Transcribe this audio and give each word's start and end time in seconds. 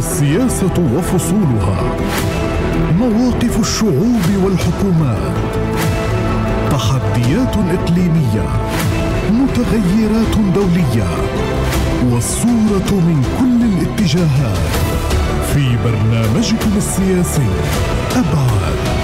السياسة 0.00 0.96
وفصولها. 0.96 1.78
مواقف 2.98 3.60
الشعوب 3.60 4.26
والحكومات. 4.44 5.34
تحديات 6.70 7.56
إقليمية. 7.56 8.48
متغيرات 9.32 10.36
دولية. 10.54 11.08
والصورة 12.10 12.90
من 12.90 13.24
كل 13.40 13.60
الاتجاهات. 13.72 14.70
في 15.54 15.76
برنامجكم 15.84 16.70
السياسي 16.76 17.48
أبعاد. 18.16 18.99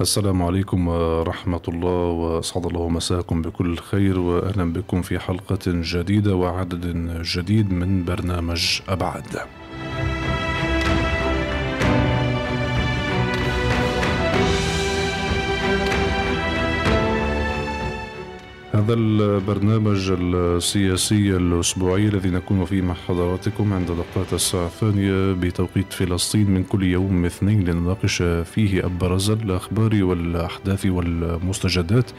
السلام 0.00 0.42
عليكم 0.42 0.88
ورحمة 0.88 1.60
الله 1.68 2.04
وأسعد 2.04 2.66
الله 2.66 2.88
مساكم 2.88 3.42
بكل 3.42 3.76
خير 3.76 4.18
وأهلا 4.18 4.72
بكم 4.72 5.02
في 5.02 5.18
حلقة 5.18 5.58
جديدة 5.66 6.34
وعدد 6.34 6.86
جديد 7.22 7.72
من 7.72 8.04
برنامج 8.04 8.80
أبعد. 8.88 9.26
هذا 18.86 18.94
البرنامج 18.94 20.12
السياسي 20.18 21.36
الأسبوعي 21.36 22.08
الذي 22.08 22.30
نكون 22.30 22.64
فيه 22.64 22.82
مع 22.82 22.94
حضراتكم 22.94 23.72
عند 23.72 23.86
دقات 23.86 24.32
الساعة 24.32 24.66
الثانية 24.66 25.32
بتوقيت 25.32 25.92
فلسطين 25.92 26.50
من 26.50 26.64
كل 26.64 26.82
يوم 26.82 27.24
اثنين 27.24 27.64
لنناقش 27.64 28.22
فيه 28.22 28.86
أبرز 28.86 29.30
الأخبار 29.30 30.04
والأحداث 30.04 30.86
والمستجدات 30.86 32.10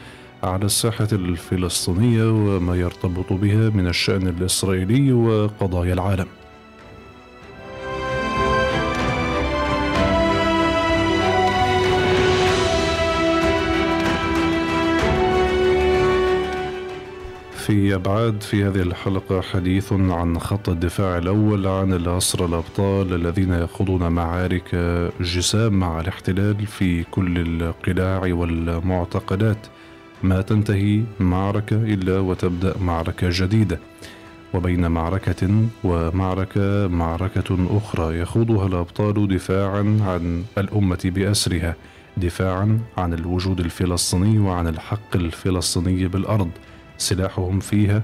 على 0.42 0.64
الساحة 0.64 1.08
الفلسطينية 1.12 2.30
وما 2.30 2.76
يرتبط 2.76 3.32
بها 3.32 3.70
من 3.70 3.86
الشأن 3.86 4.28
الإسرائيلي 4.28 5.12
وقضايا 5.12 5.92
العالم. 5.92 6.26
في 17.68 17.94
أبعاد 17.94 18.42
في 18.42 18.64
هذه 18.64 18.82
الحلقة 18.82 19.40
حديث 19.40 19.92
عن 19.92 20.38
خط 20.38 20.68
الدفاع 20.68 21.18
الأول 21.18 21.66
عن 21.66 21.92
الأسرى 21.92 22.44
الأبطال 22.44 23.14
الذين 23.14 23.52
يخوضون 23.52 24.08
معارك 24.08 24.74
جسام 25.20 25.72
مع 25.72 26.00
الاحتلال 26.00 26.66
في 26.66 27.04
كل 27.04 27.38
القلاع 27.38 28.20
والمعتقلات 28.34 29.66
ما 30.22 30.40
تنتهي 30.42 31.02
معركة 31.20 31.76
إلا 31.76 32.18
وتبدأ 32.18 32.78
معركة 32.78 33.28
جديدة. 33.30 33.78
وبين 34.54 34.90
معركة 34.90 35.66
ومعركة 35.84 36.88
معركة 36.88 37.58
أخرى 37.70 38.18
يخوضها 38.20 38.66
الأبطال 38.66 39.28
دفاعا 39.28 39.98
عن 40.00 40.44
الأمة 40.58 41.00
بأسرها 41.04 41.76
دفاعا 42.16 42.80
عن 42.96 43.14
الوجود 43.14 43.60
الفلسطيني 43.60 44.38
وعن 44.38 44.68
الحق 44.68 45.16
الفلسطيني 45.16 46.08
بالأرض. 46.08 46.50
سلاحهم 46.98 47.60
فيها 47.60 48.02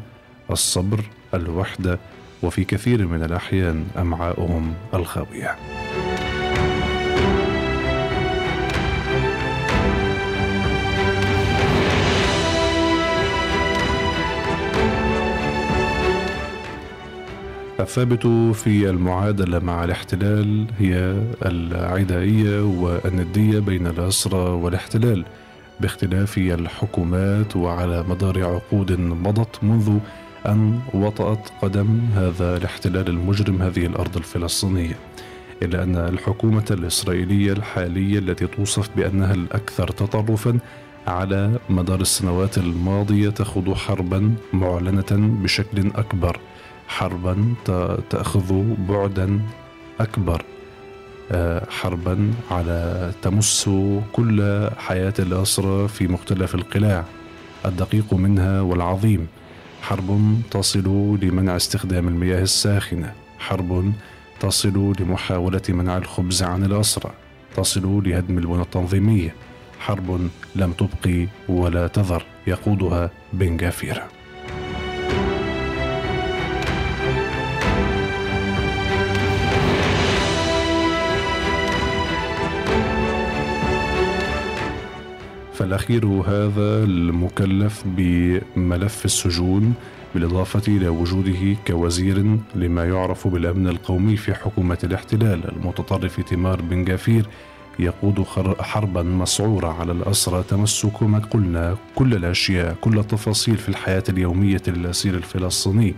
الصبر 0.51 1.01
الوحدة 1.35 1.99
وفي 2.43 2.65
كثير 2.65 3.07
من 3.07 3.23
الأحيان 3.23 3.87
أمعاؤهم 3.97 4.75
الخاوية. 4.95 5.57
الثابت 17.81 18.27
في 18.57 18.91
المعادلة 18.91 19.59
مع 19.59 19.85
الاحتلال 19.85 20.67
هي 20.79 21.23
العدائية 21.47 22.63
والندية 22.63 23.59
بين 23.59 23.87
الأسرى 23.87 24.51
والاحتلال. 24.51 25.25
باختلاف 25.85 26.39
الحكومات 26.39 27.57
وعلى 27.57 28.05
مدار 28.09 28.45
عقود 28.45 28.93
مضت 28.93 29.65
منذ 29.65 29.99
أن 30.47 30.81
وطأت 30.95 31.49
قدم 31.63 32.01
هذا 32.15 32.57
الاحتلال 32.57 33.09
المجرم 33.09 33.63
هذه 33.63 33.87
الأرض 33.87 34.17
الفلسطينية 34.17 34.97
إلا 35.63 35.83
أن 35.83 35.97
الحكومة 35.97 36.65
الإسرائيلية 36.71 37.53
الحالية 37.53 38.19
التي 38.19 38.47
توصف 38.47 38.91
بأنها 38.97 39.35
الأكثر 39.35 39.89
تطرفا 39.89 40.59
على 41.07 41.59
مدار 41.69 42.01
السنوات 42.01 42.59
الماضية 42.59 43.29
تخوض 43.31 43.73
حربا 43.75 44.35
معلنة 44.53 45.11
بشكل 45.43 45.91
أكبر 45.95 46.41
حربا 46.89 47.55
تأخذ 48.11 48.63
بعدا 48.89 49.41
أكبر. 50.01 50.43
حربا 51.69 52.35
على 52.51 53.13
تمس 53.23 53.71
كل 54.13 54.69
حياة 54.79 55.15
الأسرى 55.19 55.89
في 55.89 56.09
مختلف 56.09 56.55
القلاع 56.55 57.05
الدقيق 57.65 58.15
منها 58.15 58.61
والعظيم. 58.61 59.27
حرب 59.83 60.41
تصل 60.51 61.19
لمنع 61.23 61.57
استخدام 61.57 62.09
المياه 62.09 62.43
الساخنة. 62.43 63.13
حرب 63.39 63.93
تصل 64.41 64.95
لمحاولة 65.01 65.63
منع 65.69 65.97
الخبز 65.97 66.43
عن 66.43 66.65
الأسرى 66.65 67.11
تصل 67.57 68.03
لهدم 68.05 68.39
البنى 68.39 68.63
التنظيمية. 68.63 69.35
حرب 69.81 70.29
لم 70.57 70.73
تبقي 70.73 71.29
ولا 71.49 71.87
تذر 71.87 72.25
يقودها 72.47 73.11
بن 73.33 73.57
جافير. 73.57 74.03
فالأخير 85.65 86.07
هذا 86.07 86.85
المكلف 86.85 87.83
بملف 87.87 89.05
السجون 89.05 89.75
بالإضافة 90.15 90.63
إلى 90.69 90.89
وجوده 90.89 91.57
كوزير 91.67 92.39
لما 92.55 92.85
يعرف 92.85 93.29
بالأمن 93.29 93.69
القومي 93.69 94.17
في 94.17 94.35
حكومة 94.35 94.79
الاحتلال 94.85 95.53
المتطرف 95.57 96.21
إيتمار 96.21 96.63
بن 96.63 96.85
جافير 96.85 97.27
يقود 97.79 98.25
حربا 98.61 99.03
مسعورة 99.03 99.81
على 99.81 99.93
الأسرى 99.93 100.45
تمس 100.49 100.87
كما 100.87 101.19
قلنا 101.19 101.77
كل 101.95 102.15
الأشياء 102.15 102.77
كل 102.81 102.99
التفاصيل 102.99 103.57
في 103.57 103.69
الحياة 103.69 104.05
اليومية 104.09 104.63
للأسير 104.69 105.15
الفلسطيني. 105.15 105.95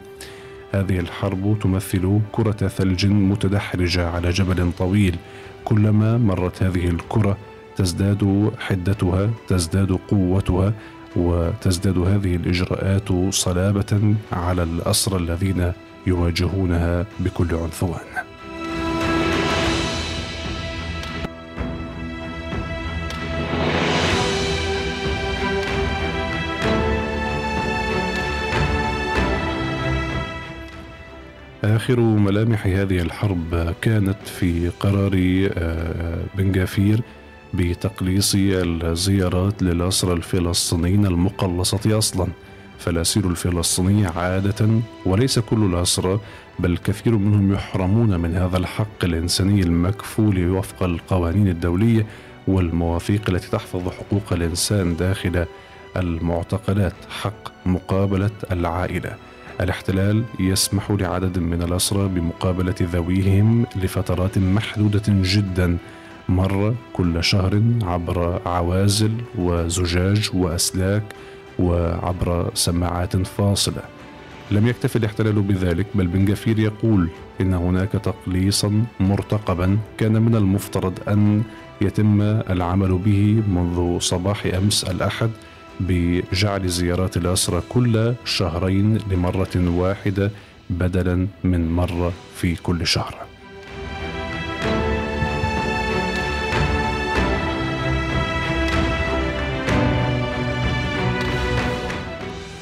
هذه 0.73 0.99
الحرب 0.99 1.57
تمثل 1.63 2.21
كرة 2.33 2.69
ثلج 2.69 3.07
متدحرجة 3.07 4.09
على 4.11 4.31
جبل 4.31 4.73
طويل. 4.79 5.17
كلما 5.65 6.19
مرت 6.19 6.63
هذه 6.63 6.89
الكرة 6.89 7.37
تزداد 7.77 8.53
حدتها 8.59 9.31
تزداد 9.49 9.93
قوتها 9.93 10.73
وتزداد 11.17 11.99
هذه 11.99 12.37
الإجراءات 12.37 13.09
صلابة 13.31 14.15
على 14.33 14.63
الأسرى 14.63 15.17
الذين 15.17 15.73
يواجهونها 16.07 17.07
بكل 17.21 17.55
عنفوان. 17.55 18.27
آخر 31.65 32.01
ملامح 32.01 32.67
هذه 32.67 32.99
الحرب 33.03 33.75
كانت 33.83 34.17
في 34.27 34.69
قرار 34.81 35.11
بن 36.35 36.53
جافير 36.53 37.01
بتقليص 37.55 38.33
الزيارات 38.39 39.63
للأسرى 39.63 40.13
الفلسطينيين 40.13 41.07
المقلصة 41.07 41.99
أصلا. 41.99 42.27
فالأسير 42.79 43.31
الفلسطيني 43.31 44.07
عادة 44.07 44.69
وليس 45.07 45.39
كل 45.39 45.65
الأسرى 45.65 46.21
بل 46.59 46.77
كثير 46.77 47.17
منهم 47.19 47.53
يحرمون 47.53 48.21
من 48.21 48.35
هذا 48.37 48.57
الحق 48.57 49.05
الإنساني 49.05 49.61
المكفول 49.61 50.51
وفق 50.51 50.83
القوانين 50.83 51.49
الدولية 51.49 52.07
والمواثيق 52.49 53.31
التي 53.31 53.51
تحفظ 53.51 53.89
حقوق 53.89 54.33
الإنسان 54.33 54.97
داخل 54.97 55.47
المعتقلات 55.97 56.95
حق 57.23 57.67
مقابلة 57.67 58.31
العائلة. 58.53 59.17
الاحتلال 59.61 60.25
يسمح 60.41 60.91
لعدد 60.91 61.39
من 61.39 61.63
الأسرى 61.63 62.09
بمقابلة 62.09 62.75
ذويهم 62.83 63.67
لفترات 63.77 64.39
محدودة 64.39 65.03
جدا. 65.09 65.79
مرة 66.29 66.75
كل 66.93 67.25
شهر 67.25 67.63
عبر 67.83 68.41
عوازل 68.47 69.13
وزجاج 69.39 70.31
وأسلاك 70.35 71.03
وعبر 71.59 72.51
سماعات 72.55 73.17
فاصلة. 73.17 73.83
لم 74.51 74.67
يكتف 74.67 74.97
الاحتلال 74.97 75.43
بذلك 75.43 75.87
بل 75.95 76.07
بن 76.07 76.25
جفير 76.25 76.59
يقول 76.59 77.09
إن 77.41 77.55
هناك 77.55 77.93
تقليصا 77.93 78.85
مرتقبا 79.01 79.79
كان 79.99 80.23
من 80.23 80.35
المفترض 80.35 80.99
أن 81.09 81.43
يتم 81.81 82.21
العمل 82.23 82.99
به 82.99 83.43
منذ 83.49 83.99
صباح 84.01 84.47
أمس 84.47 84.85
الأحد 84.85 85.31
بجعل 85.81 86.69
زيارات 86.69 87.17
الأسرى 87.17 87.63
كل 87.69 88.15
شهرين 88.25 88.99
لمرة 89.11 89.57
واحدة 89.57 90.31
بدلا 90.71 91.27
من 91.45 91.73
مرة 91.73 92.13
في 92.37 92.55
كل 92.55 92.87
شهر. 92.87 93.15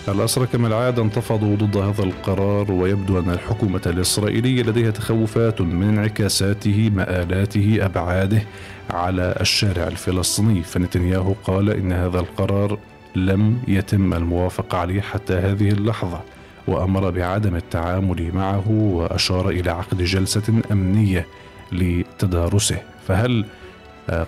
الأسرى 0.08 0.46
كما 0.46 0.68
العادة 0.68 1.02
انتفضوا 1.02 1.56
ضد 1.56 1.76
هذا 1.76 2.02
القرار 2.02 2.72
ويبدو 2.72 3.18
أن 3.18 3.30
الحكومة 3.30 3.80
الإسرائيلية 3.86 4.62
لديها 4.62 4.90
تخوفات 4.90 5.60
من 5.60 5.88
انعكاساته 5.88 6.90
مآلاته 6.94 7.78
أبعاده 7.80 8.42
على 8.90 9.36
الشارع 9.40 9.86
الفلسطيني؟ 9.86 10.62
فنتنياهو 10.62 11.34
قال 11.44 11.70
إن 11.70 11.92
هذا 11.92 12.20
القرار 12.20 12.78
لم 13.16 13.58
يتم 13.68 14.14
الموافقة 14.14 14.78
عليه 14.78 15.00
حتى 15.00 15.34
هذه 15.34 15.68
اللحظة 15.68 16.20
وأمر 16.68 17.10
بعدم 17.10 17.56
التعامل 17.56 18.30
معه 18.34 18.70
وأشار 18.70 19.48
إلى 19.48 19.70
عقد 19.70 20.02
جلسة 20.02 20.62
أمنية 20.72 21.26
لتدارسه. 21.72 22.78
فهل 23.08 23.44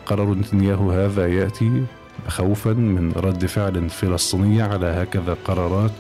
قرار 0.06 0.34
نتنياهو 0.34 0.90
هذا 0.90 1.26
يأتي؟ 1.26 1.84
خوفا 2.28 2.70
من 2.70 3.12
رد 3.16 3.46
فعل 3.46 3.90
فلسطينية 3.90 4.64
على 4.64 4.86
هكذا 4.86 5.36
قرارات 5.44 5.90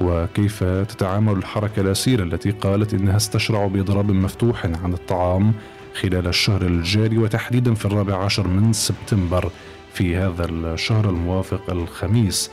وكيف 0.00 0.64
تتعامل 0.64 1.32
الحركة 1.32 1.80
الأسيرة 1.80 2.22
التي 2.22 2.50
قالت 2.50 2.94
إنها 2.94 3.16
استشرع 3.16 3.66
بإضراب 3.66 4.10
مفتوح 4.10 4.66
عن 4.66 4.92
الطعام 4.92 5.52
خلال 5.94 6.26
الشهر 6.26 6.62
الجاري 6.62 7.18
وتحديدا 7.18 7.74
في 7.74 7.84
الرابع 7.84 8.24
عشر 8.24 8.48
من 8.48 8.72
سبتمبر 8.72 9.50
في 9.92 10.16
هذا 10.16 10.44
الشهر 10.44 11.10
الموافق 11.10 11.70
الخميس. 11.70 12.50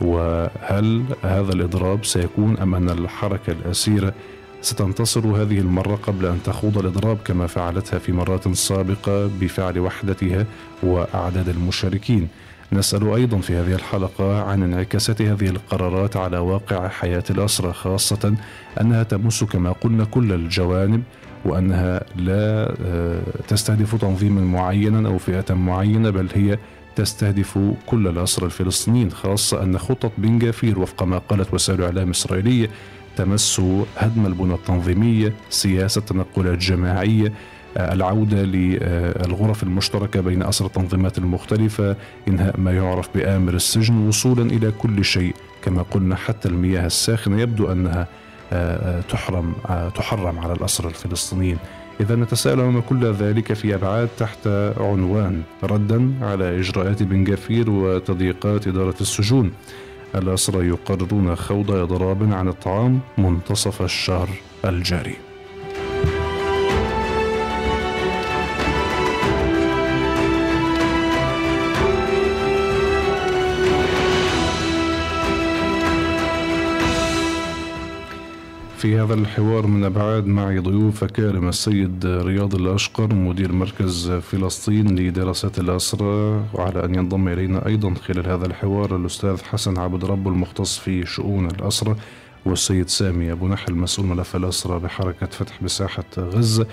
وهل 0.00 1.04
هذا 1.22 1.52
الإضراب 1.52 2.04
سيكون 2.04 2.58
أم 2.58 2.74
أن 2.74 2.90
الحركة 2.90 3.52
الأسيرة 3.52 4.14
ستنتصر 4.60 5.20
هذه 5.20 5.58
المرة 5.58 5.94
قبل 5.96 6.26
أن 6.26 6.38
تخوض 6.44 6.78
الإضراب 6.78 7.18
كما 7.24 7.46
فعلتها 7.46 7.98
في 7.98 8.12
مرات 8.12 8.48
سابقة 8.48 9.30
بفعل 9.40 9.78
وحدتها 9.78 10.46
وأعداد 10.82 11.48
المشاركين؟ 11.48 12.28
نسأل 12.72 13.14
أيضا 13.14 13.38
في 13.38 13.56
هذه 13.56 13.74
الحلقة 13.74 14.42
عن 14.42 14.62
انعكاسات 14.62 15.22
هذه 15.22 15.48
القرارات 15.48 16.16
على 16.16 16.38
واقع 16.38 16.88
حياة 16.88 17.24
الأسرة 17.30 17.72
خاصة 17.72 18.34
أنها 18.80 19.02
تمس 19.02 19.44
كما 19.44 19.72
قلنا 19.72 20.04
كل 20.04 20.32
الجوانب 20.32 21.02
وأنها 21.44 22.04
لا 22.16 22.74
آه، 22.84 23.22
تستهدف 23.48 23.94
تنظيما 23.94 24.40
معينا 24.40 25.08
أو 25.08 25.18
فئة 25.18 25.54
معينة 25.54 26.10
بل 26.10 26.28
هي 26.34 26.58
تستهدف 26.96 27.58
كل 27.86 28.08
الأسرى 28.08 28.46
الفلسطينيين 28.46 29.10
خاصة 29.10 29.62
أن 29.62 29.78
خطة 29.78 30.10
بن 30.18 30.38
جافير 30.38 30.78
وفق 30.78 31.02
ما 31.02 31.18
قالت 31.18 31.54
وسائل 31.54 31.82
إعلام 31.82 32.10
إسرائيلية 32.10 32.70
تمس 33.16 33.60
هدم 33.96 34.26
البنى 34.26 34.54
التنظيمية 34.54 35.32
سياسة 35.50 36.00
تنقلات 36.00 36.58
جماعية 36.58 37.32
العودة 37.76 38.42
للغرف 38.42 39.62
المشتركة 39.62 40.20
بين 40.20 40.42
أسر 40.42 40.66
التنظيمات 40.66 41.18
المختلفة 41.18 41.96
إنهاء 42.28 42.60
ما 42.60 42.72
يعرف 42.72 43.08
بآمر 43.14 43.54
السجن 43.54 44.08
وصولا 44.08 44.42
إلى 44.42 44.70
كل 44.70 45.04
شيء. 45.04 45.34
كما 45.62 45.82
قلنا 45.82 46.16
حتى 46.16 46.48
المياه 46.48 46.86
الساخنة 46.86 47.40
يبدو 47.40 47.72
أنها 47.72 48.06
آه، 48.52 49.00
تحرم 49.00 49.52
آه، 49.66 49.88
تحرم 49.88 50.38
على 50.38 50.52
الأسرى 50.52 50.88
الفلسطينيين. 50.88 51.58
إذا 52.00 52.16
نتساءل 52.16 52.60
أمام 52.60 52.80
كل 52.80 53.12
ذلك 53.12 53.52
في 53.52 53.74
أبعاد 53.74 54.08
تحت 54.18 54.46
عنوان 54.76 55.42
ردا 55.62 56.12
على 56.22 56.60
إجراءات 56.60 57.02
بن 57.02 57.24
جافير 57.24 57.70
وتضييقات 57.70 58.68
إدارة 58.68 58.94
السجون. 59.00 59.52
الأسرى 60.14 60.68
يقررون 60.68 61.36
خوض 61.36 61.70
إضراب 61.70 62.32
عن 62.32 62.48
الطعام 62.48 63.00
منتصف 63.18 63.82
الشهر 63.82 64.28
الجاري. 64.64 65.27
في 78.78 79.00
هذا 79.00 79.14
الحوار 79.14 79.66
من 79.66 79.84
أبعاد 79.84 80.26
معي 80.26 80.58
ضيوف 80.58 81.04
أكارم 81.04 81.48
السيد 81.48 82.06
رياض 82.06 82.54
الأشقر 82.54 83.14
مدير 83.14 83.52
مركز 83.52 84.10
فلسطين 84.10 84.98
لدراسات 84.98 85.58
الأسرة 85.58 86.38
وعلى 86.54 86.84
أن 86.84 86.94
ينضم 86.94 87.28
إلينا 87.28 87.66
أيضا 87.66 87.94
خلال 87.94 88.26
هذا 88.28 88.46
الحوار 88.46 88.96
الأستاذ 88.96 89.42
حسن 89.42 89.78
عبد 89.78 90.04
رب 90.04 90.28
المختص 90.28 90.78
في 90.78 91.06
شؤون 91.06 91.46
الأسرة 91.46 91.96
والسيد 92.46 92.88
سامي 92.88 93.32
أبو 93.32 93.48
نحل 93.48 93.74
مسؤول 93.74 94.06
ملف 94.06 94.36
الأسرة 94.36 94.78
بحركة 94.78 95.26
فتح 95.26 95.62
بساحة 95.62 96.04
غزة. 96.18 96.66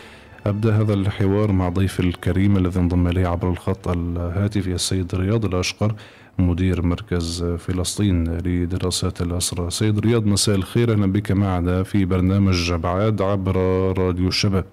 أبدأ 0.46 0.82
هذا 0.82 0.94
الحوار 0.94 1.52
مع 1.52 1.70
ضيف 1.70 2.00
الكريم 2.00 2.58
الذي 2.58 2.80
انضم 2.80 3.08
إليه 3.08 3.28
عبر 3.28 3.50
الخط 3.50 3.88
الهاتفي 3.88 4.74
السيد 4.74 5.16
رياض 5.16 5.46
الأشقر. 5.46 5.96
مدير 6.40 6.82
مركز 6.82 7.44
فلسطين 7.44 8.38
لدراسات 8.38 9.22
الأسرى 9.22 9.70
سيد 9.70 10.00
رياض 10.00 10.26
مساء 10.26 10.56
الخير. 10.56 10.92
أهلا 10.92 11.12
بك 11.12 11.32
معنا 11.32 11.84
في 11.84 12.06
برنامج 12.06 12.72
أبعاد 12.72 13.22
عبر 13.22 13.56
راديو 13.98 14.28
الشباب. 14.28 14.66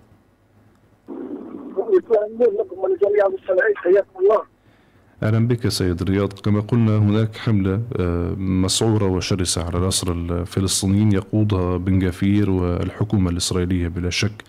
أهلا 5.22 5.48
بك 5.48 5.68
سيد 5.68 6.02
رياض. 6.02 6.32
كما 6.32 6.60
قلنا 6.60 6.98
هناك 6.98 7.36
حملة 7.36 7.80
آه، 8.00 8.34
مسعورة 8.38 9.06
وشرسة 9.06 9.64
على 9.64 9.78
الأسرى 9.78 10.12
الفلسطينيين 10.12 11.12
يقودها 11.12 11.76
بن 11.76 11.98
جافير 11.98 12.50
والحكومة 12.50 13.30
الإسرائيلية 13.30 13.88
بلا 13.88 14.10
شك. 14.10 14.44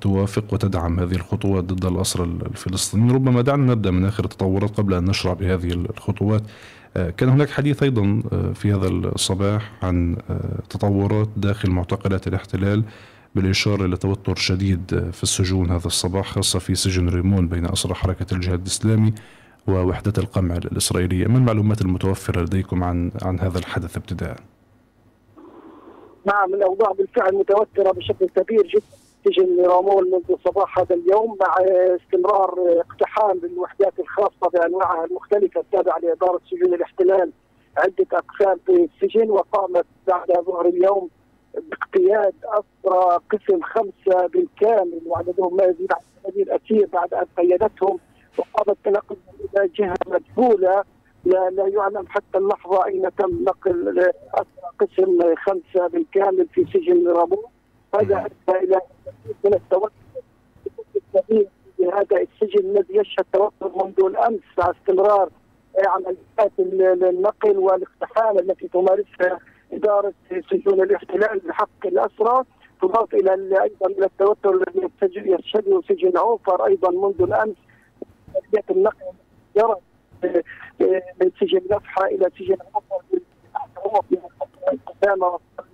توافق 0.00 0.44
وتدعم 0.54 1.00
هذه 1.00 1.14
الخطوات 1.14 1.64
ضد 1.64 1.84
الأسرى 1.84 2.24
الفلسطينيين. 2.24 3.10
ربما 3.10 3.40
دعنا 3.40 3.72
نبدأ 3.72 3.90
من 3.90 4.04
آخر 4.04 4.24
التطورات 4.24 4.70
قبل 4.70 4.94
أن 4.94 5.04
نشرع 5.04 5.32
بهذه 5.32 5.72
الخطوات. 5.72 6.42
آه، 6.96 7.10
كان 7.10 7.28
هناك 7.28 7.50
حديث 7.50 7.82
أيضا 7.82 8.22
آه، 8.32 8.52
في 8.52 8.72
هذا 8.72 8.88
الصباح 8.88 9.72
عن 9.82 10.16
آه، 10.30 10.58
تطورات 10.70 11.28
داخل 11.36 11.70
معتقلات 11.70 12.26
الاحتلال 12.28 12.84
بالإشارة 13.34 13.84
إلى 13.84 13.96
توتر 13.96 14.34
شديد 14.34 15.10
في 15.12 15.22
السجون 15.22 15.70
هذا 15.70 15.86
الصباح 15.86 16.26
خاصة 16.26 16.58
في 16.58 16.74
سجن 16.74 17.08
ريمون 17.08 17.48
بين 17.48 17.66
أسرى 17.66 17.94
حركة 17.94 18.34
الجهاد 18.34 18.60
الإسلامي 18.60 19.14
ووحدة 19.66 20.12
القمع 20.18 20.56
الإسرائيلية. 20.56 21.26
ما 21.26 21.38
المعلومات 21.38 21.80
المتوفرة 21.80 22.42
لديكم 22.42 22.84
عن 22.84 23.10
عن 23.22 23.40
هذا 23.40 23.58
الحدث 23.58 23.96
ابتداء؟ 23.96 24.36
نعم 26.26 26.54
الأوضاع 26.54 26.92
بالفعل 26.92 27.34
متوترة 27.34 27.92
بشكل 27.92 28.26
كبير 28.26 28.66
جدا. 28.66 29.01
سجن 29.24 29.64
رامون 29.64 30.10
منذ 30.10 30.36
صباح 30.44 30.78
هذا 30.78 30.94
اليوم 30.94 31.36
مع 31.40 31.56
استمرار 31.96 32.80
اقتحام 32.80 33.40
الوحدات 33.44 33.92
الخاصة 33.98 34.50
بأنواعها 34.54 35.04
المختلفة 35.04 35.60
التابعة 35.60 35.98
لإدارة 35.98 36.40
سجون 36.50 36.74
الاحتلال 36.74 37.32
عدة 37.76 38.06
أقسام 38.12 38.58
في 38.66 38.88
السجن 38.94 39.30
وقامت 39.30 39.86
بعد 40.06 40.32
ظهر 40.46 40.66
اليوم 40.66 41.08
باقتياد 41.54 42.34
أسرى 42.44 43.18
قسم 43.30 43.62
خمسة 43.62 44.26
بالكامل 44.26 45.00
وعددهم 45.06 45.56
ما 45.56 45.64
يزيد 45.64 45.92
عن 45.92 46.32
80 46.32 46.60
أسير 46.60 46.88
بعد 46.92 47.14
أن 47.14 47.26
قيدتهم 47.36 47.98
وقامت 48.38 48.76
بنقلهم 48.84 49.18
إلى 49.54 49.68
جهة 49.68 49.96
مجهوله 50.06 50.84
لا, 51.24 51.50
لا 51.50 51.68
يعلم 51.68 52.04
حتى 52.08 52.38
اللحظة 52.38 52.86
أين 52.86 53.08
تم 53.18 53.44
نقل 53.44 53.98
أسرى 54.34 54.46
قسم 54.78 55.34
خمسة 55.36 55.86
بالكامل 55.88 56.46
في 56.54 56.64
سجن 56.64 57.08
رامون 57.08 57.44
هذا 57.94 58.26
ادى 58.48 58.58
إلى 58.64 58.80
من 59.44 59.54
التوتر 59.54 59.92
في 61.26 61.46
هذا 61.92 62.16
السجن 62.16 62.70
الذي 62.70 62.96
يشهد 62.96 63.24
توتر 63.32 63.84
منذ 63.84 64.04
الأمس 64.04 64.40
مع 64.58 64.70
استمرار 64.70 65.30
عمليات 65.88 66.52
النقل 66.58 67.58
والاقتحام 67.58 68.38
التي 68.38 68.68
تمارسها 68.68 69.38
إدارة 69.72 70.12
سجون 70.50 70.82
الاحتلال 70.82 71.38
بحق 71.38 71.86
الأسرى 71.86 72.44
تضاف 72.82 73.14
إلى 73.14 73.62
أيضا 73.62 73.86
إلى 73.86 74.06
التوتر 74.06 74.50
الذي 74.50 74.90
يشهده 75.16 75.82
سجن 75.88 76.18
عوفر 76.18 76.66
أيضا 76.66 76.90
منذ 76.90 77.22
الأمس. 77.22 77.56
عمليات 78.28 78.70
النقل 78.70 79.12
يرى 79.56 79.76
من 81.20 81.30
سجن 81.40 81.60
نفحة 81.70 82.04
إلى 82.06 82.30
سجن 82.38 82.56
عوفر 82.74 84.02
في 85.00 85.14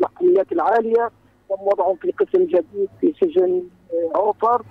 المحميات 0.00 0.52
العالية. 0.52 1.10
تم 1.48 1.62
وضعهم 1.72 1.96
في 1.96 2.10
قسم 2.10 2.44
جديد 2.44 2.88
في 3.00 3.14
سجن 3.20 3.62
عوفر. 4.14 4.62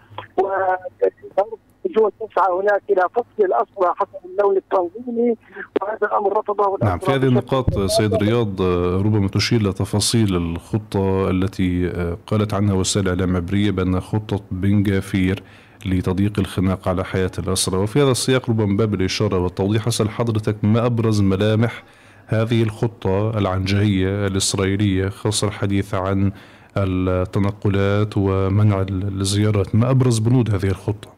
وجود 1.86 2.12
تسعى 2.20 2.54
هناك 2.54 2.82
إلى 2.90 3.10
فصل 3.16 3.46
الاسرى 3.46 3.94
حسب 3.96 4.26
اللون 4.26 4.58
التنظيمي. 4.58 5.36
وهذا 5.82 6.08
الأمر 6.08 6.40
رفضه 6.40 6.78
نعم 6.84 7.00
في 7.00 7.12
هذه 7.12 7.24
النقاط 7.24 7.80
سيد 7.80 8.16
رياض 8.16 8.62
ربما 9.06 9.28
تشير 9.28 9.62
لتفاصيل 9.64 10.36
الخطة 10.36 11.30
التي 11.30 11.90
قالت 12.28 12.54
عنها 12.54 12.74
وسائل 12.74 13.06
الاعلام 13.10 13.36
عبرية 13.36 13.72
بأن 13.72 14.00
خطة 14.00 14.42
بن 14.52 14.84
جافير 14.84 15.44
لتضييق 15.86 16.40
الخناق 16.40 16.88
على 16.88 17.06
حياة 17.06 17.32
الاسرى 17.40 17.78
وفي 17.78 18.02
هذا 18.02 18.12
السياق 18.12 18.50
ربما 18.50 18.78
باب 18.78 18.94
الإشارة 18.94 19.40
والتوضيح 19.40 19.88
أسأل 19.88 20.10
حضرتك 20.10 20.56
ما 20.64 20.86
أبرز 20.86 21.22
ملامح 21.22 21.84
هذه 22.28 22.64
الخطة 22.64 23.38
العنجهية 23.38 24.28
الإسرائيلية 24.28 25.10
خاصة 25.10 25.48
الحديث 25.48 25.94
عن 25.96 26.32
التنقلات 26.84 28.18
ومنع 28.18 28.86
الزيارات 28.92 29.76
ما 29.76 29.92
أبرز 29.92 30.20
بنود 30.20 30.50
هذه 30.56 30.68
الخطة؟ 30.68 31.10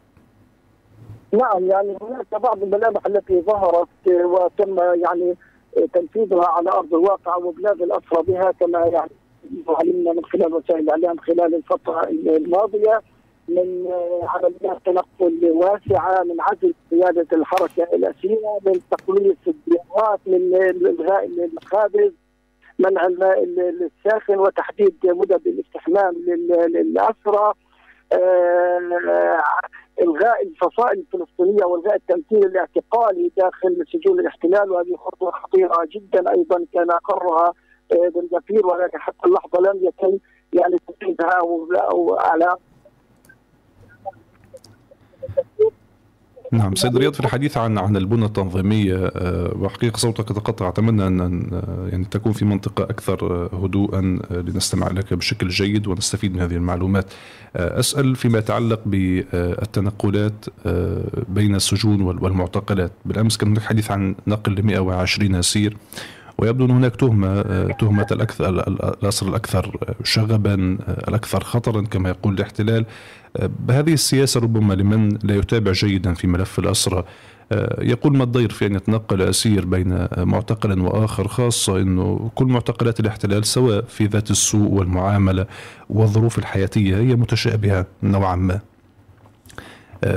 نعم 1.32 1.66
يعني 1.66 1.96
هناك 2.02 2.42
بعض 2.42 2.62
الملامح 2.62 3.06
التي 3.06 3.40
ظهرت 3.40 3.88
وتم 4.06 4.78
يعني 4.78 5.34
تنفيذها 5.92 6.46
على 6.46 6.70
أرض 6.70 6.94
الواقع 6.94 7.36
وبلاد 7.36 7.82
الأسرى 7.82 8.22
بها 8.22 8.52
كما 8.60 8.78
يعني 8.86 9.10
علمنا 9.68 10.12
من 10.12 10.24
خلال 10.24 10.54
وسائل 10.54 10.80
الإعلام 10.80 11.18
خلال 11.18 11.54
الفترة 11.54 12.02
الماضية 12.08 13.02
من 13.48 13.86
عمليات 14.22 14.78
تنقل 14.86 15.50
واسعة 15.50 16.22
من 16.22 16.40
عزل 16.40 16.74
قياده 16.90 17.26
الحركة 17.32 17.82
الاسيره 17.82 18.58
من 18.66 18.80
تقليص 18.90 19.36
الديارات 19.46 20.20
من 20.26 20.54
إلغاء 20.86 21.26
المخابز 21.26 22.12
منع 22.80 23.06
الماء 23.06 23.44
الساخن 23.44 24.38
وتحديد 24.38 24.98
مدد 25.04 25.46
الاستحمام 25.46 26.14
للاسرى 26.68 27.52
آه، 28.12 29.42
إلغاء 30.02 30.42
الفصائل 30.42 30.98
الفلسطينية 30.98 31.64
وإلغاء 31.64 31.96
التمثيل 31.96 32.44
الاعتقالي 32.44 33.32
داخل 33.36 33.84
سجون 33.92 34.20
الاحتلال 34.20 34.70
وهذه 34.70 34.96
خطوة 34.96 35.30
خطيرة 35.30 35.76
جدا 35.94 36.30
أيضا 36.30 36.66
كان 36.74 36.90
أقرها 36.90 37.52
آه، 37.92 38.08
بن 38.08 38.28
جفير 38.32 38.66
ولكن 38.66 38.98
حتى 38.98 39.26
اللحظة 39.26 39.60
لم 39.60 39.84
يتم 39.84 40.18
يعني 40.52 40.76
تنفيذها 40.88 41.38
على 42.18 42.56
نعم 46.52 46.74
سيد 46.74 46.96
رياض 46.96 47.14
في 47.14 47.20
الحديث 47.20 47.56
عن 47.56 47.78
عن 47.78 47.96
البنى 47.96 48.24
التنظيمية 48.24 48.96
آه، 49.16 49.52
وحقيقة 49.56 49.96
صوتك 49.96 50.30
يتقطع 50.30 50.68
أتمنى 50.68 51.06
ان 51.06 51.50
آه، 51.52 51.88
يعني 51.88 52.04
تكون 52.04 52.32
في 52.32 52.44
منطقة 52.44 52.84
أكثر 52.84 53.26
آه، 53.30 53.64
هدوءا 53.64 54.00
لنستمع 54.30 54.88
لك 54.88 55.14
بشكل 55.14 55.48
جيد 55.48 55.86
ونستفيد 55.86 56.34
من 56.34 56.40
هذه 56.40 56.54
المعلومات. 56.54 57.06
أسأل 57.56 58.16
فيما 58.16 58.38
يتعلق 58.38 58.80
بالتنقلات 58.86 60.44
بين 61.28 61.54
السجون 61.54 62.02
والمعتقلات، 62.02 62.92
بالأمس 63.04 63.36
كان 63.36 63.48
هناك 63.48 63.62
حديث 63.62 63.90
عن 63.90 64.14
نقل 64.26 64.52
ل 64.54 64.62
120 64.62 65.34
أسير 65.34 65.76
ويبدو 66.38 66.64
أن 66.64 66.70
هناك 66.70 66.96
تهمة 66.96 67.42
تهمة 67.72 68.06
الاكثر 68.12 68.48
الاسر 69.02 69.28
الأكثر 69.28 69.94
شغبا 70.04 70.78
الأكثر 71.08 71.44
خطرا 71.44 71.82
كما 71.82 72.08
يقول 72.08 72.34
الاحتلال. 72.34 72.86
بهذه 73.38 73.92
السياسة 73.92 74.40
ربما 74.40 74.74
لمن 74.74 75.18
لا 75.22 75.36
يتابع 75.36 75.72
جيدا 75.72 76.14
في 76.14 76.26
ملف 76.26 76.58
الأسرة 76.58 77.04
يقول 77.78 78.16
ما 78.16 78.24
الضير 78.24 78.50
في 78.50 78.66
أن 78.66 78.74
يتنقل 78.74 79.22
أسير 79.22 79.64
بين 79.64 80.08
معتقل 80.18 80.80
وآخر 80.80 81.28
خاصة 81.28 81.76
أنه 81.76 82.30
كل 82.34 82.46
معتقلات 82.46 83.00
الاحتلال 83.00 83.46
سواء 83.46 83.82
في 83.82 84.04
ذات 84.04 84.30
السوء 84.30 84.70
والمعاملة 84.70 85.46
والظروف 85.90 86.38
الحياتية 86.38 86.96
هي 86.96 87.16
متشابهة 87.16 87.86
نوعا 88.02 88.36
ما. 88.36 88.60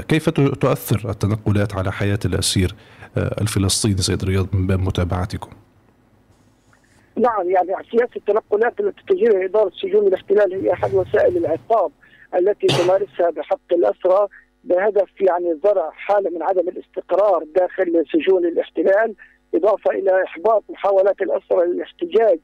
كيف 0.08 0.29
تؤثر 0.29 1.10
التنقلات 1.10 1.75
على 1.75 1.91
حياة 1.91 2.20
الأسير 2.25 2.75
الفلسطيني 3.17 3.98
سيد 3.98 4.24
رياض 4.24 4.48
من 4.53 4.67
باب 4.67 4.79
متابعتكم؟ 4.79 5.51
نعم 7.17 7.50
يعني 7.50 7.88
سياسة 7.91 8.12
التنقلات 8.15 8.79
التي 8.79 9.01
تجريها 9.08 9.46
إدارة 9.46 9.72
سجون 9.82 10.08
الاحتلال 10.08 10.53
هي 10.53 10.74
أحد 10.74 10.93
وسائل 10.93 11.38
العقاب. 11.38 11.91
التي 12.35 12.67
تمارسها 12.67 13.29
بحق 13.29 13.73
الاسرى 13.73 14.27
بهدف 14.63 15.21
يعني 15.21 15.59
زرع 15.63 15.89
حالة 15.91 16.29
من 16.29 16.43
عدم 16.43 16.67
الاستقرار 16.69 17.43
داخل 17.55 18.05
سجون 18.13 18.45
الاحتلال 18.45 19.15
إضافة 19.55 19.91
إلى 19.91 20.23
إحباط 20.23 20.63
محاولات 20.69 21.21
الاسرى 21.21 21.65
للاحتجاج 21.65 22.39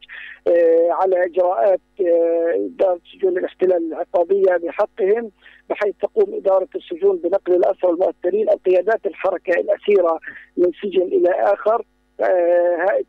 آه، 0.47 0.89
على 0.91 1.25
إجراءات 1.25 1.81
آه، 2.01 2.69
إدارة 2.75 2.99
سجون 3.13 3.37
الاحتلال 3.37 3.87
العقابية 3.93 4.57
بحقهم 4.57 5.31
بحيث 5.69 5.95
تقوم 6.01 6.33
إدارة 6.33 6.67
السجون 6.75 7.17
بنقل 7.17 7.55
الاسرى 7.55 7.91
المؤثرين 7.91 8.49
أو 8.49 8.55
قيادات 8.65 9.05
الحركة 9.05 9.53
الأسيرة 9.53 10.19
من 10.57 10.71
سجن 10.83 11.01
إلى 11.01 11.29
آخر. 11.31 11.75
آه، 11.75 11.98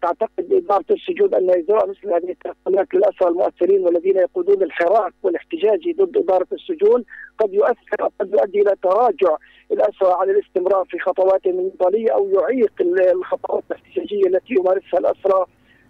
تعتقد 0.03 0.53
إدارة 0.53 0.85
السجون 0.91 1.35
أن 1.35 1.51
اجراء 1.51 1.89
مثل 1.89 2.13
هذه 2.13 2.31
التدخلات 2.31 2.95
للأسرى 2.95 3.29
المؤثرين 3.29 3.85
والذين 3.85 4.17
يقودون 4.17 4.63
الحراك 4.63 5.13
والاحتجاج 5.23 5.97
ضد 5.97 6.17
إدارة 6.17 6.47
السجون 6.53 7.05
قد 7.39 7.55
يؤثر 7.55 8.01
أو 8.01 8.11
قد 8.21 8.33
يؤدي 8.33 8.61
إلى 8.63 8.75
تراجع 8.83 9.37
الأسرى 9.73 10.13
على 10.13 10.33
الاستمرار 10.33 10.85
في 10.85 10.99
خطواتهم 10.99 11.59
النضالية 11.59 12.11
أو 12.11 12.29
يعيق 12.29 12.73
الخطوات 13.15 13.63
الاحتجاجية 13.71 14.27
التي 14.27 14.55
يمارسها 14.55 14.99
الأسرى 14.99 15.47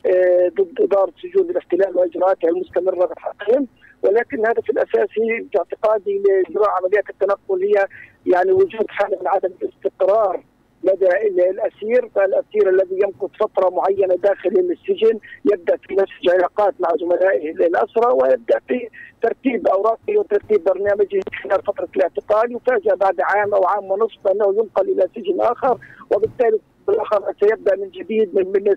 آه، 0.07 0.49
ضد 0.49 0.81
إدارة 0.81 1.13
سجون 1.23 1.51
الاحتلال 1.51 1.97
وإجراءاتها 1.97 2.49
المستمرة 2.51 3.07
بحقهم 3.07 3.67
ولكن 4.03 4.41
الهدف 4.41 4.71
الأساسي 4.71 5.49
باعتقادي 5.55 6.19
لإجراء 6.19 6.71
عمليات 6.71 7.11
التنقل 7.11 7.63
هي 7.63 7.87
يعني 8.27 8.53
وجود 8.53 8.87
حالة 8.89 9.19
من 9.21 9.29
عدم 9.29 9.51
الاستقرار 9.63 10.43
لدى 10.85 11.09
الأسير 11.51 12.09
فالأسير 12.15 12.69
الذي 12.69 12.99
يمكث 13.05 13.37
فترة 13.41 13.71
معينة 13.71 14.15
داخل 14.15 14.51
السجن 14.51 15.19
يبدأ 15.53 15.77
في 15.77 15.95
نسج 15.95 16.31
علاقات 16.35 16.75
مع 16.81 16.89
زملائه 17.01 17.51
الاسرى 17.51 18.13
ويبدأ 18.13 18.59
في 18.69 18.89
ترتيب 19.23 19.69
أوراقه 19.69 20.19
وترتيب 20.19 20.65
برنامجه 20.65 21.21
خلال 21.43 21.63
فترة 21.63 21.89
الاعتقال 21.97 22.57
يفاجأ 22.57 22.95
بعد 22.95 23.21
عام 23.21 23.55
أو 23.55 23.65
عام 23.65 23.85
ونصف 23.91 24.27
أنه 24.27 24.55
ينقل 24.59 24.89
إلى 24.89 25.09
سجن 25.17 25.41
آخر 25.41 25.79
وبالتالي 26.11 26.59
بالآخر 26.87 27.35
سيبدأ 27.41 27.77
من 27.77 27.91
جديد 27.91 28.35
من 28.35 28.47
من 28.53 28.75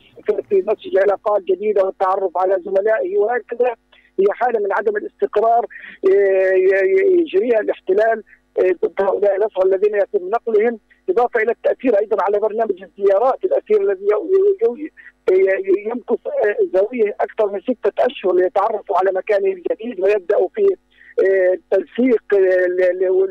في 0.50 0.56
نسج 0.56 0.98
علاقات 0.98 1.42
جديدة 1.42 1.84
والتعرف 1.84 2.38
على 2.38 2.58
زملائه 2.66 3.18
وهكذا. 3.18 3.76
هي 4.20 4.26
حالة 4.32 4.60
من 4.60 4.74
عدم 4.74 4.98
الاستقرار 4.98 5.66
يجريها 7.20 7.60
الاحتلال 7.60 8.24
ضد 8.62 9.02
هؤلاء 9.02 9.36
الاسرى 9.36 9.64
الذين 9.66 9.96
يتم 9.96 10.30
نقلهم 10.30 10.80
إضافة 11.10 11.42
إلى 11.42 11.52
التأثير 11.52 12.00
أيضا 12.00 12.18
على 12.24 12.40
برنامج 12.40 12.84
الزيارات 12.84 13.46
الاسير 13.46 13.82
الذي 13.82 14.08
يمكث 15.86 16.20
زاوية 16.74 17.16
أكثر 17.22 17.52
من 17.52 17.62
ستة 17.62 18.06
أشهر 18.06 18.36
ليتعرفوا 18.36 18.98
على 18.98 19.12
مكانه 19.12 19.52
الجديد 19.54 20.00
ويبداوا 20.00 20.48
في 20.56 20.76
آه، 21.20 21.58
تنسيق 21.72 22.24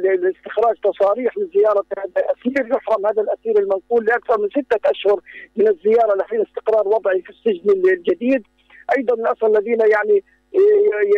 لاستخراج 0.05 0.77
تصاريح 0.85 1.39
لزيارة 1.39 1.85
هذا 1.99 2.11
الاسير 2.17 2.77
يحرم 2.77 3.07
هذا 3.07 3.23
الاسير 3.23 3.59
المنقول 3.59 4.05
لأكثر 4.05 4.41
من 4.41 4.49
ستة 4.49 4.91
أشهر 4.91 5.21
من 5.57 5.69
الزيارة 5.69 6.17
لحين 6.17 6.41
استقرار 6.41 6.89
وضعه 6.89 7.21
في 7.21 7.31
السجن 7.31 7.91
الجديد. 7.91 8.43
أيضا 8.99 9.15
الاسرى 9.15 9.51
الذين 9.51 9.81
يعني 9.81 10.17
آه، 10.19 10.42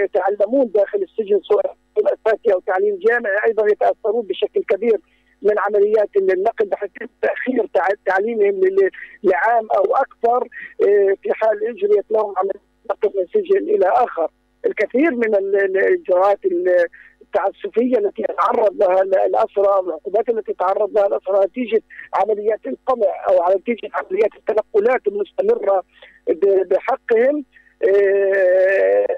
يتعلمون 0.05 0.71
داخل 0.75 1.03
السجن 1.03 1.41
سواء 1.43 1.77
اساسي 1.99 2.53
أو 2.55 2.61
تعليم 2.61 2.99
جامعي 3.09 3.37
أيضا 3.47 3.67
يتأثرون 3.67 4.27
بشكل 4.27 4.63
كبير 4.69 5.01
من 5.43 5.59
عمليات 5.59 6.11
النقل 6.17 6.67
بحيث 6.67 6.91
تأخير 7.23 7.69
تعليمهم 8.07 8.61
لعام 9.23 9.69
أو 9.77 9.97
أكثر 9.97 10.49
آه، 10.89 11.15
في 11.23 11.33
حال 11.33 11.69
اجريت 11.69 12.05
لهم 12.11 12.35
عملية 12.37 12.75
نقل 12.91 13.11
من 13.17 13.27
سجن 13.27 13.75
إلى 13.75 13.89
آخر. 13.89 14.29
الكثير 14.67 15.11
من 15.11 15.35
الإجراءات 15.35 16.39
التعسفية 17.23 17.99
التي 17.99 18.23
يتعرض 18.23 18.83
لها 18.83 19.03
الأسرى 19.03 19.79
والعقوبات 19.83 20.29
التي 20.29 20.51
يتعرض 20.51 20.99
لها 20.99 21.07
الأسرى 21.07 21.47
نتيجه 21.47 21.83
عمليات 22.15 22.67
القمع 22.67 23.07
أو 23.29 23.59
نتيجه 23.59 23.91
عمليات 23.95 24.31
التنقلات 24.37 25.01
المستمرة 25.09 25.83
بحقهم 26.71 27.45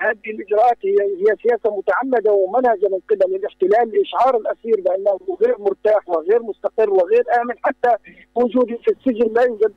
هذه 0.02 0.30
الإجراءات 0.30 0.76
هي 0.85 0.96
هي 1.00 1.37
سياسة 1.42 1.76
متعمدة 1.76 2.32
ومنهجة 2.32 2.88
من 2.88 3.00
قبل 3.11 3.35
الاحتلال 3.35 3.92
لإشعار 3.92 4.37
الأسير 4.37 4.80
بأنه 4.80 5.18
غير 5.42 5.58
مرتاح 5.58 6.08
وغير 6.08 6.42
مستقر 6.42 6.90
وغير 6.90 7.25
آمن 7.42 7.54
حتى 7.62 7.96
وجوده 8.35 8.78
في 8.85 8.90
السجن 8.90 9.35
لا 9.35 9.42
يوجد 9.42 9.73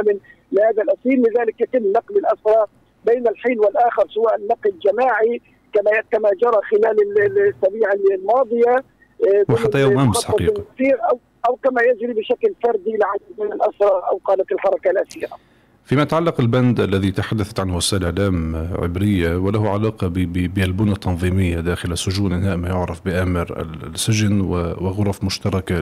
أمن 0.00 0.18
لهذا 0.52 0.82
الأسير 0.82 1.18
لذلك 1.18 1.60
يتم 1.60 1.92
نقل 1.92 2.16
الأسرى 2.16 2.66
بين 3.04 3.28
الحين 3.28 3.58
والآخر 3.60 4.08
سواء 4.08 4.40
نقل 4.46 4.78
جماعي 4.78 5.40
كما 5.72 5.90
كما 6.12 6.30
جرى 6.42 6.60
خلال 6.70 7.18
الاسابيع 7.18 7.92
الماضية 7.92 8.84
آه، 9.26 9.44
وحتى 9.48 9.80
يوم 9.80 9.98
أمس 9.98 10.24
حقيقة 10.24 10.64
أو 11.10 11.18
أو 11.48 11.56
كما 11.56 11.82
يجري 11.82 12.12
بشكل 12.12 12.54
فردي 12.64 12.96
لعدد 12.96 13.22
من 13.38 13.52
الأسرى 13.52 14.02
أو 14.10 14.20
قادة 14.24 14.46
الحركة 14.52 14.90
الأسيرة. 14.90 15.38
فيما 15.84 16.02
يتعلق 16.02 16.40
البند 16.40 16.80
الذي 16.80 17.10
تحدثت 17.10 17.60
عنه 17.60 17.76
وسائل 17.76 18.04
إعلام 18.04 18.56
عبرية 18.56 19.36
وله 19.36 19.70
علاقة 19.70 20.06
بالبنى 20.08 20.92
التنظيمية 20.92 21.60
داخل 21.60 21.92
السجون 21.92 22.32
انهاء 22.32 22.56
ما 22.56 22.68
يعرف 22.68 23.04
بآمر 23.04 23.66
السجن 23.94 24.40
وغرف 24.40 25.24
مشتركة 25.24 25.74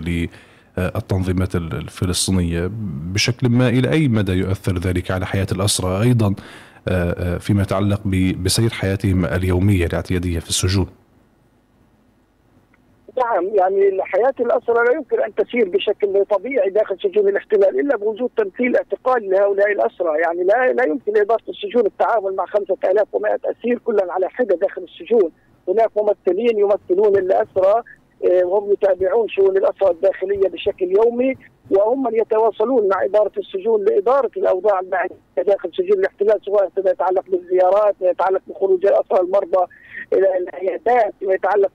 للتنظيمات 0.78 1.56
الفلسطينية 1.56 2.70
بشكل 3.12 3.48
ما 3.48 3.68
إلى 3.68 3.90
أي 3.90 4.08
مدى 4.08 4.32
يؤثر 4.32 4.78
ذلك 4.78 5.10
على 5.10 5.26
حياة 5.26 5.46
الاسرى 5.52 6.02
أيضا 6.02 6.34
آه، 6.88 7.34
آه، 7.34 7.38
فيما 7.38 7.62
يتعلق 7.62 8.06
بسير 8.42 8.70
حياتهم 8.70 9.24
اليومية 9.24 9.86
الاعتياديه 9.86 10.38
في 10.38 10.48
السجون. 10.48 10.86
نعم 13.22 13.46
يعني 13.54 14.02
حياة 14.02 14.34
الأسرى 14.40 14.84
لا 14.84 14.92
يمكن 14.92 15.22
أن 15.22 15.34
تسير 15.34 15.68
بشكل 15.68 16.24
طبيعي 16.24 16.70
داخل 16.70 16.98
سجون 17.02 17.28
الاحتلال 17.28 17.80
إلا 17.80 17.96
بوجود 17.96 18.30
تمثيل 18.36 18.76
اعتقالي 18.76 19.28
لهؤلاء 19.28 19.72
الأسرى 19.72 20.20
يعني 20.20 20.44
لا 20.44 20.72
لا 20.72 20.84
يمكن 20.84 21.12
لإدارة 21.12 21.42
السجون 21.48 21.86
التعامل 21.86 22.36
مع 22.36 22.46
5100 22.46 23.38
أسير 23.44 23.78
كلا 23.78 24.12
على 24.12 24.28
حدة 24.28 24.56
داخل 24.56 24.82
السجون. 24.82 25.32
هناك 25.68 25.90
ممثلين 25.96 26.58
يمثلون 26.58 27.16
الأسرى 27.16 27.82
آه، 28.24 28.44
وهم 28.44 28.72
يتابعون 28.72 29.28
شؤون 29.28 29.56
الأسرى 29.56 29.90
الداخلية 29.90 30.48
بشكل 30.48 30.96
يومي 30.96 31.34
وهم 31.70 32.02
من 32.02 32.14
يتواصلون 32.14 32.88
مع 32.88 33.04
إدارة 33.04 33.32
السجون 33.38 33.84
لإدارة 33.84 34.30
الأوضاع 34.36 34.80
المعنية 34.80 35.16
داخل 35.36 35.70
سجون 35.72 35.98
الاحتلال 35.98 36.40
سواء 36.44 36.68
فيما 36.68 36.90
يتعلق 36.90 37.24
بالزيارات 37.28 37.94
يتعلق 38.00 38.40
بخروج 38.46 38.86
الأسرى 38.86 39.20
المرضى 39.20 39.66
إلى 40.12 40.36
العيادات 40.38 41.14
فيما 41.18 41.34
يتعلق 41.34 41.70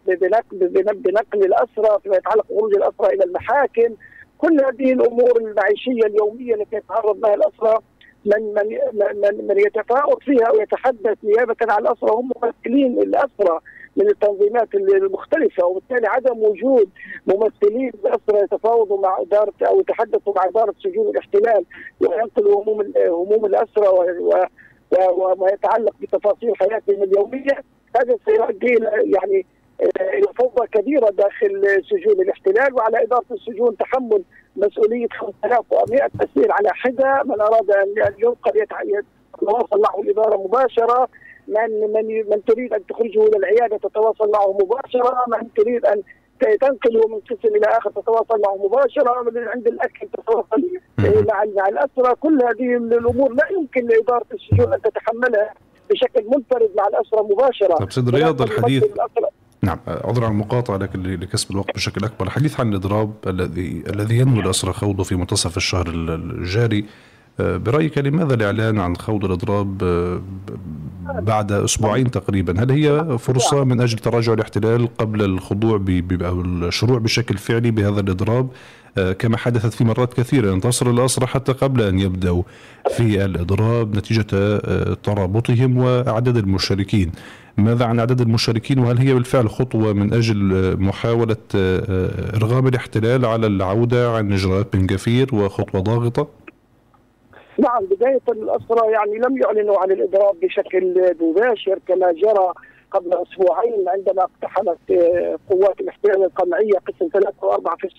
بنقل 0.92 1.44
الاسرى 1.46 2.00
فيما 2.04 2.16
يتعلق 2.16 2.46
بخروج 2.50 2.76
الاسرى 2.76 3.14
إلى 3.16 3.24
المحاكم. 3.24 3.96
كل 4.38 4.58
هذه 4.66 4.94
الأمور 4.94 5.38
المعيشية 5.38 6.06
اليومية 6.06 6.56
التي 6.56 6.76
يتعرض 6.76 7.26
لها 7.26 7.34
الاسرى 7.34 7.80
من 8.26 8.54
من 8.54 8.68
من, 9.22 9.48
من 9.48 9.60
يتفاوض 9.60 10.20
فيها 10.20 10.52
ويتحدث 10.52 11.18
نيابة 11.24 11.56
عن 11.62 11.82
الاسرى 11.82 12.12
هم 12.12 12.32
ممثلين 12.36 13.00
الاسرى 13.00 13.60
من 13.96 14.10
التنظيمات 14.10 14.76
المختلفة. 14.76 15.66
وبالتالي 15.66 16.08
عدم 16.08 16.40
وجود 16.44 16.90
ممثلين 17.28 17.92
الاسرى 18.06 18.44
يتفاوضوا 18.44 19.02
مع 19.02 19.22
إدارة 19.22 19.54
أو 19.68 19.80
يتحدثوا 19.80 20.34
مع 20.36 20.46
إدارة 20.46 20.74
سجون 20.84 21.10
الاحتلال 21.10 21.66
وينقلوا 22.02 22.64
هموم 22.64 22.94
هموم 22.98 23.46
الاسرى 23.46 23.88
وما 25.18 25.50
يتعلق 25.50 25.94
بتفاصيل 26.02 26.54
حياتهم 26.56 27.04
اليومية 27.04 27.64
هذا 27.98 28.18
سيؤدي 28.26 28.78
يعني 28.90 29.46
إلى 30.00 30.28
فوضى 30.38 30.68
كبيرة 30.68 31.10
داخل 31.10 31.84
سجون 31.90 32.22
الاحتلال 32.22 32.74
وعلى 32.74 33.04
إدارة 33.04 33.26
السجون 33.32 33.78
تحمل 33.78 34.24
مسؤولية 34.56 35.08
5100 35.12 36.10
أسير 36.22 36.52
على 36.52 36.70
حدة 36.74 37.24
من 37.26 37.42
أراد 37.42 37.72
أن 37.72 38.14
ينقل 38.18 38.52
يتواصل 38.58 39.82
معه 39.82 40.02
الإدارة 40.02 40.38
مباشرة 40.38 41.10
من 41.48 41.94
من 41.94 42.30
من 42.30 42.46
تريد 42.46 42.74
أن 42.74 42.86
تخرجه 42.86 43.24
إلى 43.24 43.38
العيادة 43.38 43.78
تتواصل 43.78 44.32
معه 44.32 44.58
مباشرة 44.62 45.26
من 45.28 45.54
تريد 45.54 45.86
أن 45.86 46.02
تنقله 46.40 47.08
من 47.08 47.20
قسم 47.20 47.56
إلى 47.56 47.78
آخر 47.78 47.90
تتواصل 47.90 48.42
معه 48.46 48.68
مباشرة 48.68 49.22
من 49.22 49.48
عند 49.48 49.68
الأكل 49.68 50.08
تتواصل 50.14 50.64
مع 51.00 51.44
مع 51.58 51.68
الاسرى 51.68 52.16
كل 52.16 52.40
هذه 52.44 52.78
الأمور 52.78 53.34
لا 53.34 53.48
يمكن 53.52 53.88
لإدارة 53.88 54.26
السجون 54.34 54.74
أن 54.74 54.82
تتحملها 54.82 55.54
بشكل 55.90 56.24
منفرد 56.26 56.70
مع 56.78 56.88
الاسرى 56.88 57.22
مباشرة. 57.32 57.76
طيب 57.76 57.92
سيد 57.92 58.10
رياض 58.10 58.42
الحديث 58.42 58.84
نعم 59.62 59.80
عذرا 59.88 60.26
عن 60.26 60.32
المقاطعة 60.32 60.78
لكن 60.78 61.04
لكسب 61.04 61.52
الوقت 61.52 61.76
بشكل 61.76 62.06
أكبر. 62.06 62.26
الحديث 62.26 62.60
عن 62.60 62.70
الإضراب 62.70 63.12
الذي 63.28 63.84
الذي 63.90 64.18
ينوي 64.18 64.40
الأسرى 64.40 64.74
خوضه 64.74 65.04
في 65.04 65.16
منتصف 65.16 65.58
الشهر 65.58 65.88
الجاري. 65.88 66.86
برأيك 67.40 67.98
لماذا 67.98 68.34
الإعلان 68.34 68.80
عن 68.80 68.96
خوض 68.96 69.26
الإضراب 69.26 69.84
آه، 69.84 70.22
بعد 71.20 71.52
أسبوعين 71.52 72.12
تقريبا؟ 72.12 72.64
هل 72.64 72.72
هي 72.72 73.18
فرصة 73.18 73.64
من 73.64 73.82
أجل 73.82 73.98
تراجع 73.98 74.34
الاحتلال 74.34 74.98
قبل 74.98 75.22
الخضوع 75.22 75.82
أو 76.12 76.42
الشروع 76.42 77.00
بشكل 77.00 77.38
فعلي 77.38 77.72
بهذا 77.72 78.00
الإضراب؟ 78.00 78.50
آه، 78.98 79.12
كما 79.12 79.38
حدثت 79.38 79.74
في 79.74 79.84
مرات 79.84 80.14
كثيرة 80.14 80.54
انتصر 80.54 80.90
الأسرى 80.90 81.28
حتى 81.28 81.52
قبل 81.52 81.82
أن 81.82 82.00
يبدأوا 82.00 82.44
في 82.90 83.26
الإضراب 83.26 83.98
نتيجة 83.98 84.58
ترابطهم 84.94 85.78
وأعداد 85.78 86.38
المشاركين. 86.38 87.12
ماذا 87.58 87.86
عن 87.86 88.00
عدد 88.00 88.22
المشاركين؟ 88.22 88.80
وهل 88.80 88.98
هي 88.98 89.14
بالفعل 89.14 89.50
خطوة 89.50 89.94
من 89.94 90.14
أجل 90.14 90.78
محاولة 90.80 91.38
إرغام 92.36 92.68
الاحتلال 92.68 93.26
على 93.26 93.48
العودة 93.48 94.16
عن 94.16 94.34
إجراءات 94.34 94.76
بن 94.76 94.86
جفير 94.86 95.36
وخطوة 95.36 95.82
ضاغطة؟ 95.82 96.28
نعم 97.60 97.86
بداية 97.86 98.22
الأسرى 98.30 98.92
يعني 98.92 99.18
لم 99.18 99.38
يعلنوا 99.38 99.80
عن 99.80 99.92
الإضراب 99.92 100.40
بشكل 100.40 101.16
مباشر 101.22 101.80
كما 101.88 102.12
جرى 102.12 102.54
قبل 102.92 103.14
أسبوعين 103.14 103.90
عندما 103.90 104.24
اقتحمت 104.24 104.92
آه، 104.92 105.40
قوات 105.50 105.82
الاحتلال 105.82 106.24
القمعية 106.24 106.74
قسم 106.88 107.10
ثلاثة 107.14 107.48
وأربعة 107.48 107.78
في 107.78 107.90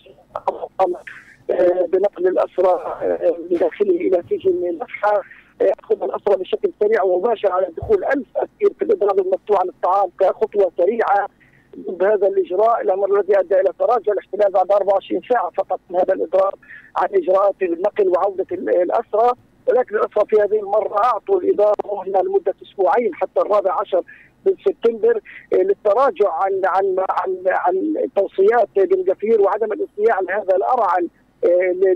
آه، 1.50 1.86
بنقل 1.92 2.28
الأسرى 2.28 2.68
آه، 3.02 3.36
داخله 3.50 3.94
إلى 3.94 4.22
سجن 4.30 4.78
نفحة 4.78 5.22
يأخذ 5.60 6.02
الأسرى 6.02 6.36
بشكل 6.36 6.72
سريع 6.80 7.02
ومباشر 7.02 7.52
على 7.52 7.66
دخول 7.76 8.04
ألف 8.04 8.26
أسير 8.36 8.72
في 8.78 8.82
الإضراب 8.82 9.18
المفتوح 9.18 9.60
عن 9.60 9.68
الطعام 9.68 10.10
كخطوة 10.20 10.72
سريعة. 10.76 11.28
بهذا 11.76 12.26
الإجراء 12.26 12.80
الأمر 12.80 13.20
الذي 13.20 13.38
أدى 13.38 13.60
إلى 13.60 13.72
تراجع 13.78 14.12
الاحتلال 14.12 14.52
بعد 14.52 14.72
24 14.72 15.20
ساعة 15.30 15.50
فقط 15.50 15.80
من 15.90 15.96
هذا 15.96 16.14
الاضرار 16.14 16.54
عن 16.96 17.08
إجراءات 17.14 17.62
النقل 17.62 18.08
وعودة 18.08 18.46
الاسرى 18.52 19.32
ولكن 19.68 19.96
الاسرى 19.96 20.24
في 20.28 20.36
هذه 20.36 20.60
المرة 20.60 21.04
أعطوا 21.04 21.40
الاداره 21.40 21.74
مهله 21.84 22.22
لمدة 22.22 22.54
أسبوعين 22.62 23.14
حتى 23.14 23.40
الرابع 23.40 23.80
عشر 23.80 24.02
من 24.46 24.54
سبتمبر 24.66 25.20
آه، 25.52 25.56
للتراجع 25.56 26.32
عن 26.32 26.60
عن 26.64 26.96
عن 27.10 27.42
عن 27.46 27.94
توصيات 28.16 28.68
بن 28.76 29.04
جفير 29.04 29.40
وعدم 29.40 29.72
الاستياء 29.72 30.24
لهذا 30.24 30.56
الأرعن 30.56 31.08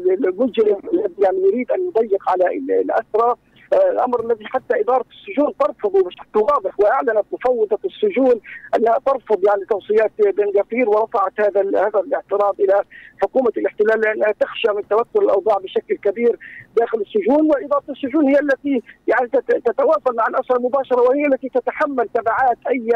المجرم 0.08 0.74
آه، 0.74 0.90
الذي 0.92 1.14
يعني 1.18 1.38
يريد 1.38 1.70
أن 1.70 1.86
يضيق 1.86 2.30
على 2.30 2.56
الاسرى 2.80 3.34
الأمر 3.74 4.24
الذي 4.24 4.44
حتى 4.46 4.80
إدارة 4.80 5.04
السجون 5.10 5.52
ترفضه 5.60 6.02
بشكل 6.02 6.38
واضح 6.38 6.80
وأعلنت 6.80 7.24
مفوضة 7.32 7.78
السجون 7.84 8.40
أنها 8.76 8.98
ترفض 9.06 9.46
يعني 9.46 9.64
توصيات 9.70 10.12
بن 10.18 10.50
جفير 10.60 10.88
ورفعت 10.88 11.40
هذا 11.40 11.60
هذا 11.60 12.00
الاعتراض 12.00 12.60
إلى 12.60 12.82
حكومة 13.22 13.52
الاحتلال 13.56 14.00
لأنها 14.00 14.32
تخشى 14.40 14.72
من 14.76 14.88
توتر 14.88 15.22
الأوضاع 15.22 15.58
بشكل 15.58 15.96
كبير 15.96 16.38
داخل 16.76 17.00
السجون 17.00 17.50
وإدارة 17.50 17.84
السجون 17.88 18.28
هي 18.28 18.38
التي 18.40 18.82
يعني 19.06 19.28
تتواصل 19.64 20.16
مع 20.16 20.26
الاسرى 20.26 20.58
مباشره 20.58 21.00
وهي 21.00 21.26
التي 21.26 21.48
تتحمل 21.48 22.08
تبعات 22.14 22.58
أي 22.68 22.88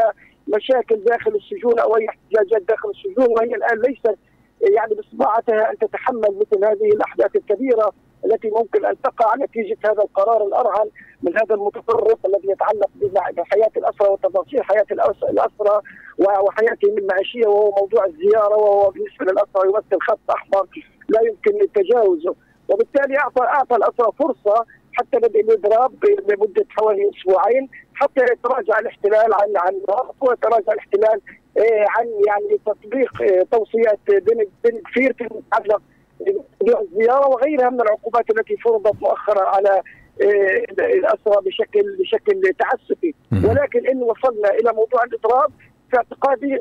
مشاكل 0.56 1.04
داخل 1.04 1.34
السجون 1.34 1.78
أو 1.78 1.96
أي 1.96 2.06
احتجاجات 2.08 2.62
داخل 2.68 2.90
السجون 2.90 3.26
وهي 3.30 3.54
الآن 3.54 3.78
ليست 3.78 4.18
يعني 4.76 4.94
باستطاعتها 4.94 5.70
أن 5.70 5.78
تتحمل 5.78 6.38
مثل 6.40 6.64
هذه 6.64 6.92
الأحداث 6.94 7.36
الكبيرة. 7.36 7.92
التي 8.24 8.50
ممكن 8.50 8.86
أن 8.86 9.02
تقع 9.02 9.34
نتيجة 9.36 9.76
هذا 9.84 10.02
القرار 10.02 10.46
الأرهن 10.46 10.90
من 11.22 11.36
هذا 11.38 11.54
المتطرف 11.54 12.26
الذي 12.26 12.50
يتعلق 12.50 12.90
بحياة 13.36 13.70
الاسرى 13.76 14.08
وتفاصيل 14.08 14.64
حياة 14.64 14.86
الاسرى 15.30 15.80
وحياتهم 16.18 16.98
المعيشيه 16.98 17.46
وهو 17.46 17.70
موضوع 17.80 18.04
الزيارة 18.06 18.56
وهو 18.56 18.90
بالنسبة 18.90 19.24
للاسرى 19.24 19.68
يمثل 19.68 19.98
خط 20.00 20.30
أحمر 20.30 20.66
لا 21.08 21.20
يمكن 21.20 21.72
تجاوزه 21.72 22.34
وبالتالي 22.68 23.18
اعطى 23.18 23.42
أعطى 23.42 23.76
الاسرى 23.76 24.12
فرصة 24.18 24.64
حتى 24.92 25.18
بدء 25.18 25.40
الإضراب 25.40 25.92
لمدة 26.28 26.66
حوالي 26.68 27.10
أسبوعين 27.10 27.68
حتى 27.94 28.24
يتراجع 28.32 28.78
الاحتلال 28.78 29.34
عن 29.34 29.56
عن 29.56 29.74
ويتراجع 30.20 30.72
الاحتلال 30.72 31.20
إيه، 31.58 31.84
عن 31.88 32.06
يعني 32.26 32.60
تطبيق 32.66 33.22
إيه، 33.22 33.42
توصيات 33.42 33.98
بن 34.08 34.46
بن 34.64 34.80
كفير 34.80 35.12
فيما 35.12 35.40
يتعلق 35.46 35.82
الزيارة 36.80 37.28
وغيرها 37.28 37.70
من 37.70 37.80
العقوبات 37.80 38.30
التي 38.30 38.56
فرضت 38.56 39.02
مؤخرا 39.02 39.48
على 39.48 39.82
إيه، 40.20 40.64
الاسرى 40.78 41.42
بشكل 41.44 41.96
بشكل 41.98 42.40
تعسفي. 42.58 43.14
ولكن 43.48 43.86
إن 43.86 44.02
وصلنا 44.02 44.50
إلى 44.50 44.72
موضوع 44.72 45.04
الإضراب 45.04 45.50
في 45.90 45.96
اعتقادي 45.96 46.58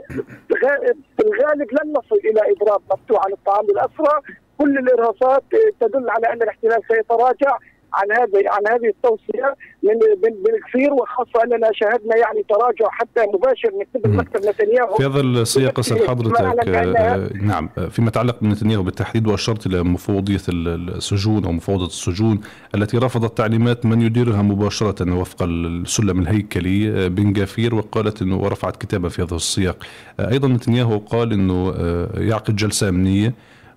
في 1.18 1.24
الغالب 1.24 1.72
لن 1.72 1.94
نصل 1.94 2.15
إلى 2.15 2.41
إضراب 2.52 2.82
مفتوح 2.91 3.26
على 3.26 3.34
الطعام. 3.34 3.65
للاسرى 3.65 4.22
كل 4.58 4.78
الإرهاصات 4.78 5.44
تدل 5.80 6.10
على 6.10 6.28
أن 6.34 6.41
الاحتلال 6.41 6.82
سيتراجع. 6.88 7.58
عن 7.93 8.12
هذه 8.12 8.43
عن 8.48 8.74
هذه 8.74 8.89
التوصية 8.89 9.56
من 9.84 9.93
من 10.24 10.60
كثير 10.67 10.93
وخاصة 10.93 11.43
أننا 11.43 11.69
شاهدنا 11.74 12.15
يعني 12.17 12.45
تراجع 12.50 12.89
حتى 12.89 13.26
مباشر 13.34 13.71
من 13.74 14.02
قبل 14.02 14.15
مكتب 14.15 14.50
نتنياهو. 14.50 14.95
في 14.95 15.06
هذا 15.06 15.21
السياق 15.21 15.80
اسال 15.80 16.10
حضرتك 16.10 16.41
آه 16.67 17.30
نعم 17.41 17.69
فيما 17.89 18.08
يتعلق 18.08 18.38
بنتنياهو 18.41 18.84
بالتحديد 18.84 19.28
واشرت 19.28 19.67
إلى 19.67 19.84
مفوضيه 19.84 20.41
السجون 20.50 21.45
أو 21.45 21.52
مفوضة 21.52 21.86
السجون 21.86 22.41
التي 22.76 22.98
رفضت 22.98 23.38
تعليمات 23.38 23.86
من 23.86 24.02
يديرها 24.02 24.41
مباشرة 24.41 25.19
وفق 25.19 25.43
السلم 25.43 26.19
الهيكلي 26.19 26.89
آه، 26.89 27.08
بن 27.08 27.34
جافير 27.34 27.76
وقالت 27.76 28.21
انه 28.21 28.38
ورفعت 28.38 28.76
كتابه 28.76 29.10
في 29.10 29.21
هذا 29.21 29.36
السياق. 29.36 29.78
آه 30.19 30.32
أيضا 30.32 30.48
نتنياهو 30.48 30.98
قال 30.98 31.34
إنه 31.34 31.74
آه، 31.78 32.10
يعقد 32.15 32.56
جلسة 32.56 32.89
أمنية 32.89 33.34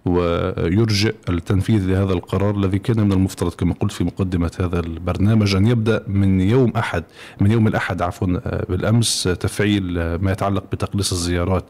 ويرجئ 0.08 1.14
التنفيذ 1.28 1.86
لهذا 1.86 2.12
القرار 2.12 2.56
الذي 2.56 2.78
كان 2.78 3.00
من 3.06 3.12
المفترض 3.12 3.52
كما 3.54 3.74
قلت 3.80 3.92
في 3.92 4.04
مقدمة 4.04 4.50
هذا 4.60 4.80
البرنامج 4.80 5.56
أن 5.56 5.66
يبدأ 5.66 6.04
من 6.08 6.40
يوم 6.40 6.72
أحد 6.76 7.04
من 7.40 7.50
يوم 7.50 7.66
الأحد 7.66 8.02
عفوا 8.02 8.26
بالأمس 8.68 9.22
تفعيل 9.22 10.14
ما 10.14 10.32
يتعلق 10.32 10.64
بتقليص 10.72 11.12
الزيارات. 11.12 11.64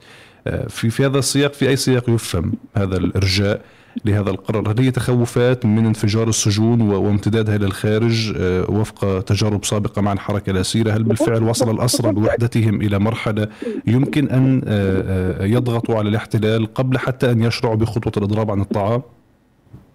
في 0.69 0.91
في 0.91 1.07
هذا 1.07 1.19
السياق 1.19 1.53
في 1.53 1.69
أي 1.69 1.77
سياق 1.77 2.11
يفهم 2.11 2.53
هذا 2.77 2.97
الإرجاء 2.97 3.61
لهذا 4.05 4.31
القرار 4.31 4.73
هل 4.73 4.81
هي 4.81 4.91
تخوفات 4.91 5.67
من 5.67 5.87
انفجار 5.87 6.29
السجون 6.29 6.81
وامتدادها 6.81 7.57
إلى 7.57 7.67
الخارج 7.67 8.35
آه، 8.37 8.71
وفق 8.71 9.21
تجارب 9.21 9.65
سابقة 9.65 10.03
مع 10.03 10.13
الحركة 10.13 10.51
الأسيرة 10.51 10.91
هل 10.91 11.03
بالفعل 11.03 11.43
وصل 11.43 11.71
الأسرى 11.75 12.13
بوحدتهم 12.13 12.81
إلى 12.81 12.99
مرحلة 12.99 13.49
يمكن 13.87 14.29
أن 14.29 14.63
يضغطوا 15.41 15.99
على 15.99 16.09
الاحتلال 16.09 16.75
قبل 16.75 16.99
حتى 16.99 17.31
أن 17.31 17.43
يشرعوا 17.43 17.75
بخطوة 17.75 18.13
الإضراب 18.17 18.51
عن 18.51 18.61
الطعام؟ 18.61 19.03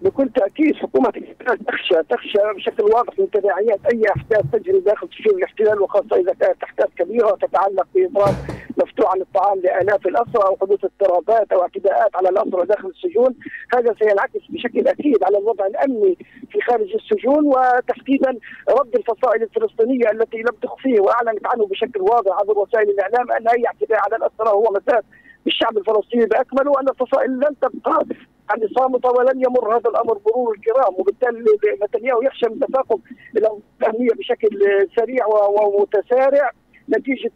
بكل 0.03 0.29
تأكيد 0.29 0.75
حكومة 0.75 1.09
الاحتلال 1.09 1.65
تخشى 1.65 1.95
تخشى 2.09 2.37
بشكل 2.55 2.83
واضح 2.83 3.19
من 3.19 3.31
تداعيات 3.31 3.79
أي 3.93 4.01
أحداث 4.17 4.45
تجري 4.53 4.79
داخل 4.79 5.07
سجون 5.19 5.37
الاحتلال 5.37 5.81
وخاصة 5.81 6.15
إذا 6.15 6.33
كانت 6.39 6.63
أحداث 6.63 6.89
كبيرة 6.97 7.37
تتعلق 7.41 7.87
بإضراب 7.95 8.35
مفتوح 8.77 9.12
عن 9.12 9.21
الطعام 9.21 9.59
لآلاف 9.59 10.07
الاسرى 10.07 10.43
أو 10.47 10.57
حدوث 10.62 10.86
اضطرابات 10.86 11.51
أو 11.51 11.62
اعتداءات 11.62 12.15
على 12.15 12.29
الاسرى 12.29 12.65
داخل 12.65 12.88
السجون. 12.88 13.36
هذا 13.75 13.95
سينعكس 13.99 14.41
بشكل 14.49 14.88
أكيد 14.88 15.23
على 15.23 15.38
الوضع 15.38 15.65
الأمني 15.65 16.17
في 16.51 16.62
خارج 16.62 16.93
السجون 16.93 17.45
وتحديدا 17.45 18.38
رد 18.69 18.95
الفصائل 18.95 19.43
الفلسطينية 19.43 20.12
التي 20.12 20.38
لم 20.38 20.55
تخفيه 20.62 20.99
وأعلنت 21.01 21.47
عنه 21.47 21.65
بشكل 21.67 22.01
واضح 22.01 22.39
عبر 22.39 22.59
وسائل 22.59 22.89
الإعلام 22.89 23.31
أن 23.31 23.47
أي 23.47 23.65
اعتداء 23.67 23.99
على 23.99 24.15
الاسرى 24.15 24.49
هو 24.49 24.63
مساس 24.71 25.03
بالشعب 25.45 25.77
الفلسطيني 25.77 26.25
بأكمله 26.25 26.71
وأن 26.71 26.89
الفصائل 26.89 27.31
لن 27.31 27.55
تبقى. 27.62 28.05
يعني 28.49 28.67
صامته 28.77 29.09
ولن 29.09 29.41
يمر 29.45 29.77
هذا 29.77 29.89
الأمر 29.89 30.19
مرور 30.27 30.55
الكرام 30.55 30.93
وبالتالي 30.97 31.45
نتنياهو 31.83 32.21
يخشى 32.21 32.45
من 32.49 32.59
تفاقم 32.59 32.99
الأهمية 33.38 34.09
بشكل 34.17 34.49
سريع 34.95 35.25
ومتسارع. 35.27 36.51
نتيجة 36.89 37.31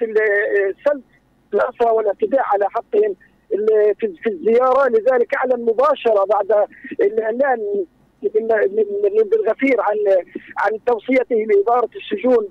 سلب 0.85 1.03
الاسرى 1.53 1.91
والاعتداء 1.91 2.41
على 2.41 2.65
حقهم 2.69 3.15
في 3.99 4.29
الزيارة. 4.29 4.89
لذلك 4.89 5.35
أعلن 5.35 5.65
مباشرة 5.65 6.25
بعد 6.25 6.67
الإعلان 7.01 7.85
من 8.23 9.29
بالغفير 9.31 9.81
عن 9.81 9.95
عن 10.57 10.79
توصيته 10.85 11.35
لإدارة 11.35 11.89
السجون 11.95 12.47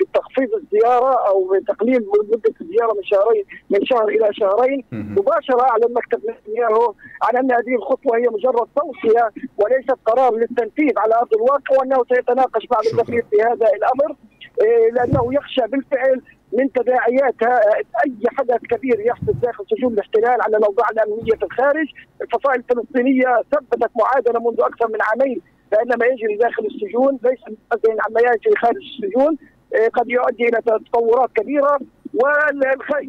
بتخفيض 0.00 0.54
الزيارة 0.54 1.28
أو 1.28 1.48
بتقليل 1.54 2.06
مدة 2.28 2.54
الزيارة 2.60 2.94
من 2.94 3.02
شهرين 3.04 3.44
من 3.70 3.84
شهر 3.84 4.08
إلى 4.08 4.28
شهرين. 4.32 4.84
مباشرة 4.92 5.62
أعلن 5.62 5.94
مكتب 5.94 6.20
نتنياهو 6.30 6.94
عن 7.22 7.36
أن 7.36 7.52
هذه 7.52 7.74
الخطوة 7.74 8.16
هي 8.16 8.28
مجرد 8.28 8.68
توصية 8.76 9.30
وليست 9.58 9.98
قرار 10.06 10.34
للتنفيذ 10.34 10.98
على 10.98 11.14
أرض 11.14 11.34
الواقع 11.34 11.76
وأنه 11.78 12.04
سيتناقش 12.14 12.66
بعد 12.66 12.86
الغفير 12.92 13.24
في 13.30 13.42
هذا 13.42 13.66
الأمر. 13.76 14.16
إيه، 14.62 14.90
لأنه 14.90 15.34
يخشى 15.34 15.60
بالفعل 15.68 16.22
من 16.52 16.72
تداعياتها 16.72 17.60
أي 18.06 18.14
حدث 18.38 18.60
كبير 18.70 19.00
يحدث 19.00 19.34
داخل 19.42 19.64
سجون 19.70 19.92
الاحتلال 19.92 20.42
على 20.42 20.56
الاوضاع 20.56 20.86
الأمنية 20.90 21.36
في 21.36 21.42
الخارج، 21.42 21.86
الفصائل 22.22 22.62
الفلسطينية 22.70 23.42
ثبتت 23.52 23.90
معادلة 24.00 24.50
منذ 24.50 24.60
أكثر 24.60 24.88
من 24.88 24.98
عامين 25.02 25.40
بأن 25.70 25.98
ما 25.98 26.06
يجري 26.06 26.36
داخل 26.36 26.66
السجون 26.66 27.18
ليس 27.22 27.38
عما 27.84 28.20
يجري 28.20 28.56
خارج 28.56 28.76
السجون. 28.76 29.36
إيه، 29.74 29.88
قد 29.88 30.10
يؤدي 30.10 30.48
إلى 30.48 30.58
تطورات 30.66 31.30
كبيرة. 31.34 31.78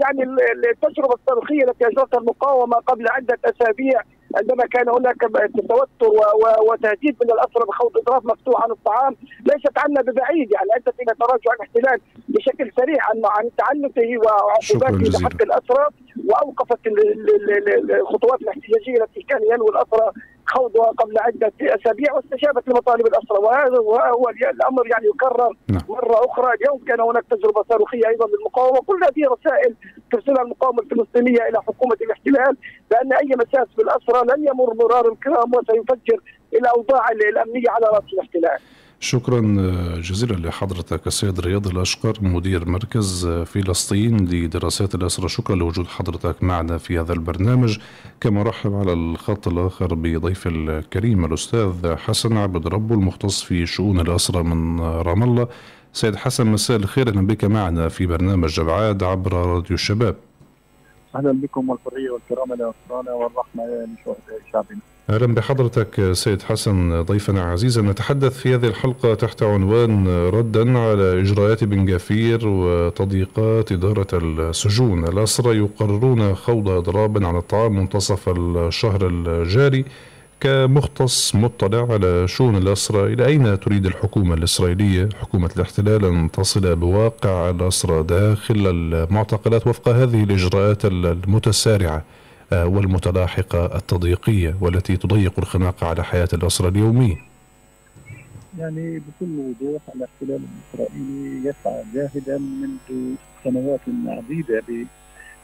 يعني 0.04 0.24
التجربة 0.72 1.16
التاريخية 1.16 1.64
التي 1.64 1.88
أجرتها 1.88 2.20
المقاومة 2.20 2.76
قبل 2.76 3.08
عدة 3.10 3.38
أسابيع 3.46 4.02
عندما 4.36 4.66
كان 4.66 4.90
هناك 4.90 5.16
توتر 5.70 6.14
وتهديد 6.70 7.16
من 7.24 7.32
الاسرى 7.32 7.64
بخوض 7.68 7.98
اضراب 7.98 8.26
مفتوح 8.26 8.64
عن 8.64 8.72
الطعام 8.72 9.16
ليست 9.46 9.78
عنا 9.78 10.02
ببعيد. 10.02 10.52
يعني 10.52 10.70
ادت 10.76 11.00
إلى 11.02 11.14
تراجع 11.20 11.54
الاحتلال 11.54 12.02
بشكل 12.30 12.72
سريع 12.78 12.98
عن 13.10 13.22
عن 13.26 13.50
تعنته 13.58 14.18
وعقوباته 14.18 15.20
لحق 15.20 15.42
الاسرى 15.42 15.88
وأوقفت 16.28 16.80
الخطوات 18.00 18.42
الاحتجاجية 18.42 19.04
التي 19.04 19.22
كان 19.22 19.42
ينوي 19.44 19.70
الاسرى 19.70 20.12
خوضها 20.50 20.86
قبل 20.86 21.18
عدة 21.20 21.54
أسابيع 21.62 22.14
واستجابت 22.14 22.68
لمطالب 22.68 23.08
الاسرى 23.08 23.38
وهذا 23.38 23.78
هو 23.78 24.30
الأمر 24.30 24.88
يعني 24.88 25.06
يكرر 25.08 25.56
نعم. 25.68 25.82
مرة 25.90 26.26
أخرى 26.26 26.54
اليوم 26.54 26.80
كان 26.88 27.02
هناك 27.02 27.24
تجربة 27.30 27.64
صاروخية 27.70 28.08
أيضا 28.08 28.28
للمقاومة 28.28 28.82
كل 28.82 29.00
هذه 29.04 29.30
رسائل 29.34 29.76
ترسلها 30.12 30.42
المقاومة 30.42 30.84
الفلسطينية 30.84 31.42
إلى 31.50 31.62
حكومة 31.62 31.98
الاحتلال 32.02 32.58
بأن 32.92 33.14
أي 33.14 33.30
مساس 33.36 33.68
بالأسرى 33.78 34.22
لن 34.30 34.48
يمر 34.48 34.74
مرار 34.74 35.12
الكرام 35.12 35.52
وسيفجر 35.56 36.20
الاوضاع 36.54 37.10
الأمنية 37.12 37.70
على 37.70 37.86
رأس 37.86 38.14
الاحتلال. 38.14 38.60
شكرا 39.02 39.42
جزيلا 40.02 40.48
لحضرتك 40.48 41.08
السيد 41.08 41.40
رياض 41.40 41.68
الأشقر 41.68 42.18
مدير 42.22 42.70
مركز 42.70 43.28
فلسطين 43.28 44.18
لدراسات 44.26 44.96
الأسرة. 44.96 45.28
شكرا 45.28 45.56
لوجود 45.56 45.88
حضرتك 45.88 46.44
معنا 46.44 46.78
في 46.78 47.00
هذا 47.00 47.14
البرنامج. 47.14 47.78
كما 48.22 48.44
رحب 48.44 48.74
على 48.74 48.94
الخط 48.94 49.48
الآخر 49.48 49.94
بضيف 49.94 50.48
الكريم 50.48 51.26
الأستاذ 51.26 51.96
حسن 51.96 52.38
عبد 52.38 52.68
ربه 52.68 52.96
المختص 52.96 53.44
في 53.44 53.66
شؤون 53.66 54.00
الأسرة 54.00 54.42
من 54.42 54.80
رام 54.82 55.24
الله. 55.24 55.48
سيد 55.94 56.16
حسن 56.16 56.48
مساء 56.48 56.78
الخير. 56.78 57.10
أهلا 57.10 57.28
بك 57.28 57.46
معنا 57.46 57.90
في 57.90 58.06
برنامج 58.06 58.60
أبعاد 58.60 59.04
عبر 59.04 59.34
راديو 59.34 59.76
الشباب. 59.76 60.16
أهلا 61.16 61.32
بكم 61.32 61.70
والحرية 61.70 62.10
والكرامة 62.10 62.56
لأسرانا 62.56 63.14
والرحمة 63.14 63.64
لشهداء 63.64 64.40
شعبنا. 64.54 64.80
أهلا 65.10 65.36
بحضرتك 65.36 66.14
سيد 66.14 66.42
حسن 66.42 67.02
ضيفنا 67.02 67.42
عزيزا. 67.42 67.82
نتحدث 67.82 68.38
في 68.38 68.56
هذه 68.56 68.68
الحلقة 68.68 69.14
تحت 69.14 69.44
عنوان 69.44 70.08
ردا 70.08 70.80
على 70.80 71.22
اجراءات 71.22 71.64
بن 71.64 71.86
جافير 71.86 72.48
وتضييقات 72.48 73.72
إدارة 73.72 74.08
السجون. 74.14 75.08
الأسرى 75.08 75.58
يقررون 75.58 76.36
خوض 76.36 76.70
أضراب 76.70 77.26
عن 77.26 77.38
الطعام 77.38 77.76
منتصف 77.76 78.30
الشهر 78.30 79.08
الجاري. 79.08 79.86
كمختص 80.42 81.36
مطلع 81.36 81.94
على 81.94 82.28
شؤون 82.28 82.56
الأسرى 82.58 83.14
إلى 83.14 83.26
أين 83.26 83.60
تريد 83.60 83.86
الحكومة 83.86 84.34
الإسرائيلية؟ 84.34 85.10
حكومة 85.22 85.50
الاحتلال 85.56 86.06
أن 86.06 86.32
تصل 86.32 86.76
بواقع 86.76 87.50
الأسرى 87.50 88.04
داخل 88.04 88.68
المعتقلات 88.68 89.68
وفق 89.68 89.90
هذه 89.90 90.24
الإجراءات 90.24 90.86
المتسارعة 90.86 92.04
آه، 92.54 92.66
والمتلاحقة 92.68 93.66
التضييقية 93.66 94.56
والتي 94.62 94.98
تضيق 94.98 95.34
الخناق 95.38 95.84
على 95.84 96.04
حياة 96.04 96.30
الأسرة 96.34 96.70
اليومية 96.70 97.16
يعني 98.60 99.00
بكل 99.00 99.40
وضوح 99.40 99.82
الاحتلال 99.96 100.42
الإسرائيلي 100.74 101.50
يسعى 101.50 101.84
جاهدا 101.94 102.38
منذ 102.38 103.16
سنوات 103.44 103.80
عديدة 104.08 104.64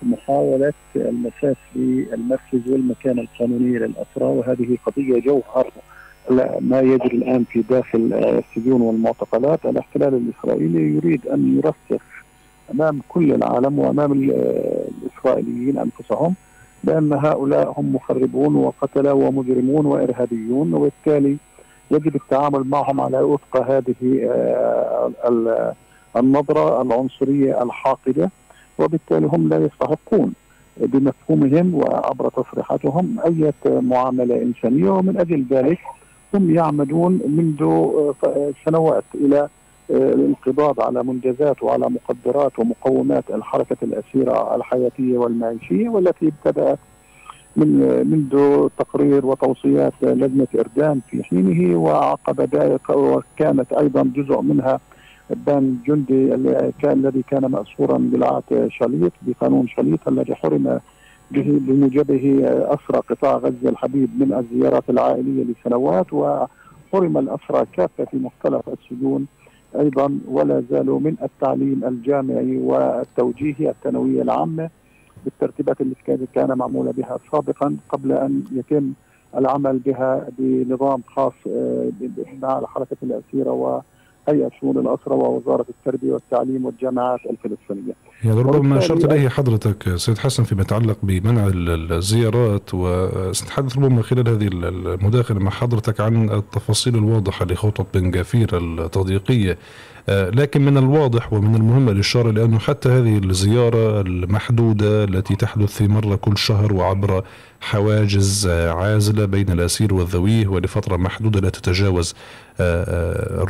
بمحاولة 0.01 0.73
المساس 0.95 1.55
بالمركز 1.75 2.69
والمكان 2.69 3.19
القانوني 3.19 3.77
للأسرى 3.79 4.25
وهذه 4.25 4.77
قضية 4.85 5.19
جوهر 5.19 5.71
ما 6.59 6.79
يجري 6.81 7.17
الآن 7.17 7.43
في 7.43 7.61
داخل 7.61 8.13
السجون 8.13 8.81
والمعتقلات. 8.81 9.65
الاحتلال 9.65 10.13
الإسرائيلي 10.13 10.95
يريد 10.95 11.27
أن 11.27 11.57
يرسخ 11.57 12.03
أمام 12.73 13.01
كل 13.09 13.33
العالم 13.33 13.79
وأمام 13.79 14.11
الإسرائيليين 14.13 15.77
أنفسهم 15.77 16.35
بأن 16.83 17.13
هؤلاء 17.13 17.73
هم 17.77 17.95
مخربون 17.95 18.55
وقتلة 18.55 19.13
ومجرمون 19.13 19.85
وإرهابيون 19.85 20.73
وبالتالي 20.73 21.37
يجب 21.91 22.15
التعامل 22.15 22.63
معهم 22.63 23.01
على 23.01 23.21
وفق 23.21 23.57
هذه 23.71 24.29
آه، 24.29 25.73
النظرة 26.17 26.81
العنصرية 26.81 27.63
الحاقدة. 27.63 28.31
وبالتالي 28.79 29.27
هم 29.27 29.49
لا 29.49 29.57
يستحقون 29.57 30.33
بمفهومهم 30.77 31.75
وعبر 31.75 32.29
تصريحاتهم 32.29 33.17
أي 33.25 33.53
معاملة 33.65 34.41
إنسانية 34.41 34.89
ومن 34.89 35.17
أجل 35.17 35.45
ذلك 35.49 35.79
هم 36.33 36.55
يعمدون 36.55 37.21
منذ 37.27 37.63
آه، 37.63 38.51
سنوات 38.65 39.03
إلى 39.15 39.47
الانقباض 39.89 40.81
على 40.81 41.03
منجزات 41.03 41.63
وعلى 41.63 41.89
مقدرات 41.89 42.59
ومقومات 42.59 43.23
الحركة 43.29 43.77
الأسيرة 43.83 44.55
الحياتية 44.55 45.17
والمعيشية 45.17 45.89
والتي 45.89 46.27
ابتدأت 46.27 46.79
من 47.55 47.69
منذ 48.11 48.67
تقرير 48.77 49.25
وتوصيات 49.25 49.93
لجنة 50.01 50.47
إردان 50.59 51.01
في 51.09 51.23
حينه 51.23 51.77
وعقب 51.79 52.41
ذلك 52.41 52.89
وكانت 52.89 53.73
أيضا 53.73 54.11
جزء 54.15 54.41
منها 54.41 54.79
بان 55.29 55.77
جندي 55.87 56.35
الذي 56.83 57.23
كان 57.29 57.45
مأسورا 57.45 57.97
بالعات 57.97 58.43
شاليط 58.67 59.11
بقانون 59.21 59.67
شاليط 59.67 60.07
الذي 60.07 60.35
حرم 60.35 60.79
بموجبه 61.31 62.41
أسرى 62.45 62.99
قطاع 63.09 63.35
غزة 63.35 63.69
الحبيب 63.69 64.09
من 64.19 64.33
الزيارات 64.33 64.89
العائلية 64.89 65.43
لسنوات 65.43 66.13
وحرم 66.13 67.17
الأسرى 67.17 67.65
كافة 67.73 68.05
في 68.05 68.17
مختلف 68.17 68.69
السجون 68.69 69.25
أيضا 69.79 70.19
ولا 70.27 70.63
زالوا 70.69 70.99
من 70.99 71.15
التعليم 71.23 71.83
الجامعي 71.85 72.57
والتوجيهي 72.57 73.69
الثانوية 73.69 74.21
العامة 74.21 74.69
بالترتيبات 75.25 75.81
اللي 75.81 76.27
كان 76.35 76.57
معمولة 76.57 76.91
بها 76.91 77.19
سابقا 77.31 77.77
قبل 77.89 78.11
أن 78.11 78.43
يتم 78.51 78.93
العمل 79.37 79.79
بها 79.79 80.27
بنظام 80.37 81.01
خاص 81.07 81.33
آه، 81.47 81.89
مع 82.41 82.61
حركه 82.65 82.97
الأسيرة 83.03 83.51
هيئه 84.29 84.49
شؤون 84.61 84.77
الاسرى 84.77 85.15
ووزارة 85.15 85.65
التربية 85.69 86.13
والتعليم 86.13 86.65
والجامعات 86.65 87.19
الفلسطينية. 87.29 87.93
يعني 88.23 88.41
ربما 88.41 88.77
أشرت 88.77 89.05
إليه 89.05 89.29
حضرتك 89.29 89.95
سيد 89.95 90.17
حسن 90.17 90.43
فيما 90.43 90.61
يتعلق 90.61 90.97
بمنع 91.03 91.47
ال- 91.47 91.93
الزيارات 91.93 92.69
وسنتحدث 92.73 93.77
ربما 93.77 94.01
خلال 94.01 94.29
هذه 94.29 94.47
ال- 94.47 94.87
المداخلة 94.87 95.39
مع 95.39 95.51
حضرتك 95.51 96.01
عن 96.01 96.29
التفاصيل 96.29 96.95
الواضحة 96.95 97.45
لخطط 97.45 97.87
بن 97.97 98.11
جافير 98.11 98.57
التضييقية 98.57 99.57
آه، 100.09 100.29
لكن 100.29 100.65
من 100.65 100.77
الواضح 100.77 101.33
ومن 101.33 101.55
المهم 101.55 101.89
الإشارة 101.89 102.31
لأنه 102.31 102.59
حتى 102.59 102.89
هذه 102.89 103.17
الزيارة 103.17 104.01
المحدودة 104.01 105.03
التي 105.03 105.35
تحدث 105.35 105.73
في 105.77 105.87
مرة 105.87 106.15
كل 106.15 106.37
شهر 106.37 106.73
وعبر 106.73 107.23
حواجز 107.61 108.47
آه، 108.47 108.71
عازلة 108.71 109.25
بين 109.25 109.49
الأسير 109.51 109.93
والذويه 109.93 110.47
ولفترة 110.47 110.97
محدودة 110.97 111.39
لا 111.39 111.49
تتجاوز 111.49 112.15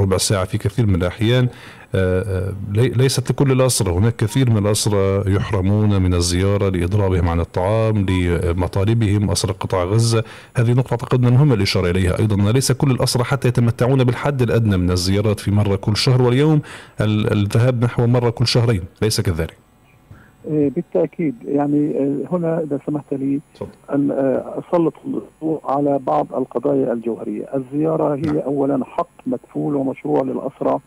ربع 0.02 0.18
ساعة 0.18 0.46
في 0.46 0.58
كثير 0.58 0.86
من 0.86 0.96
الأحيان. 0.96 1.48
آه، 1.96 2.48
آه، 2.50 2.54
لي- 2.74 2.88
ليست 2.90 3.32
لكل 3.32 3.52
الأسرى 3.52 3.92
هناك 3.92 4.16
كثير 4.16 4.50
من 4.50 4.58
الأسرى 4.58 5.24
يحرمون 5.36 6.02
من 6.02 6.14
الزيارة 6.14 6.70
لإضرابهم 6.70 7.30
عن 7.30 7.40
الطعام 7.40 8.06
لمطالبهم 8.10 9.32
أسرى 9.32 9.54
قطاع 9.54 9.84
غزة. 9.84 10.24
هذه 10.58 10.72
نقطة 10.72 10.92
أعتقد 10.92 11.26
المهم 11.26 11.54
الإشارة 11.54 11.90
إليها 11.90 12.20
أيضا. 12.20 12.52
ليس 12.52 12.72
كل 12.72 12.92
الأسرى 12.92 13.24
حتى 13.24 13.48
يتمتعون 13.48 14.04
بالحد 14.04 14.42
الأدنى 14.42 14.78
من 14.78 14.92
الزيارات 14.92 15.40
في 15.40 15.52
مرة 15.52 15.76
كل 15.76 15.98
شهر 15.98 16.22
واليوم 16.22 16.62
ال- 17.02 17.34
الذهاب 17.34 17.84
نحو 17.84 18.08
مرة 18.08 18.30
كل 18.30 18.48
شهرين. 18.48 18.82
ليس 19.02 19.22
كذلك. 19.22 19.52
آه، 19.52 19.56
بالتأكيد 20.48 21.36
يعني 21.46 22.00
آه، 22.00 22.28
هنا 22.32 22.60
إذا 22.60 22.80
سمحت 22.88 23.14
لي. 23.14 23.40
أن 23.94 24.12
آه، 24.12 24.60
أسلط 24.60 24.94
الضوء 25.06 25.62
على 25.66 26.00
بعض 26.00 26.28
القضايا 26.34 26.94
الجوهرية، 26.94 27.46
الزيارة 27.56 28.16
نعم. 28.16 28.36
هي 28.36 28.44
اولا 28.44 28.86
حق 28.86 29.10
مكفول 29.28 29.76
ومشروع 29.76 30.22
للاسرى 30.22 30.80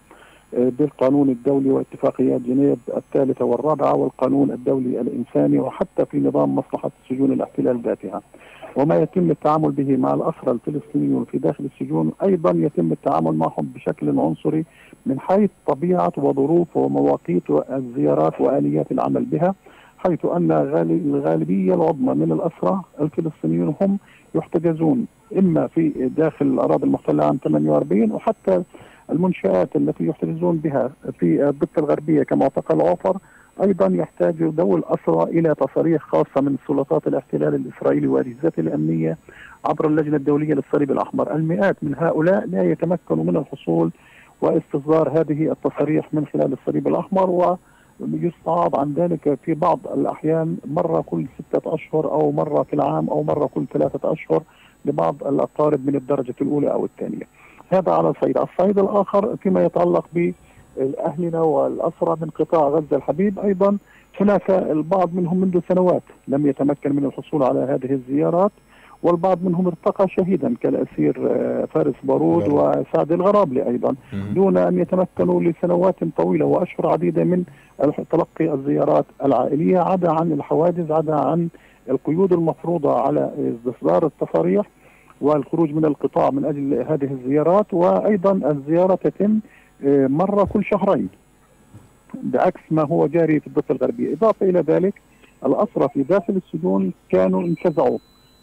بالقانون 0.52 1.28
الدولي 1.28 1.70
واتفاقيات 1.70 2.40
جنيف 2.40 2.78
الثالثة 2.96 3.44
والرابعة 3.44 3.94
والقانون 3.94 4.50
الدولي 4.50 5.00
الإنساني 5.00 5.58
وحتى 5.58 6.06
في 6.06 6.20
نظام 6.20 6.54
مصلحة 6.56 6.90
سجون 7.08 7.32
الاحتلال 7.32 7.82
ذاتها. 7.82 8.22
وما 8.76 8.98
يتم 8.98 9.30
التعامل 9.30 9.70
به 9.70 9.96
مع 9.96 10.14
الاسرى 10.14 10.50
الفلسطينيون 10.50 11.24
في 11.24 11.38
داخل 11.38 11.64
السجون 11.64 12.12
أيضا 12.22 12.50
يتم 12.50 12.92
التعامل 12.92 13.32
معهم 13.32 13.72
بشكل 13.74 14.18
عنصري 14.18 14.64
من 15.06 15.20
حيث 15.20 15.50
طبيعة 15.66 16.12
وظروف 16.16 16.76
ومواقيت 16.76 17.50
الزيارات 17.50 18.40
وآليات 18.40 18.92
العمل 18.92 19.24
بها 19.24 19.54
حيث 19.98 20.24
أن 20.24 20.52
غالي- 20.52 21.02
الغالبية 21.04 21.74
العظمى 21.74 22.14
من 22.14 22.32
الاسرى 22.32 22.80
الفلسطينيون 23.00 23.74
هم 23.82 23.98
يحتجزون 24.34 25.06
إما 25.38 25.66
في 25.66 25.88
داخل 26.16 26.46
الأراضي 26.46 26.84
المحتلة 26.86 27.24
عام 27.24 27.38
48 27.44 28.12
وحتى 28.12 28.62
المنشآت 29.10 29.76
التي 29.76 30.06
يحتجزون 30.06 30.56
بها 30.56 30.90
في 31.18 31.48
الضفة 31.48 31.78
الغربية 31.82 32.22
كمعتقل 32.22 32.80
عوفر. 32.80 33.16
أيضا 33.62 33.86
يحتاج 33.86 34.42
ذوي 34.42 34.78
الأسرى 34.78 35.22
إلى 35.38 35.54
تصاريح 35.54 36.02
خاصة 36.02 36.40
من 36.40 36.56
سلطات 36.68 37.06
الاحتلال 37.06 37.54
الإسرائيلي 37.54 38.06
واجهزته 38.06 38.60
الأمنية 38.60 39.18
عبر 39.64 39.86
اللجنة 39.86 40.16
الدولية 40.16 40.54
للصليب 40.54 40.90
الأحمر، 40.90 41.34
المئات 41.34 41.76
من 41.82 41.94
هؤلاء 41.98 42.46
لا 42.46 42.62
يتمكنوا 42.70 43.24
من 43.24 43.36
الحصول 43.36 43.90
واستصدار 44.40 45.08
هذه 45.20 45.52
التصاريح 45.52 46.14
من 46.14 46.26
خلال 46.26 46.52
الصليب 46.52 46.88
الأحمر 46.88 47.56
ويستعاض 48.00 48.80
عن 48.80 48.94
ذلك 48.94 49.38
في 49.44 49.54
بعض 49.54 49.78
الأحيان 49.94 50.56
مرة 50.64 51.00
كل 51.00 51.26
ستة 51.38 51.74
أشهر 51.74 52.12
أو 52.12 52.32
مرة 52.32 52.62
في 52.62 52.74
العام 52.74 53.10
أو 53.10 53.22
مرة 53.22 53.46
كل 53.54 53.66
ثلاثة 53.72 54.12
أشهر 54.12 54.42
لبعض 54.84 55.24
الأقارب 55.26 55.86
من 55.86 55.94
الدرجة 55.94 56.34
الأولى 56.40 56.72
أو 56.72 56.84
الثانية. 56.84 57.26
هذا 57.68 57.92
على 57.92 58.08
الصعيد، 58.08 58.38
الصعيد 58.38 58.78
الآخر 58.78 59.36
فيما 59.36 59.64
يتعلق 59.64 60.04
بأهلنا 60.12 61.40
والاسرى 61.40 62.16
من 62.20 62.30
قطاع 62.30 62.68
غزة 62.68 62.96
الحبيب 62.96 63.38
أيضا 63.38 63.78
هناك 64.20 64.50
البعض 64.50 65.14
منهم 65.14 65.40
منذ 65.40 65.60
سنوات 65.68 66.02
لم 66.28 66.46
يتمكن 66.46 66.96
من 66.96 67.04
الحصول 67.04 67.42
على 67.42 67.60
هذه 67.60 67.92
الزيارات 67.92 68.52
والبعض 69.02 69.38
منهم 69.44 69.66
ارتقى 69.66 70.08
شهيدا 70.08 70.54
كالأسير 70.60 71.28
آه، 71.30 71.64
فارس 71.64 71.94
بارود. 72.02 72.48
وسعد 72.48 73.12
الغرابلي 73.12 73.68
أيضا 73.68 73.94
دون 74.34 74.56
أن 74.56 74.78
يتمكنوا 74.78 75.40
لسنوات 75.42 75.94
طويلة 76.16 76.44
وأشهر 76.46 76.86
عديدة 76.86 77.24
من 77.24 77.44
تلقي 78.10 78.54
الزيارات 78.54 79.04
العائلية 79.24 79.78
عدا 79.78 80.12
عن 80.12 80.32
الحواجز 80.32 80.90
عدا 80.90 81.14
عن 81.14 81.48
القيود 81.90 82.32
المفروضة 82.32 83.00
على 83.00 83.30
استصدار 83.66 84.06
التصاريح 84.06 84.66
والخروج 85.20 85.72
من 85.72 85.84
القطاع 85.84 86.30
من 86.30 86.44
أجل 86.44 86.74
هذه 86.88 87.12
الزيارات 87.12 87.74
وأيضا 87.74 88.32
الزيارة 88.32 88.94
تتم 88.94 89.40
آه، 89.84 90.06
مره 90.06 90.44
كل 90.44 90.64
شهرين 90.64 91.08
بعكس 92.22 92.60
ما 92.70 92.82
هو 92.82 93.06
جاري 93.06 93.40
في 93.40 93.46
الضفة 93.46 93.74
الغربية، 93.74 94.12
إضافة 94.14 94.48
إلى 94.50 94.60
ذلك 94.60 94.94
الاسرى 95.46 95.88
في 95.94 96.02
داخل 96.02 96.40
السجون 96.46 96.92
كانوا 97.10 97.42
انتزعوا 97.42 97.98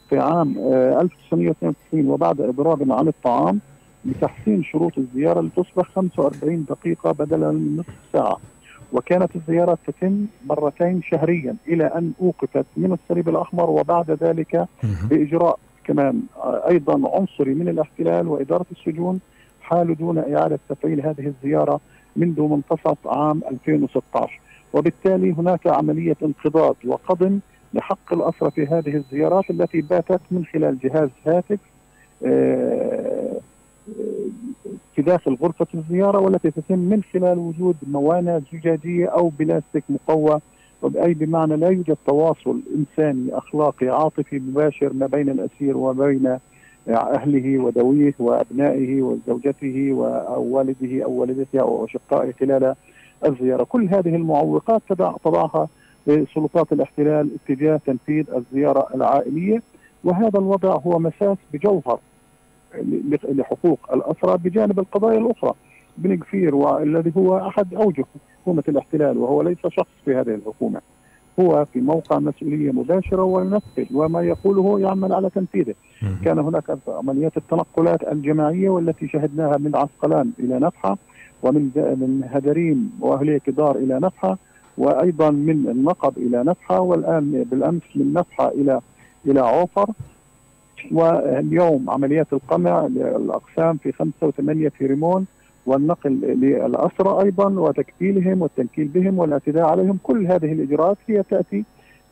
في 0.09 0.19
عام 0.19 0.55
آه، 0.57 1.01
1992 1.01 2.07
وبعد 2.09 2.41
إضراب 2.41 2.91
عن 2.91 3.07
الطعام 3.07 3.59
لتحسين 4.05 4.63
شروط 4.63 4.97
الزيارة 4.97 5.41
لتصبح 5.41 5.89
45 5.95 6.65
دقيقة 6.69 7.11
بدلا 7.11 7.51
من 7.51 7.77
نصف 7.77 7.95
ساعة. 8.13 8.37
وكانت 8.93 9.35
الزيارات 9.35 9.77
تتم 9.87 10.25
مرتين 10.49 11.01
شهريا 11.01 11.55
إلى 11.67 11.85
أن 11.85 12.11
أوقفت 12.21 12.65
من 12.77 12.91
الصليب 12.91 13.29
الأحمر 13.29 13.69
وبعد 13.69 14.11
ذلك 14.11 14.67
بإجراء 15.09 15.59
كمان 15.83 16.21
آه، 16.37 16.63
أيضا 16.69 16.93
عنصري 17.17 17.53
من 17.53 17.69
الاحتلال 17.69 18.27
وإدارة 18.27 18.65
السجون 18.71 19.19
حالوا 19.61 19.95
دون 19.95 20.17
إعادة 20.17 20.59
تفعيل 20.69 21.01
هذه 21.01 21.27
الزيارة 21.27 21.79
منذ 22.15 22.41
منتصف 22.41 23.07
عام 23.07 23.41
2016 23.51 24.39
وبالتالي 24.73 25.31
هناك 25.31 25.67
عملية 25.67 26.15
انقضاض 26.23 26.75
وقضم 26.85 27.39
لحق 27.75 28.13
الاسرى 28.13 28.51
في 28.51 28.67
هذه 28.67 28.95
الزيارات 28.95 29.49
التي 29.49 29.81
باتت 29.81 30.21
من 30.31 30.45
خلال 30.45 30.79
جهاز 30.79 31.09
هاتف 31.27 31.59
آه، 32.25 33.39
في 34.95 35.01
داخل 35.01 35.37
غرفة 35.41 35.67
الزيارة 35.73 36.19
والتي 36.19 36.51
تتم 36.51 36.79
من 36.79 37.01
خلال 37.13 37.37
وجود 37.37 37.75
موانع 37.87 38.39
زجاجية 38.53 39.05
أو 39.05 39.31
بلاستيك 39.39 39.83
مقوى. 39.89 40.39
أي 40.83 41.13
بمعنى 41.13 41.55
لا 41.55 41.69
يوجد 41.69 41.97
تواصل 42.07 42.61
إنساني 42.75 43.37
أخلاقي 43.37 43.89
عاطفي 43.89 44.39
مباشر 44.39 44.93
ما 44.93 45.07
بين 45.07 45.29
الأسير 45.29 45.77
وبين 45.77 46.37
أهله 46.87 47.59
وذويه 47.59 48.13
وأبنائه 48.19 49.01
وزوجته 49.01 49.91
ووالده 49.91 51.03
أو 51.03 51.11
والدته 51.11 51.59
أو 51.59 51.85
أشقائه 51.85 52.31
خلال 52.39 52.75
الزيارة. 53.25 53.63
كل 53.63 53.87
هذه 53.87 54.15
المعوقات 54.15 54.81
تضع 54.89 55.13
تضعها 55.23 55.67
سلطات 56.07 56.73
الاحتلال 56.73 57.29
اتجاه 57.35 57.79
تنفيذ 57.85 58.25
الزيارة 58.35 58.87
العائلية 58.95 59.61
وهذا 60.03 60.39
الوضع 60.39 60.73
هو 60.73 60.99
مساس 60.99 61.37
بجوهر 61.53 61.99
لحقوق 63.29 63.79
الأسرى 63.93 64.37
بجانب 64.37 64.79
القضايا 64.79 65.17
الأخرى. 65.17 65.53
بن 65.97 66.17
كفير 66.17 66.55
والذي 66.55 67.13
هو 67.17 67.37
أحد 67.47 67.73
أوجه 67.73 68.05
حكومة 68.41 68.63
الاحتلال 68.67 69.17
وهو 69.17 69.41
ليس 69.41 69.57
شخص 69.67 69.87
في 70.05 70.15
هذه 70.15 70.35
الحكومة 70.35 70.81
هو 71.39 71.65
في 71.73 71.81
موقع 71.81 72.19
مسؤولية 72.19 72.71
مباشرة 72.71 73.23
وينفذ 73.23 73.85
وما 73.93 74.21
يقوله 74.21 74.79
يعمل 74.79 75.13
على 75.13 75.29
تنفيذه. 75.29 75.73
كان 76.25 76.39
هناك 76.39 76.77
عمليات 76.87 77.37
التنقلات 77.37 78.03
الجماعية 78.11 78.69
والتي 78.69 79.07
شهدناها 79.07 79.57
من 79.57 79.75
عسقلان 79.75 80.31
إلى 80.39 80.59
نفحة 80.59 80.97
ومن 81.43 81.61
من 81.75 82.29
هدريم 82.31 82.91
وأهلية 82.99 83.37
كدار 83.37 83.75
إلى 83.75 83.99
نفحة 83.99 84.37
وأيضا 84.77 85.29
من 85.31 85.67
النقب 85.71 86.17
إلى 86.17 86.43
نفحة 86.43 86.79
والآن 86.79 87.45
بالأمس 87.51 87.81
من 87.95 88.13
نفحة 88.13 88.47
إلى 88.47 88.79
إلى 89.25 89.39
عوفر. 89.39 89.89
واليوم 90.91 91.89
عمليات 91.89 92.33
القمع 92.33 92.87
للأقسام 92.87 93.77
في 93.77 93.91
خمسة 93.91 94.27
وثمانية 94.27 94.69
في 94.69 94.85
ريمون 94.85 95.25
والنقل 95.65 96.11
للأسرى 96.11 97.23
أيضا 97.23 97.45
وتكفيلهم 97.59 98.41
والتنكيل 98.41 98.87
بهم 98.87 99.19
والاعتداء 99.19 99.63
عليهم. 99.65 99.97
كل 100.03 100.25
هذه 100.27 100.51
الإجراءات 100.53 100.97
هي 101.07 101.23
تأتي 101.23 101.63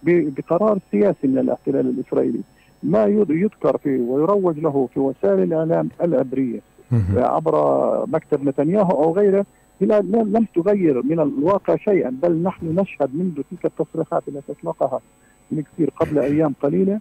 بقرار 0.03 0.79
سياسي 0.91 1.27
من 1.27 1.37
الاحتلال 1.37 1.89
الإسرائيلي. 1.89 2.39
ما 2.83 3.05
يذ- 3.05 3.31
يذكر 3.31 3.77
في 3.77 3.99
ويروج 3.99 4.59
له 4.59 4.87
في 4.93 4.99
وسائل 4.99 5.43
الإعلام 5.43 5.89
العبرية 6.01 6.59
عبر 7.15 7.55
مكتب 8.07 8.47
نتنياهو 8.47 9.03
أو 9.03 9.13
غيره 9.13 9.45
لم 9.81 10.37
لم 10.37 10.45
تغير 10.55 11.01
من 11.01 11.19
الواقع 11.19 11.75
شيئا 11.75 12.09
بل 12.23 12.43
نحن 12.43 12.79
نشهد 12.79 13.15
منذ 13.15 13.41
تلك 13.51 13.65
التصريحات 13.65 14.23
التي 14.27 14.51
أطلقها 14.51 15.01
من 15.51 15.63
كثير 15.63 15.89
قبل 15.99 16.19
أيام 16.19 16.53
قليلة 16.61 16.99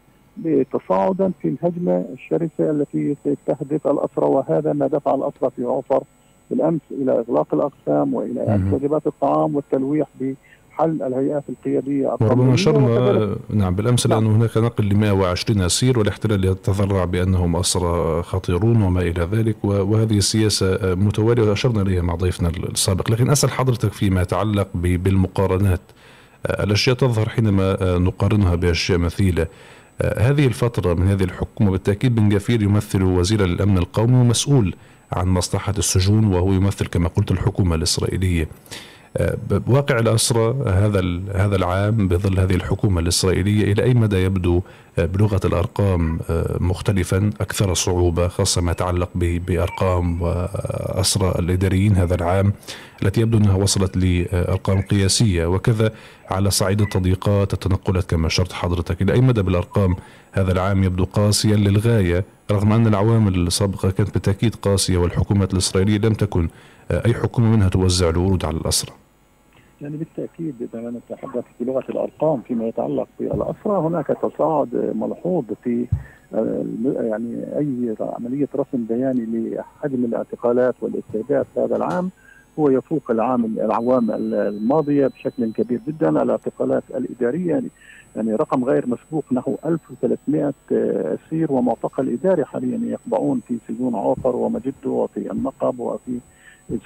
تصاعدا 0.73 1.33
في 1.43 1.49
الهجمة 1.49 2.05
الشرسة 2.13 2.71
التي 2.71 3.17
تستهدف 3.25 3.87
الأسرى 3.87 4.27
وهذا 4.27 4.73
ما 4.73 4.87
دفع 4.87 5.15
الأسرى 5.15 5.51
في 5.57 5.65
عفر 5.65 6.05
بالأمس 6.51 6.81
إلى 6.91 7.13
إغلاق 7.19 7.55
الأقسام 7.55 8.15
وإلى 8.15 8.45
مهم. 8.47 8.75
وجبات 8.75 9.07
الطعام 9.07 9.55
والتلويح 9.57 10.07
حل 10.83 11.03
الهيئات 11.03 11.45
القيادية 11.49 12.07
وربما 12.21 12.53
نشرنا 12.53 13.37
نعم 13.51 13.75
بالأمس 13.75 14.07
نعم. 14.07 14.25
لأنه 14.25 14.37
هناك 14.37 14.57
نقل 14.57 14.85
ل 14.85 14.97
120 14.97 15.61
أسير 15.61 15.99
والاحتلال 15.99 16.45
يتذرع 16.45 17.05
بأنهم 17.05 17.57
أسرى 17.57 18.23
خطيرون 18.23 18.83
وما 18.83 19.01
إلى 19.01 19.29
ذلك 19.33 19.65
وهذه 19.65 20.17
السياسة 20.17 20.95
متوالية 20.95 21.43
وأشرنا 21.43 21.83
إليها 21.83 22.03
مع 22.03 22.15
ضيفنا 22.15 22.49
السابق. 22.49 23.11
لكن 23.11 23.31
أسأل 23.31 23.51
حضرتك 23.51 23.93
فيما 23.93 24.23
يتعلق 24.23 24.69
بالمقارنات. 24.75 25.81
الأشياء 26.47 26.97
تظهر 26.97 27.29
حينما 27.29 27.99
نقارنها 27.99 28.55
بأشياء 28.55 28.99
مثيلة. 28.99 29.47
هذه 30.17 30.47
الفترة 30.47 30.95
من 30.95 31.09
هذه 31.09 31.25
الحكومة 31.25 31.71
بالتأكيد 31.71 32.15
بن 32.15 32.29
جفير 32.29 32.63
يمثل 32.63 33.03
وزير 33.03 33.45
الأمن 33.45 33.79
القومي 33.79 34.17
ومسؤول 34.21 34.75
عن 35.13 35.29
مصلحة 35.29 35.75
السجون 35.79 36.25
وهو 36.25 36.53
يمثل 36.53 36.87
كما 36.87 37.09
قلت 37.09 37.31
الحكومة 37.31 37.75
الإسرائيلية. 37.75 38.49
واقع 39.67 39.99
الأسرى 39.99 40.55
هذا 40.67 41.21
هذا 41.35 41.57
العام 41.57 42.09
بظل 42.09 42.41
هذه 42.41 42.55
الحكومة 42.55 43.01
الإسرائيلية 43.01 43.73
إلى 43.73 43.83
أي 43.83 43.95
مدى 43.95 44.17
يبدو 44.17 44.63
بلغة 44.99 45.41
الأرقام 45.45 46.19
آه، 46.31 46.57
مختلفا 46.61 47.31
أكثر 47.41 47.75
صعوبة 47.75 48.29
خاصة 48.29 48.61
ما 48.61 48.73
يتعلق 48.73 49.09
بأرقام 49.15 50.23
وأسرى 50.23 51.35
الإداريين 51.39 51.97
هذا 51.97 52.15
العام 52.15 52.53
التي 53.03 53.21
يبدو 53.21 53.39
أنها 53.39 53.55
وصلت 53.55 53.97
لأرقام 53.97 54.81
قياسية. 54.81 55.47
وكذا 55.47 55.93
على 56.31 56.51
صعيد 56.51 56.81
التضييقات 56.81 57.53
التنقلات 57.53 58.11
كما 58.11 58.27
أشرت 58.27 58.53
حضرتك 58.53 59.03
إلى 59.03 59.13
أي 59.13 59.21
مدى 59.21 59.43
بالأرقام 59.43 59.97
هذا 60.33 60.53
العام 60.53 60.85
يبدو 60.85 61.05
قاسيا 61.05 61.57
للغاية؟ 61.57 62.25
رغم 62.51 62.73
أن 62.73 62.87
العوامل 62.87 63.47
السابقة 63.47 63.91
كانت 63.91 64.15
بالتأكيد 64.15 64.55
قاسية 64.55 64.97
والحكومات 64.97 65.53
الإسرائيلية 65.53 65.99
لم 65.99 66.15
تكن 66.15 66.49
آه، 66.91 67.07
أي 67.07 67.15
حكومة 67.15 67.57
منها 67.57 67.69
توزع 67.69 68.09
الورود 68.09 68.45
على 68.45 68.57
الأسرى 68.57 69.02
يعني 69.83 69.97
بالتأكيد 69.97 70.55
إذا 70.61 70.91
نتحدث 70.91 71.45
بلغة 71.61 71.85
الأرقام 71.89 72.41
فيما 72.41 72.65
يتعلق 72.67 73.09
بالأسرى 73.21 73.79
هناك 73.79 74.07
تصاعد 74.07 74.93
ملحوظ 74.95 75.45
في 75.65 75.87
آه، 76.35 76.65
يعني 76.85 77.59
أي 77.59 77.95
عملية 78.01 78.49
رسم 78.55 78.85
بياني 78.85 79.27
لحجم 79.27 80.05
الاعتقالات 80.05 80.75
والاستهداف 80.81 81.59
هذا 81.59 81.77
العام. 81.77 82.11
هو 82.59 82.71
يفوق 82.71 83.11
العام 83.11 83.45
الأعوام 83.45 84.11
الماضية 84.11 85.07
بشكل 85.07 85.53
كبير 85.53 85.81
جدا 85.89 86.23
الاعتقالات 86.23 86.83
الإدارية. 86.95 87.63
يعني 88.17 88.35
رقم 88.35 88.65
غير 88.65 88.87
مسبوق 88.87 89.25
نحو 89.33 89.57
1300 89.65 90.55
اسير 91.15 91.53
ومعتقل 91.53 92.13
اداري 92.13 92.45
حاليا 92.45 92.81
يخضعون 92.83 93.41
في 93.49 93.59
سجون 93.69 93.95
عوفر 93.95 94.37
ومجده 94.37 94.91
وفي 94.91 95.33
النقب 95.33 95.81
وفي 95.81 96.19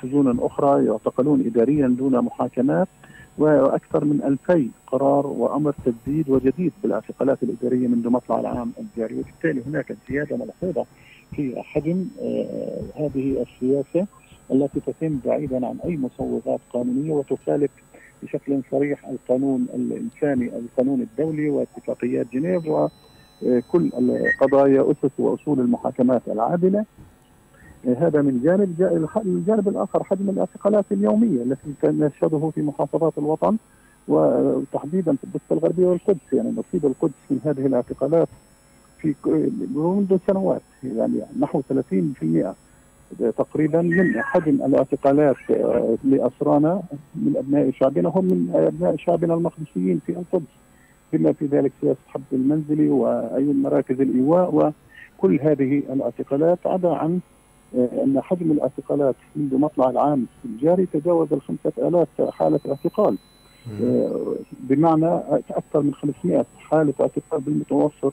سجون 0.02 0.38
أخرى 0.40 0.86
يعتقلون 0.86 1.40
إداريا 1.46 1.88
دون 1.88 2.18
محاكمات 2.18 2.88
وأكثر 3.38 4.04
من 4.04 4.22
2000 4.22 4.68
قرار 4.86 5.26
وأمر 5.26 5.74
تجديد 5.84 6.30
وجديد 6.30 6.72
بالاعتقالات 6.82 7.42
الإدارية 7.42 7.88
منذ 7.88 8.10
مطلع 8.10 8.40
العام 8.40 8.72
الجاري. 8.80 9.14
وبالتالي 9.20 9.62
هناك 9.66 9.96
زيادة 10.08 10.36
ملحوظة 10.36 10.86
في 11.36 11.62
حجم 11.62 12.04
آه 12.22 12.80
هذه 12.96 13.42
السياسة 13.42 14.06
التي 14.52 14.80
تتم 14.80 15.18
بعيدا 15.24 15.66
عن 15.66 15.76
أي 15.84 15.96
مصوغات 15.96 16.60
قانونية 16.72 17.12
وتخالف 17.12 17.70
بشكل 18.22 18.62
صريح 18.70 19.08
القانون 19.08 19.66
الإنساني 19.74 20.56
القانون 20.58 21.00
الدولي 21.00 21.48
واتفاقيات 21.48 22.26
جنيف 22.32 22.62
وكل 23.42 23.90
القضايا 23.98 24.90
أسس 24.90 25.10
وأصول 25.18 25.60
المحاكمات 25.60 26.22
العادلة. 26.28 26.84
هذا 27.94 28.22
من 28.22 28.40
جانب 28.44 28.82
الجانب 29.26 29.68
الآخر 29.68 30.04
حجم 30.04 30.30
الاعتقالات 30.30 30.84
اليومية 30.92 31.42
التي 31.42 31.74
نشهده 31.84 32.50
في 32.54 32.62
محافظات 32.62 33.12
الوطن 33.18 33.56
وتحديدا 34.08 35.16
في 35.16 35.24
الضفة 35.24 35.56
الغربية 35.56 35.86
والقدس. 35.86 36.32
يعني 36.32 36.50
نصيب 36.50 36.86
القدس 36.86 37.14
من 37.30 37.40
هذه 37.44 37.66
الاعتقالات 37.66 38.28
في 38.98 39.14
منذ 39.74 40.18
سنوات 40.26 40.62
يعني 40.84 41.20
نحو 41.40 41.62
30% 41.62 42.54
تقريبا 43.38 43.82
من 43.82 44.22
حجم 44.22 44.54
الاعتقالات 44.64 45.36
آه، 45.50 45.96
لأسرانا 46.04 46.82
من 47.14 47.34
أبناء 47.36 47.70
شعبنا 47.70 48.08
هم 48.08 48.24
من 48.24 48.50
أبناء 48.54 48.96
شعبنا 48.96 49.34
المقدسيين 49.34 50.00
في 50.06 50.12
القدس. 50.12 50.52
بما 51.12 51.32
في 51.32 51.46
ذلك 51.46 51.72
سياسة 51.80 52.00
حد 52.06 52.22
المنزلي 52.32 52.88
واي 52.88 53.44
مراكز 53.44 54.00
الإيواء 54.00 54.72
وكل 55.18 55.40
هذه 55.40 55.82
الاعتقالات 55.92 56.58
عدا 56.66 56.88
عن 56.88 57.20
أن 57.76 58.20
حجم 58.22 58.50
الاعتقالات 58.52 59.14
منذ 59.36 59.58
مطلع 59.58 59.90
العام 59.90 60.26
الجاري 60.44 60.86
تجاوز 60.92 61.32
ال 61.32 61.40
5000 61.42 62.08
حالة 62.30 62.60
اعتقال. 62.68 63.16
آه، 63.82 64.34
بمعنى 64.52 65.20
أكثر 65.50 65.80
من 65.80 65.94
500 65.94 66.46
حالة 66.58 66.94
اعتقال 67.00 67.40
بالمتوسط 67.40 68.12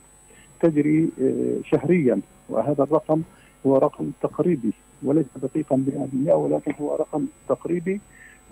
تجري 0.60 1.08
آه، 1.22 1.56
شهريا. 1.70 2.20
وهذا 2.48 2.82
الرقم 2.82 3.22
هو 3.66 3.76
رقم 3.76 4.10
تقريبي 4.22 4.72
وليس 5.02 5.26
دقيقا 5.42 5.76
ب100% 5.76 6.32
ولكن 6.32 6.72
هو 6.80 6.96
رقم 6.96 7.26
تقريبي 7.48 8.00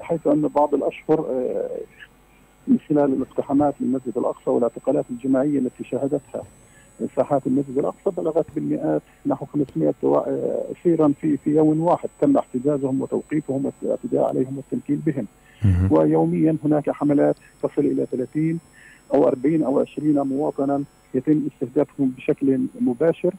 حيث 0.01 0.27
أن 0.27 0.49
بعض 0.49 0.75
الأشهر 0.75 1.27
من 2.69 2.79
خلال 2.89 3.13
الاقتحامات 3.13 3.75
للمسجد 3.81 4.19
الأقصى 4.19 4.51
والاعتقالات 4.51 5.05
الجماعية 5.11 5.59
التي 5.59 5.85
شهدتها 5.85 6.43
ساحات 7.17 7.47
المسجد 7.47 7.79
الأقصى 7.79 8.11
بلغت 8.17 8.47
بالمئات 8.55 9.03
نحو 9.27 9.47
500 9.47 9.95
اسيرا 10.73 11.13
في 11.21 11.37
في 11.37 11.51
يوم 11.51 11.81
واحد. 11.81 12.09
تم 12.21 12.37
احتجازهم 12.37 13.03
وتوقيفهم 13.03 13.73
والاعتداء 13.83 14.25
عليهم 14.29 14.57
والتنكيل 14.57 14.97
بهم. 14.97 15.27
ويوميا 15.91 16.57
هناك 16.65 16.91
حملات 16.91 17.37
تصل 17.63 17.83
إلى 17.83 18.07
30 18.07 18.59
أو 19.15 19.29
40 19.29 19.63
أو 19.63 19.81
20 19.81 20.29
مواطنا 20.29 20.85
يتم 21.15 21.43
استهدافهم 21.53 22.13
بشكل 22.17 22.61
مباشر. 22.81 23.35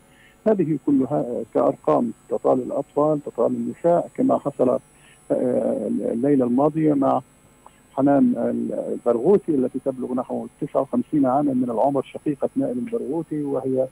هذه 0.48 0.78
كلها 0.86 1.26
كأرقام 1.54 2.12
تطال 2.30 2.60
الأطفال 2.60 3.20
تطال 3.26 3.52
النساء 3.52 4.10
كما 4.16 4.38
حصل 4.38 4.80
آه، 5.32 5.88
الليلة 5.88 6.46
الماضية 6.46 6.94
مع 6.94 7.22
حنان 7.96 8.34
البرغوثي 8.94 9.56
التي 9.56 9.80
تبلغ 9.86 10.14
نحو 10.14 10.48
59 10.62 11.26
عاما 11.26 11.54
من 11.54 11.70
العمر 11.70 12.04
شقيقة 12.04 12.50
نائل 12.56 12.78
البرغوثي 12.78 13.44
وهي 13.44 13.88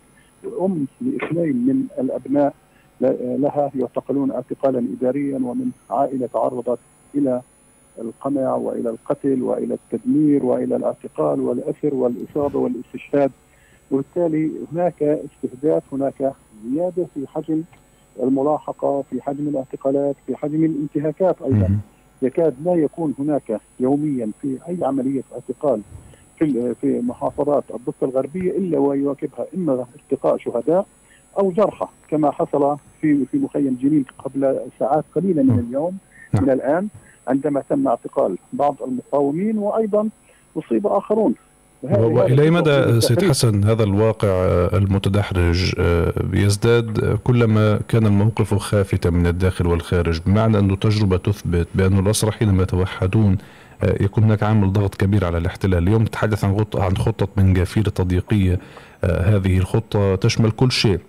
أم 0.62 0.88
لاثنين 1.02 1.56
من 1.56 1.88
الأبناء 2.00 2.54
لها 3.02 3.72
يعتقلون 3.76 4.32
اعتقالا 4.32 4.80
إداريا 4.80 5.36
ومن 5.36 5.72
عائلة 5.90 6.28
تعرضت 6.34 6.80
إلى 7.16 7.42
القمع 8.02 8.56
وإلى 8.56 8.90
القتل 8.90 9.42
وإلى 9.44 9.74
التدمير 9.74 10.46
وإلى 10.46 10.76
الاعتقال 10.76 11.42
والأسر 11.42 11.96
والإصابة 11.96 12.60
والاستشهاد. 12.60 13.32
وبالتالي 13.92 14.52
هناك 14.74 15.04
استهداف 15.04 15.84
هناك 15.94 16.34
زيادة 16.72 17.06
في 17.14 17.28
حجم 17.28 17.64
الملاحقة 18.24 19.04
في 19.10 19.22
حجم 19.22 19.48
الاعتقالات 19.48 20.16
في 20.28 20.36
حجم 20.36 20.64
الانتهاكات 20.66 21.42
أيضا. 21.42 21.80
يكاد 22.22 22.56
لا 22.66 22.74
يكون 22.74 23.14
هناك 23.20 23.62
يوميا 23.80 24.32
في 24.42 24.58
أي 24.68 24.78
عملية 24.82 25.22
اعتقال 25.34 25.82
في 26.40 26.76
في 26.82 27.02
محافظات 27.02 27.64
الضفة 27.74 28.08
الغربية 28.08 28.52
إلا 28.52 28.78
ويواكبها 28.80 29.46
إما 29.56 29.86
ارتقاء 29.96 30.38
شهداء 30.38 30.86
أو 31.40 31.52
جرحى 31.52 31.86
كما 32.10 32.32
حصل 32.32 32.78
في 33.02 33.26
في 33.26 33.38
مخيم 33.38 33.78
جنين 33.82 34.06
قبل 34.20 34.60
ساعات 34.80 35.04
قليلة 35.16 35.44
من 35.44 35.60
اليوم 35.68 35.98
من 36.34 36.50
الآن 36.50 36.88
عندما 37.28 37.64
تم 37.70 37.88
اعتقال 37.88 38.38
بعض 38.54 38.76
المقاومين 38.84 39.58
وأيضا 39.58 40.10
أصيب 40.58 40.88
آخرون. 40.88 41.36
والى 41.84 42.44
أي 42.44 42.50
مدى 42.50 43.02
سيد 43.02 43.30
حسن 43.30 43.64
هذا 43.64 43.84
الواقع 43.84 44.28
المتدحرج 44.74 45.74
آه، 45.80 46.14
يزداد 46.34 47.20
كلما 47.24 47.80
كان 47.88 48.06
الموقف 48.06 48.54
خافتا 48.54 49.10
من 49.10 49.28
الداخل 49.28 49.68
والخارج 49.68 50.20
بمعنى 50.26 50.60
انه 50.60 50.76
تجربه 50.76 51.18
تثبت 51.18 51.68
بأن 51.76 52.00
الاسرى 52.00 52.32
حينما 52.32 52.64
يتوحدون 52.64 53.38
آه، 53.84 54.04
يكون 54.04 54.24
هناك 54.24 54.44
عامل 54.44 54.74
ضغط 54.74 54.96
كبير 54.96 55.26
على 55.26 55.38
الاحتلال. 55.38 55.84
اليوم 55.84 56.02
نتحدث 56.02 56.44
عن 56.44 56.66
عن 56.76 56.98
خطة 56.98 57.28
من 57.38 57.54
جافير 57.54 57.84
تضييقية 57.84 58.54
آه، 58.54 58.60
هذه 59.04 59.58
الخطة 59.58 60.16
تشمل 60.16 60.52
كل 60.52 60.72
شيء. 60.72 61.00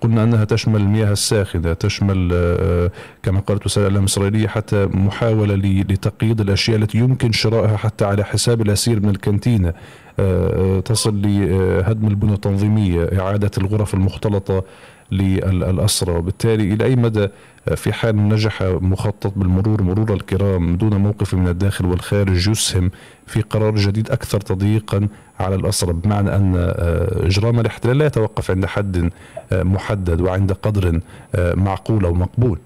قلنا 0.00 0.24
أنها 0.24 0.44
تشمل 0.44 0.80
المياه 0.80 1.12
الساخنة 1.12 1.72
تشمل 1.72 2.30
آه، 2.32 2.90
كما 3.22 3.40
قالت 3.40 3.66
وسائل 3.66 3.86
الإعلام 3.86 4.04
الإسرائيلية 4.04 4.48
حتى 4.48 4.86
محاولة 4.86 5.54
لتقييد 5.88 6.40
الأشياء 6.40 6.76
التي 6.76 6.98
يمكن 6.98 7.32
شرائها 7.32 7.76
حتى 7.76 8.04
على 8.04 8.24
حساب 8.24 8.62
الأسير 8.62 9.00
من 9.00 9.08
الكانتينة. 9.08 9.72
آه، 10.18 10.80
تصل 10.80 11.22
لهدم 11.22 12.08
البنى 12.08 12.32
التنظيمية 12.32 13.20
إعادة 13.20 13.50
الغرف 13.58 13.94
المختلطة 13.94 14.64
للأسرى. 15.12 16.12
وبالتالي 16.12 16.74
إلى 16.74 16.84
أي 16.84 16.96
مدى 16.96 17.28
في 17.74 17.92
حال 17.92 18.28
نجح 18.28 18.62
مخطط 18.62 19.32
بالمرور 19.38 19.82
مرور 19.82 20.12
الكرام 20.12 20.76
دون 20.76 20.96
موقف 20.96 21.34
من 21.34 21.48
الداخل 21.48 21.86
والخارج 21.86 22.48
يسهم 22.48 22.90
في 23.26 23.40
قرار 23.40 23.76
جديد 23.76 24.10
أكثر 24.10 24.40
تضييقا 24.40 25.08
على 25.40 25.54
الأسرى 25.54 25.92
بمعنى 25.92 26.36
أن 26.36 26.54
آه، 26.56 27.26
إجرام 27.26 27.60
الاحتلال 27.60 27.98
لا 27.98 28.06
يتوقف 28.06 28.50
عند 28.50 28.66
حد 28.66 29.10
آه، 29.52 29.62
محدد 29.62 30.20
وعند 30.20 30.52
قدر 30.52 31.00
آه، 31.34 31.54
معقول 31.54 32.04
أو 32.04 32.14
مقبول. 32.14 32.58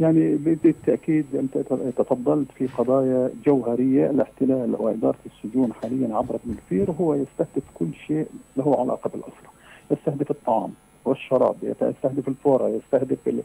يعني 0.00 0.36
بالتأكيد 0.36 1.26
أنت 1.34 1.58
تفضلت 1.96 2.48
في 2.58 2.66
قضايا 2.66 3.30
جوهرية. 3.46 4.10
الاحتلال 4.10 4.74
وإدارة 4.78 5.18
السجون 5.26 5.72
حاليا 5.72 6.16
عبر 6.16 6.34
ابن 6.34 6.54
كثير 6.66 6.90
هو 7.00 7.14
يستهدف 7.14 7.62
كل 7.74 7.88
شيء 8.06 8.26
له 8.56 8.80
علاقة 8.80 9.10
بالاسره 9.10 9.50
يستهدف 9.90 10.30
الطعام 10.30 10.70
والشراب 11.04 11.56
يستهدف 11.62 12.28
الفوره 12.28 12.68
يستهدف 12.68 13.42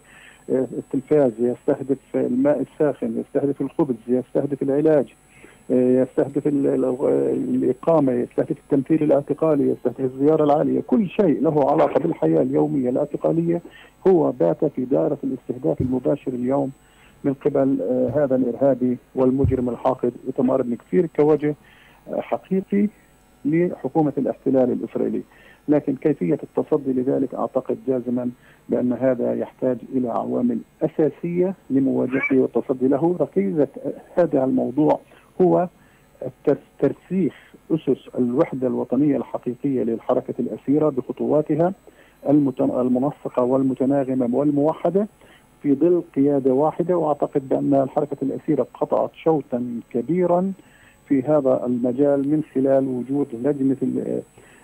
التلفاز 0.50 1.32
يستهدف 1.40 1.98
الماء 2.16 2.62
الساخن 2.62 3.24
يستهدف 3.24 3.62
الخبز 3.62 3.96
يستهدف 4.08 4.64
العلاج 4.64 5.14
يستهدف 5.70 6.48
الإقامة 6.48 8.14
يستهدف 8.14 8.52
التمثيل 8.52 9.04
الاعتقالي 9.04 9.70
يستهدف 9.70 10.00
الزيارة 10.00 10.44
العالية. 10.44 10.82
كل 10.88 11.10
شيء 11.10 11.42
له 11.42 11.72
علاقة 11.72 12.00
بالحياة 12.00 12.42
اليومية 12.42 12.90
الاعتقالية. 12.90 13.62
هو 14.08 14.32
بات 14.32 14.66
في 14.66 14.86
دائرة 14.86 15.18
الاستهداف 15.24 15.82
المباشر 15.82 16.32
اليوم 16.32 16.72
من 17.24 17.34
قبل 17.34 17.78
آه، 17.82 18.24
هذا 18.24 18.36
الإرهابي 18.36 18.98
والمجرم 19.16 19.70
الحاقد 19.70 20.14
إتمار 20.28 20.62
بن 20.62 20.76
كثير 20.76 21.06
كوجه 21.16 21.56
آه، 22.08 22.22
حقيقي 22.22 22.88
لحكومة 23.46 24.14
الاحتلال 24.18 24.72
الإسرائيلي. 24.72 25.22
لكن 25.68 25.96
كيفية 25.96 26.40
التصدي 26.44 26.94
لذلك 26.94 27.36
أعتقد 27.36 27.78
جازما 27.88 28.30
بأن 28.70 28.94
هذا 28.94 29.34
يحتاج 29.34 29.78
إلى 29.94 30.10
عوامل 30.10 30.60
أساسية 30.82 31.56
لمواجهته 31.70 32.40
والتصدي 32.40 32.88
له. 32.88 33.16
ركيزة 33.20 33.68
هذا 34.16 34.44
الموضوع 34.44 35.00
هو 35.42 35.68
ترسيخ 36.80 37.34
أسس 37.72 38.10
الوحدة 38.18 38.68
الوطنية 38.68 39.18
الحقيقية 39.18 39.84
للحركة 39.84 40.34
الأسيرة 40.40 40.90
بخطواتها 40.90 41.74
المنسقة 42.30 43.44
والمتناغمة 43.44 44.38
والموحدة 44.38 45.08
في 45.64 45.74
ظل 45.76 46.04
قيادة 46.16 46.54
واحدة. 46.54 46.98
وأعتقد 46.98 47.50
بأن 47.50 47.74
الحركة 47.74 48.18
الأسيرة 48.22 48.68
قطعت 48.74 49.12
شوطا 49.14 49.80
كبيرا 49.92 50.54
في 51.08 51.22
هذا 51.22 51.66
المجال 51.66 52.30
من 52.30 52.44
خلال 52.56 52.88
وجود 52.88 53.28
لجنة 53.34 53.78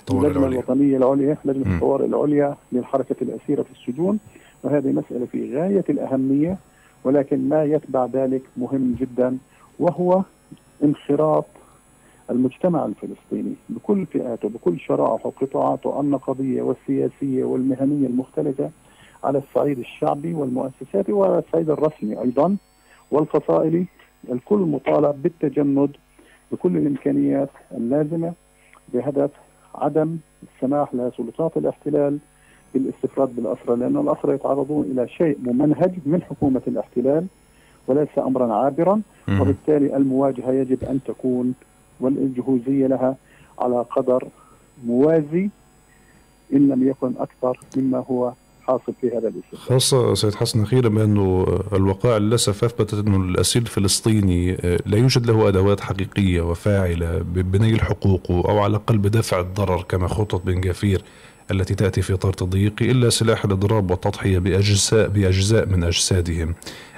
اللجنة 0.10 0.48
الوطنية 0.48 0.98
العليا 0.98 1.38
لجنة 1.46 1.76
الطوارئ 1.76 2.06
العليا 2.06 2.56
للحركة 2.72 3.16
الأسيرة 3.22 3.64
في 3.64 3.72
السجون 3.72 4.20
وهذه 4.64 4.92
مسألة 4.92 5.26
في 5.26 5.56
غاية 5.58 5.84
الأهمية 5.90 6.58
ولكن 7.04 7.50
ما 7.50 7.64
يتبع 7.64 8.06
ذلك 8.06 8.42
مهم 8.58 8.96
جدا 9.00 9.38
وهو 9.80 10.24
انخراط 10.84 11.46
المجتمع 12.30 12.86
الفلسطيني 12.86 13.54
بكل 13.70 14.06
فئاته 14.06 14.50
بكل 14.50 14.80
شرائحه 14.80 15.28
وقطاعاته 15.28 16.00
النقضيه 16.00 16.62
والسياسية 16.62 17.44
والمهنية 17.44 18.08
المختلفة 18.08 18.70
على 19.24 19.38
الصعيد 19.38 19.80
الشعبي 19.80 20.34
والمؤسساتي 20.34 21.12
وعلى 21.12 21.40
الصعيد 21.40 21.70
الرسمي 21.70 22.22
أيضا 22.22 22.58
والفصائلي 23.12 23.86
الكل 24.32 24.58
مطالب 24.60 25.22
بالتجند 25.24 25.92
بكل 26.52 26.78
الإمكانيات 26.78 27.50
اللازمة 27.72 28.34
بهدف 28.94 29.30
عدم 29.76 30.18
السماح 30.56 30.96
لسلطات 30.96 31.58
الاحتلال 31.58 32.18
بالاستفراد 32.74 33.36
بالأسرى 33.36 33.76
لأن 33.76 33.98
الأسرى 33.98 34.34
يتعرضون 34.36 34.86
إلى 34.92 35.08
شيء 35.08 35.38
ممنهج 35.44 35.92
من 36.06 36.22
حكومة 36.22 36.62
الاحتلال 36.68 37.26
وليس 37.88 38.10
امرا 38.18 38.54
عابرا 38.54 39.02
وبالتالي 39.42 39.98
المواجهة 39.98 40.52
يجب 40.52 40.84
أن 40.84 41.00
تكون 41.06 41.54
والجهوزية 42.00 42.88
لها 42.88 43.16
على 43.60 43.82
قدر 43.82 44.28
موازي 44.86 45.50
إن 46.54 46.68
لم 46.68 46.88
يكن 46.88 47.14
أكثر 47.20 47.60
مما 47.78 47.98
هو 48.12 48.34
حاصل 48.68 48.94
في 49.02 49.08
هذا 49.08 49.28
الاسم 49.28 49.56
خاصة 49.56 50.14
سيد 50.14 50.36
حسن 50.36 50.62
أخيرا 50.62 50.90
بأنه 50.90 51.46
الوقائع 51.74 52.18
للأسف 52.18 52.64
أثبتت 52.64 52.94
أنه 52.94 53.18
الأسير 53.18 53.62
الفلسطيني 53.62 54.52
لا 54.86 54.98
يوجد 54.98 55.26
له 55.26 55.48
أدوات 55.48 55.80
حقيقية 55.80 56.42
وفاعلة 56.42 57.18
بنيل 57.26 57.82
حقوقه 57.82 58.36
أو 58.50 58.60
على 58.60 58.72
الأقل 58.72 58.98
بدفع 58.98 59.40
الضرر 59.40 59.82
كما 59.82 60.08
خطط 60.08 60.42
بن 60.42 60.62
جافير 60.62 61.02
التي 61.52 61.76
تأتي 61.76 62.02
في 62.02 62.14
إطار 62.14 62.34
تضييقي 62.34 62.92
إلا 62.92 63.10
سلاح 63.10 63.46
الإضراب 63.46 63.92
والتضحية 63.92 64.40
بأجزاء 64.40 65.08
بأجزاء 65.08 65.66
من 65.66 65.84
أجسادهم 65.84 66.56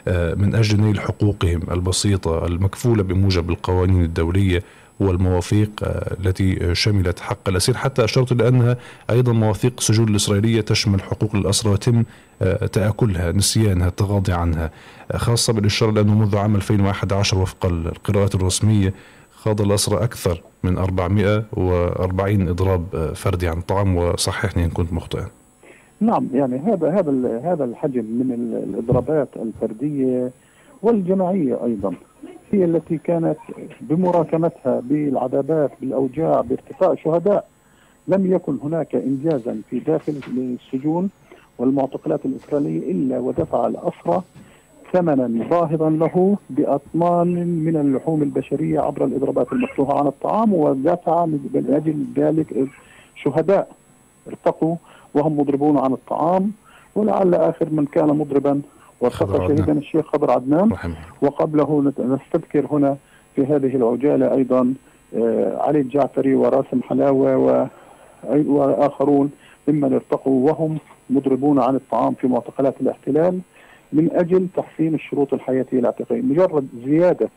آه، 0.07 0.33
من 0.33 0.55
أجل 0.55 0.81
نيل 0.81 0.99
حقوقهم 0.99 1.61
البسيطة 1.71 2.45
المكفولة 2.45 3.03
بموجب 3.03 3.49
القوانين 3.49 4.03
الدولية 4.03 4.63
والمواثيق 4.99 5.69
آه، 5.83 6.15
التي 6.19 6.75
شملت 6.75 7.19
حق 7.19 7.49
الأسير 7.49 7.75
حتى 7.77 8.03
أشرت 8.03 8.31
إلى 8.31 8.47
أنها 8.47 8.77
أيضا 9.09 9.33
مواثيق 9.33 9.73
السجون 9.77 10.07
الإسرائيلية 10.09 10.61
تشمل 10.61 11.01
حقوق 11.01 11.35
الأسرى 11.35 11.71
وتم 11.71 12.03
آه، 12.41 12.65
تآكلها 12.65 13.31
نسيانها 13.31 13.87
التغاضي 13.87 14.33
عنها. 14.33 14.71
خاصة 15.15 15.53
بالإشارة 15.53 15.91
لأنه 15.91 16.15
منذ 16.15 16.37
عام 16.37 16.55
2011 16.55 17.37
وفق 17.37 17.65
القراءات 17.65 18.35
الرسمية 18.35 18.93
خاض 19.31 19.61
الأسرى 19.61 20.03
أكثر 20.03 20.41
من 20.63 20.77
440 20.77 22.47
إضراب 22.47 23.11
فردي 23.15 23.47
عن 23.47 23.61
طعام 23.61 23.95
وصححني 23.97 24.65
إن 24.65 24.69
كنت 24.69 24.93
مخطئا. 24.93 25.27
نعم 25.99 26.27
يعني 26.33 26.57
هذا 26.59 26.89
هذا 26.89 27.41
هذا 27.43 27.63
الحجم 27.63 28.03
من 28.03 28.63
الإضرابات 28.63 29.29
الفردية 29.35 30.31
والجماعية 30.81 31.65
أيضا. 31.65 31.93
هي 32.53 32.65
التي 32.65 32.97
كانت 32.97 33.37
بمراكمتها 33.81 34.79
بالعذابات 34.83 35.71
بالأوجاع 35.81 36.41
بارتفاع 36.41 36.95
شهداء 36.95 37.47
لم 38.07 38.33
يكن 38.33 38.57
هناك 38.63 38.95
انجازا 38.95 39.61
في 39.69 39.79
داخل 39.79 40.13
السجون 40.37 41.09
والمعتقلات 41.57 42.25
الاسرائيليه 42.25 42.91
إلا 42.91 43.19
ودفع 43.19 43.67
الأسرى 43.67 44.21
ثمنا 44.93 45.27
باهظا 45.49 45.89
له 45.89 46.37
بأطنان 46.49 47.27
من 47.65 47.75
اللحوم 47.77 48.21
البشرية 48.21 48.79
عبر 48.79 49.05
الإضرابات 49.05 49.53
المفتوحة 49.53 49.99
عن 49.99 50.07
الطعام 50.07 50.53
ودفع 50.53 51.25
من 51.25 51.65
أجل 51.69 52.23
ذلك 52.23 52.67
شهداء 53.15 53.71
ارتقوا 54.27 54.75
وهم 55.13 55.39
مضربون 55.39 55.77
عن 55.77 55.93
الطعام 55.93 56.51
ولعل 56.95 57.33
آخر 57.35 57.69
من 57.71 57.85
كان 57.85 58.07
مضربا 58.07 58.61
وارتقى 59.03 59.47
شهيدا 59.47 59.71
الشيخ 59.73 60.05
خضر 60.07 60.31
عدنان. 60.31 60.71
رحمه. 60.71 60.95
وقبله 61.21 61.93
نستذكر 61.99 62.65
هنا 62.71 62.97
في 63.35 63.41
هذه 63.45 63.75
العجالة 63.75 64.33
أيضا 64.33 64.73
آه، 65.17 65.57
علي 65.61 65.79
الجعفري 65.79 66.35
وراسم 66.35 66.81
حلاوة 66.81 67.69
وآخرون 68.29 69.31
ممن 69.67 69.93
ارتقوا 69.93 70.49
وهم 70.51 70.77
مضربون 71.09 71.59
عن 71.59 71.75
الطعام 71.75 72.13
في 72.13 72.27
معتقلات 72.27 72.75
الاحتلال 72.81 73.39
من 73.93 74.09
أجل 74.11 74.47
تحسين 74.55 74.93
الشروط 74.95 75.33
الحياتيه 75.33 75.79
الاعتقاليه، 75.79 76.21
مجرد 76.21 76.67
زيادة 76.85 77.29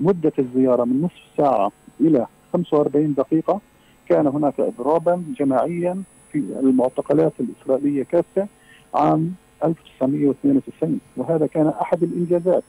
مدة 0.00 0.32
الزيارة 0.38 0.84
من 0.84 1.02
نصف 1.02 1.22
ساعة 1.36 1.72
إلى 2.00 2.26
45 2.52 3.14
دقيقة 3.14 3.60
كان 4.08 4.26
هناك 4.26 4.54
اضرابا 4.60 5.22
جماعيا 5.38 6.02
في 6.32 6.38
المعتقلات 6.38 7.32
الإسرائيلية 7.40 8.02
كافة 8.02 8.46
عام 8.94 9.34
1992 9.64 11.00
وهذا 11.16 11.46
كان 11.46 11.66
أحد 11.66 12.02
الإنجازات 12.02 12.62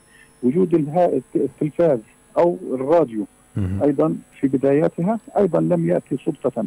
وجود 0.44 0.74
التلفاز 1.36 2.00
أو 2.38 2.58
الراديو 2.74 3.26
أيضا 3.84 4.16
في 4.40 4.48
بداياتها 4.48 5.20
أيضا 5.38 5.60
لم 5.60 5.90
يأتي 5.90 6.18
صدفة 6.26 6.64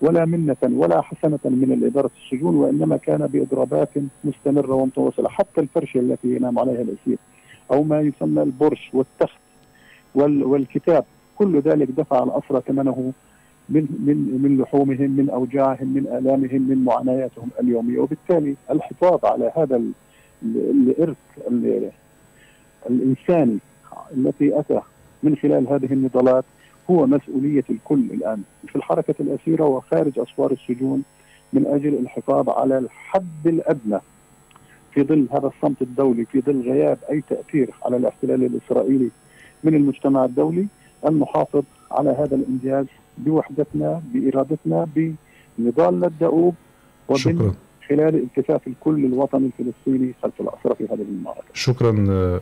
ولا 0.00 0.24
منة 0.24 0.56
ولا 0.62 1.00
حسنة 1.00 1.38
من 1.44 1.72
الإدارة 1.72 2.10
السجون 2.24 2.54
وإنما 2.56 2.96
كان 2.96 3.26
بإضرابات 3.26 3.88
مستمرة 4.24 4.74
ومتواصلة 4.74 5.28
حتى 5.28 5.60
الفرشة 5.60 6.00
التي 6.00 6.36
ينام 6.36 6.58
عليها 6.58 6.82
الأسير 6.82 7.18
أو 7.72 7.82
ما 7.82 8.00
يسمى 8.00 8.42
البرش 8.42 8.90
والتخت 8.92 9.40
والكتاب. 10.16 11.04
كل 11.36 11.60
ذلك 11.60 11.88
دفع 11.90 12.22
الأسرى 12.22 12.62
ثمنه 12.66 13.12
من 13.70 13.86
من 14.06 14.38
من 14.42 14.58
لحومهم 14.62 15.10
من 15.10 15.30
أوجاعهم 15.30 15.88
من 15.94 16.06
آلامهم 16.06 16.62
من 16.62 16.84
معاناتهم 16.84 17.48
اليوميه 17.60 17.98
وبالتالي 17.98 18.56
الحفاظ 18.70 19.24
على 19.24 19.52
هذا 19.56 19.82
الإرث 20.42 21.16
الإنساني 22.90 23.58
التي 24.16 24.60
أتى 24.60 24.80
من 25.22 25.36
خلال 25.36 25.68
هذه 25.68 25.92
النضالات 25.92 26.44
هو 26.90 27.06
مسؤولية 27.06 27.64
الكل 27.70 28.04
الآن 28.10 28.42
في 28.66 28.76
الحركة 28.76 29.14
الأسيرة 29.20 29.64
وخارج 29.64 30.18
أسوار 30.18 30.52
السجون 30.52 31.02
من 31.52 31.66
أجل 31.66 31.94
الحفاظ 31.94 32.48
على 32.48 32.78
الحد 32.78 33.46
الأدنى 33.46 33.98
في 34.94 35.02
ظل 35.02 35.26
هذا 35.32 35.46
الصمت 35.46 35.82
الدولي 35.82 36.24
في 36.24 36.40
ظل 36.40 36.60
غياب 36.70 36.98
أي 37.10 37.22
تأثير 37.28 37.70
على 37.84 37.96
الاحتلال 37.96 38.44
الإسرائيلي 38.44 39.10
من 39.64 39.74
المجتمع 39.74 40.24
الدولي 40.24 40.66
أن 41.08 41.18
نحافظ 41.18 41.62
على 41.90 42.10
هذا 42.10 42.36
الإنجاز 42.36 42.86
بوحدتنا 43.24 44.02
بإرادتنا 44.14 44.86
بنضالنا 45.58 46.06
الدؤوب 46.06 46.54
ومن 47.08 47.52
خلال 47.88 48.14
التفاف 48.14 48.66
الكل 48.66 49.04
الوطني 49.04 49.50
الفلسطيني 49.58 50.14
خلف 50.22 50.40
الأسرى 50.40 50.74
في 50.74 50.84
هذه 50.84 51.02
المعركة. 51.02 51.44
شكرا 51.54 51.92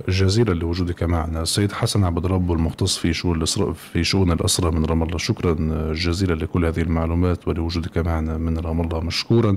جزيلا 0.09 0.55
لوجودك 0.55 1.03
معنا. 1.03 1.43
السيد 1.43 1.72
حسن 1.72 2.05
عبد 2.05 2.26
رب 2.26 2.53
المختص 2.53 2.99
في 2.99 3.12
شؤون 3.12 3.37
الأسرة 3.37 3.72
في 3.72 4.05
شؤون 4.05 4.33
الأسرة 4.33 4.70
من 4.70 4.85
رام 4.85 5.03
الله. 5.03 5.18
شكرا 5.18 5.57
جزيلا 5.93 6.35
لكل 6.35 6.64
هذه 6.64 6.81
المعلومات 6.81 7.49
ولوجودك 7.49 7.99
معنا 7.99 8.39
من 8.39 8.59
رام 8.59 8.81
الله. 8.81 9.01
مشكورا. 9.01 9.51
آه، 9.51 9.57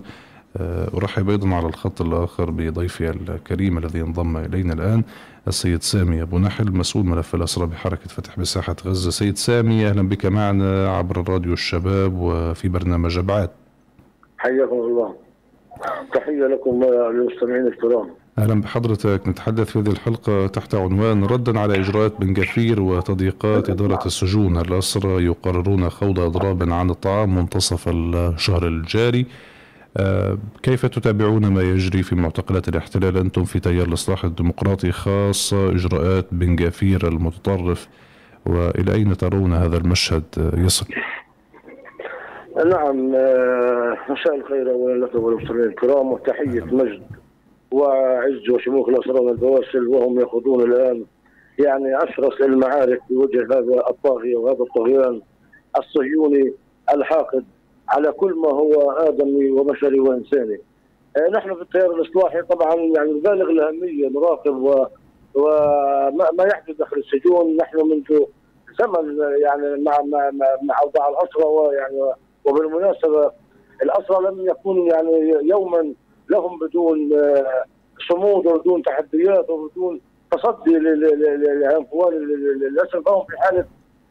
أرحب 0.60 1.30
أيضا 1.30 1.56
على 1.56 1.68
الخط 1.68 2.02
الآخر 2.02 2.52
بضيفي 2.52 3.10
الكريم 3.10 3.78
الذي 3.78 4.02
انضم 4.02 4.38
إلينا 4.38 4.74
الآن 4.74 5.04
السيد 5.48 5.82
سامي 5.82 6.22
أبو 6.22 6.40
نحل 6.40 6.72
مسؤول 6.72 7.06
ملف 7.06 7.36
الأسرى 7.36 7.66
بحركة 7.66 8.08
فتح 8.08 8.40
بساحة 8.40 8.76
غزة. 8.86 9.10
سيد 9.10 9.38
سامي 9.38 9.88
أهلا 9.88 10.10
بك 10.10 10.26
معنا 10.26 10.98
عبر 10.98 11.30
راديو 11.30 11.54
الشباب 11.54 12.14
وفي 12.20 12.70
برنامج 12.70 13.18
أبعاد. 13.18 13.50
حياكم 14.38 14.76
الله. 14.76 15.16
تحية 16.14 16.48
لكم 16.48 16.84
للمستمعين 16.84 17.68
الكرام. 17.68 18.10
أهلا 18.38 18.62
بحضرتك. 18.62 19.28
نتحدث 19.28 19.72
في 19.72 19.80
هذه 19.80 19.90
الحلقة 19.90 20.48
تحت 20.48 20.76
عنوان 20.76 21.24
ردا 21.24 21.60
على 21.60 21.80
إجراءات 21.80 22.20
بن 22.20 22.34
جفير 22.34 22.82
وتضييقات 22.82 23.70
إدارة 23.70 24.06
السجون. 24.06 24.58
الأسرى 24.58 25.26
يقررون 25.26 25.90
خوض 25.90 26.20
إضراب 26.20 26.72
عن 26.72 26.90
الطعام 26.90 27.36
منتصف 27.36 27.90
الشهر 27.90 28.68
الجاري. 28.68 29.22
آه، 29.22 29.51
كيف 30.64 30.86
تتابعون 30.86 31.48
ما 31.48 31.62
يجري 31.62 32.04
في 32.04 32.16
معتقلات 32.16 32.68
الاحتلال 32.68 33.18
أنتم 33.18 33.44
في 33.44 33.60
تيار 33.60 33.88
الإصلاح 33.88 34.26
الديمقراطي 34.26 34.92
خاصة 34.92 35.70
إجراءات 35.70 36.26
بن 36.32 36.56
جفير 36.56 37.08
المتطرف 37.08 37.88
وإلى 38.46 38.94
أين 38.94 39.18
ترون 39.18 39.54
هذا 39.54 39.78
المشهد 39.78 40.24
يصل؟ 40.58 40.86
نعم 42.56 43.16
آه، 43.16 43.98
مساء 44.10 44.36
الخير 44.36 44.72
اولا 44.72 45.06
لكم 45.06 45.20
وللمستمعين 45.20 45.64
الكرام 45.64 46.12
وتحية 46.12 46.64
مجد 46.64 47.04
وعز 47.72 48.50
وشموخ 48.50 48.90
الاسرى 48.90 49.20
والبواسل 49.20 49.88
وهم 49.88 50.20
يخوضون 50.20 50.64
الآن 50.64 51.06
يعني 51.60 52.04
اشرس 52.04 52.42
المعارك 52.42 53.02
بوجه 53.10 53.46
هذا 53.46 53.90
الطاغية 53.90 54.36
وهذا 54.36 54.64
الطغيان 54.64 55.22
الصهيوني 55.78 56.54
الحاقد 56.94 57.46
على 57.94 58.12
كل 58.12 58.34
ما 58.34 58.50
هو 58.50 58.92
آدمي 58.92 59.50
وبشري 59.50 60.00
وإنساني. 60.00 60.62
آه، 61.18 61.30
نحن 61.30 61.56
في 61.56 61.62
التيار 61.62 61.92
الإصلاحي 61.92 62.42
طبعا 62.42 62.76
يعني 62.76 63.14
بالغ 63.14 63.50
الأهمية 63.50 64.10
نراقب 64.10 64.88
وما 65.36 66.44
يحدث 66.44 66.76
داخل 66.76 66.98
السجون 66.98 67.58
نحن 67.58 67.78
منذ 67.78 68.26
زمن 68.80 69.18
يعني 69.42 69.84
مع 69.84 70.02
مع 70.02 70.32
مع 70.62 70.76
أوضاع 70.84 71.10
الاسرى 71.10 71.44
ويعني 71.44 72.14
وبالمناسبة 72.46 73.32
الاسرى 73.84 74.32
لم 74.32 74.48
يكون 74.48 74.88
يعني 74.88 75.30
يوما 75.44 75.94
لهم 76.30 76.60
بدون 76.60 77.14
آه، 77.14 77.64
صمود 78.10 78.48
وبدون 78.48 78.84
تحديات 78.84 79.50
وبدون 79.50 80.02
تصدي 80.32 80.80
لعنفوان 81.62 82.14
الاسر 82.72 83.02
فهم 83.02 83.26
في 83.26 83.38
حالة 83.38 83.66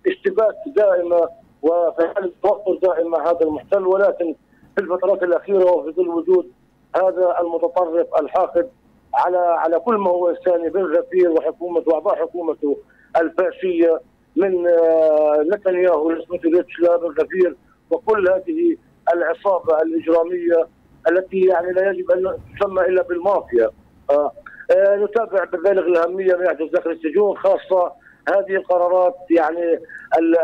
اشتباك 0.06 0.54
دائمة 0.66 1.28
وفي 1.62 2.32
توتر 2.42 2.78
دائمه 2.82 3.18
هذا 3.18 3.40
المحتل 3.40 3.86
ولكن 3.86 4.34
في 4.76 4.82
الفترات 4.82 5.22
الأخيرة 5.22 5.70
وفي 5.70 5.92
ظل 5.92 6.08
وجود 6.08 6.50
هذا 6.96 7.36
المتطرف 7.40 8.06
الحاقد 8.20 8.70
على 9.14 9.38
على 9.38 9.80
كل 9.80 9.94
ما 9.94 10.10
هو 10.10 10.30
إنساني 10.30 10.70
بالغفير 10.70 11.30
وحكومته 11.30 11.90
وأعضاء 11.90 12.16
حكومته 12.16 12.76
الفاشية 13.16 14.00
من 14.36 14.66
آه، 14.66 15.44
نتنياهو 15.54 16.10
لسموتريتش 16.10 16.80
لا 16.80 16.96
بالغفير 16.96 17.56
وكل 17.90 18.30
هذه 18.30 18.76
العصابة 19.14 19.82
الإجرامية 19.82 20.66
التي 21.10 21.40
يعني 21.40 21.72
لا 21.72 21.90
يجب 21.90 22.10
أن 22.10 22.38
تسمى 22.60 22.82
إلا 22.82 23.02
بالمافيا. 23.02 23.70
آه 24.10 24.32
آه 24.76 24.96
نتابع 24.96 25.44
ببالغ 25.44 25.82
الأهمية 25.82 26.34
ما 26.36 26.44
يحدث 26.44 26.70
داخل 26.70 26.90
السجون 26.90 27.36
خاصة 27.36 27.92
هذه 28.28 28.56
القرارات 28.56 29.16
يعني 29.30 29.78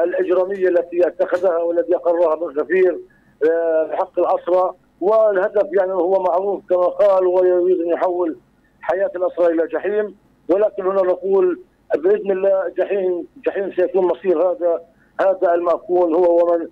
الإجرامية 0.04 0.68
التي 0.68 1.06
اتخذها 1.06 1.58
والتي 1.58 1.96
اقرها 1.96 2.32
ابن 2.32 2.60
غفير 2.60 2.98
آه 3.50 3.88
بحق 3.90 4.18
الأسرى. 4.18 4.74
والهدف 5.00 5.68
يعني 5.72 5.92
هو 5.92 6.22
معروف 6.22 6.62
كما 6.68 6.86
قال 6.86 7.26
هو 7.26 7.44
يريد 7.44 7.80
أن 7.80 7.88
يحول 7.88 8.36
حياة 8.80 9.10
الأسرى 9.16 9.46
إلى 9.46 9.66
جحيم. 9.66 10.16
ولكن 10.48 10.86
هنا 10.86 11.02
نقول 11.02 11.60
بإذن 11.96 12.30
الله 12.30 12.72
جحيم 12.78 13.26
جحيم 13.46 13.72
سيكون 13.72 14.04
مصير 14.04 14.50
هذا 14.50 14.80
هذا 15.20 15.54
المأكون 15.54 16.14
هو 16.14 16.44
ومن 16.44 16.68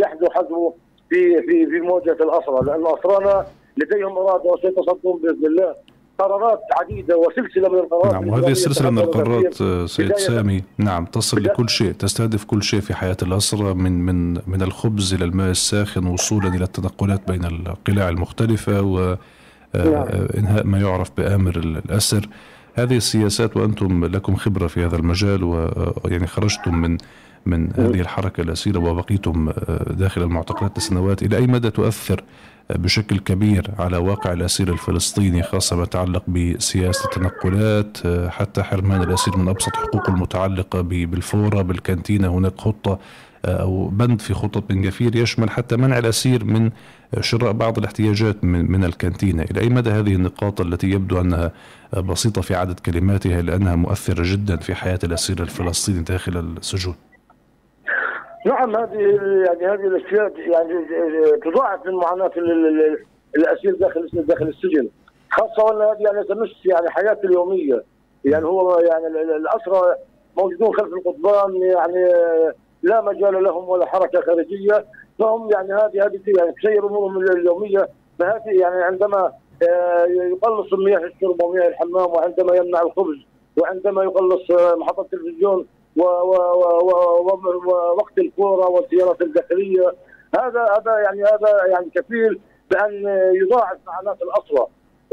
يحدو 0.00 0.30
حذو 0.30 0.74
في 1.10 1.42
في 1.42 1.66
في 1.66 1.80
مواجهه 1.80 2.12
الأسرى. 2.12 2.60
لأن 2.66 2.86
أسرانا 2.86 3.46
لديهم 3.76 4.18
إرادة 4.18 4.50
وسيتصدون 4.50 5.20
بإذن 5.22 5.46
الله. 5.46 5.74
قرارات 6.18 6.60
عديدة 6.80 7.16
وسلسلة 7.16 7.68
من 7.68 7.78
القرارات 7.78 8.12
نعم 8.12 8.28
وهذه 8.28 8.50
السلسله 8.50 8.90
من 8.90 8.98
القرارات 8.98 9.54
سيد 9.90 10.16
سامي. 10.16 10.62
نعم 10.78 11.04
تصل 11.04 11.42
لكل 11.42 11.68
شيء 11.68 11.92
تستهدف 11.92 12.44
كل 12.44 12.62
شيء 12.62 12.80
في 12.80 12.94
حياة 12.94 13.16
الاسرى 13.22 13.74
من 13.74 14.06
من 14.06 14.34
من 14.34 14.62
الخبز 14.62 15.14
إلى 15.14 15.24
الماء 15.24 15.50
الساخن 15.50 16.06
وصولا 16.06 16.48
إلى 16.48 16.64
التنقلات 16.64 17.30
بين 17.30 17.44
القلاع 17.44 18.08
المختلفة 18.08 18.82
وانهاء 18.82 20.40
نعم. 20.40 20.70
ما 20.70 20.78
يعرف 20.78 21.10
بآمر 21.16 21.56
الأسر. 21.56 22.28
هذه 22.74 22.96
السياسات 22.96 23.56
وأنتم 23.56 24.04
لكم 24.04 24.36
خبرة 24.36 24.66
في 24.66 24.84
هذا 24.84 24.96
المجال 24.96 25.44
ويعني 25.44 26.26
خرجتم 26.26 26.74
من 26.74 26.98
من 27.46 27.72
هذه 27.76 28.00
الحركة 28.00 28.40
الأسيرة 28.40 28.78
وبقيتم 28.78 29.48
آه، 29.48 29.92
داخل 29.92 30.22
المعتقلات 30.22 30.78
لسنوات 30.78 31.22
إلى 31.22 31.36
أي 31.36 31.46
مدى 31.46 31.70
تؤثر 31.70 32.20
آه، 32.20 32.57
بشكل 32.70 33.18
كبير 33.18 33.70
على 33.78 33.96
واقع 33.96 34.32
الأسير 34.32 34.72
الفلسطيني 34.72 35.42
خاصة 35.42 35.76
ما 35.76 35.82
يتعلق 35.82 36.22
بسياسة 36.30 37.04
التنقلات 37.04 37.98
آه، 38.06 38.28
حتى 38.28 38.62
حرمان 38.62 39.02
الأسير 39.02 39.36
من 39.36 39.48
أبسط 39.48 39.76
حقوقه 39.76 40.10
المتعلقة 40.10 40.80
بالفورة 40.80 41.62
بالكانتينة 41.62 42.28
هناك 42.28 42.60
خطة 42.60 42.98
أو 43.44 43.88
بند 43.88 44.20
في 44.20 44.34
خطة 44.34 44.60
بن 44.60 44.82
جفير 44.82 45.16
يشمل 45.16 45.50
حتى 45.50 45.76
منع 45.76 45.98
الأسير 45.98 46.44
من 46.44 46.70
شراء 47.20 47.52
بعض 47.52 47.78
الاحتياجات 47.78 48.44
من, 48.44 48.72
من 48.72 48.84
الكانتينة. 48.84 49.42
إلى 49.42 49.60
أي 49.60 49.68
مدى 49.68 49.90
هذه 49.90 50.14
النقاط 50.14 50.60
التي 50.60 50.90
يبدو 50.90 51.20
أنها 51.20 51.52
بسيطة 51.96 52.40
في 52.40 52.54
عدد 52.54 52.80
كلماتها 52.80 53.42
لأنها 53.42 53.76
مؤثرة 53.76 54.22
جدا 54.32 54.56
في 54.56 54.74
حياة 54.74 54.98
الأسير 55.04 55.42
الفلسطيني 55.42 56.02
داخل 56.02 56.56
السجون؟ 56.56 56.94
نعم 58.46 58.76
هذه 58.76 58.98
يعني 59.46 59.66
هذه 59.66 59.86
الأشياء 59.86 60.32
يعني 60.38 60.86
تضاعف 61.44 61.86
من 61.86 61.94
معاناة 61.94 62.30
الأسير 63.36 63.74
داخل 63.74 64.08
داخل 64.12 64.48
السجن. 64.48 64.88
خاصة 65.30 65.64
ولا 65.64 65.92
هذه 65.92 65.98
يعني 66.00 66.24
تمس 66.24 66.66
يعني 66.66 66.90
حياته 66.90 67.26
اليومية. 67.26 67.84
يعني 68.24 68.44
هو 68.44 68.78
يعني 68.78 69.06
الاسرى 69.06 69.94
موجودون 70.36 70.74
خلف 70.74 70.92
القضبان 70.94 71.62
يعني 71.62 72.08
لا 72.82 73.00
مجال 73.00 73.44
لهم 73.44 73.68
ولا 73.68 73.86
حركة 73.86 74.20
خارجية. 74.20 74.84
فهم 75.18 75.50
يعني 75.50 75.72
هذه 75.72 76.06
هذه 76.06 76.20
يعني 76.38 76.52
تسير 76.52 76.86
أمورهم 76.86 77.18
اليومية. 77.18 77.88
فهذه 78.18 78.60
يعني 78.60 78.82
عندما 78.82 79.32
آه، 79.70 80.04
يقلص 80.04 80.72
مياه 80.72 80.98
الشرب 80.98 81.42
ومياه 81.42 81.68
الحمام 81.68 82.10
وعندما 82.10 82.56
يمنع 82.56 82.82
الخبز 82.82 83.16
وعندما 83.56 84.02
يقلص 84.04 84.50
محطة 84.76 85.02
التلفزيون 85.02 85.66
ووقت 87.66 88.18
الكورة 88.18 88.68
والسيارات 88.68 89.22
الداخلية. 89.22 89.94
هذا 90.38 90.62
هذا 90.62 90.98
يعني 90.98 91.22
هذا 91.22 91.66
يعني 91.66 91.90
كفيل 91.94 92.40
بأن 92.70 93.04
يضاعف 93.34 93.78
معاناه 93.86 94.16
الاسرى 94.22 94.66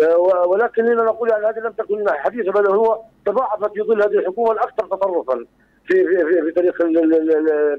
آه، 0.03 0.17
ولكن 0.47 0.85
هنا 0.85 1.03
نقول 1.03 1.29
يعني 1.29 1.45
هذه 1.45 1.59
لم 1.59 1.71
تكن 1.71 2.05
حديثة 2.09 2.51
بل 2.51 2.69
هو 2.69 3.01
تضاعفت 3.25 3.71
في 3.73 3.81
ظل 3.81 4.03
هذه 4.03 4.19
الحكومة 4.19 4.51
الأكثر 4.51 4.87
تطرفا 4.87 5.45
في 5.87 6.05
في 6.05 6.17
في, 6.25 6.41
في 6.41 6.51
تاريخ 6.51 6.77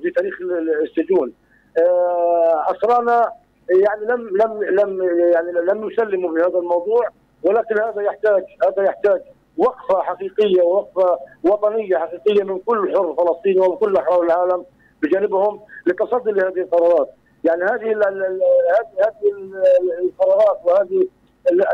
في 0.02 0.10
تاريخ 0.10 0.34
السجون. 0.82 1.32
آه، 1.78 2.64
أسرانا 2.70 3.32
يعني 3.70 4.06
لم 4.06 4.28
لم 4.36 4.64
لم 4.64 5.02
يعني 5.32 5.52
لم 5.52 5.90
يسلموا 5.90 6.30
بهذا 6.30 6.58
الموضوع 6.58 7.08
ولكن 7.42 7.80
هذا 7.82 8.02
يحتاج 8.02 8.42
هذا 8.66 8.84
يحتاج 8.84 9.20
وقفة 9.58 10.02
حقيقية 10.02 10.62
ووقفة 10.62 11.18
وطنية 11.44 11.96
حقيقية 11.96 12.44
من 12.44 12.58
كل 12.58 12.96
حر 12.96 13.14
فلسطيني 13.14 13.60
ومن 13.60 13.76
كل 13.76 13.96
احرار 13.96 14.22
العالم 14.22 14.64
بجانبهم 15.02 15.60
للتصدي 15.86 16.30
لهذه 16.30 16.60
القرارات، 16.60 17.08
يعني 17.44 17.62
هذه 17.62 17.92
هذه 18.98 19.32
القرارات 20.02 20.60
وهذه 20.64 21.08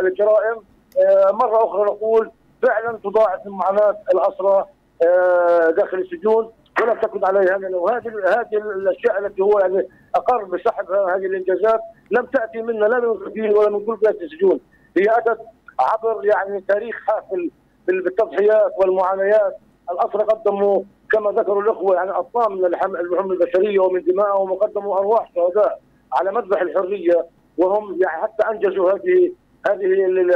الجرائم 0.01 0.63
آه، 0.99 1.33
مرة 1.33 1.65
أخرى 1.65 1.83
نقول 1.83 2.31
فعلا 2.63 2.99
تضاعف 3.05 3.47
من 3.47 3.53
معاناه 3.53 3.97
الأسرى 4.15 4.67
آه، 5.07 5.71
داخل 5.71 5.99
السجون 5.99 6.53
ولم 6.83 7.01
تكن 7.01 7.25
عليها 7.25 7.77
وهذه 7.77 8.09
هذه 8.27 8.57
الأشياء 8.57 9.19
التي 9.19 9.43
هو 9.43 9.59
يعني 9.59 9.89
أقر 10.15 10.45
بسحب 10.45 10.91
هذه 10.91 11.27
الإنجازات 11.27 11.81
لم 12.11 12.27
تأتي 12.27 12.63
منا 12.63 12.85
لا 12.85 13.01
من 13.01 13.57
ولا 13.57 13.71
من 13.71 13.87
كل 13.87 13.97
بيت 13.97 14.23
السجون. 14.23 14.61
هي 14.97 15.19
أتت 15.19 15.39
عبر 15.81 16.25
يعني 16.25 16.61
تاريخ 16.61 16.97
حافل 17.07 17.51
بالتضحيات 17.87 18.73
والمعانيات. 18.79 19.57
الاسرى 19.91 20.23
قدموا 20.23 20.83
كما 21.13 21.31
ذكروا 21.31 21.63
الإخوة 21.63 21.95
يعني 21.95 22.11
اطنان 22.11 22.53
من 22.53 22.65
اللحوم 22.65 23.33
البشرية 23.33 23.81
ومن 23.81 24.03
دمائهم 24.03 24.51
وقدموا 24.51 24.99
أرواح 24.99 25.33
شهداء 25.35 25.81
على 26.13 26.33
مذبح 26.33 26.61
الحرية 26.61 27.27
وهم 27.59 27.99
يعني 28.03 28.23
حتى 28.23 28.51
أنجزوا 28.51 28.93
هذه 28.93 29.33
هذه 29.67 29.85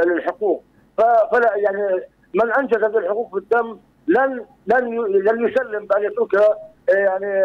الحقوق 0.03 0.63
فلا 0.97 1.55
يعني 1.55 2.01
من 2.33 2.51
أنجز 2.51 2.83
هذه 2.83 2.97
الحقوق 2.97 3.33
بالدم 3.33 3.77
لن 4.07 4.45
لن 4.67 4.95
لن 5.05 5.47
يسلم 5.47 5.85
بأن 5.85 6.03
يتركها 6.03 6.57
يعني 6.89 7.43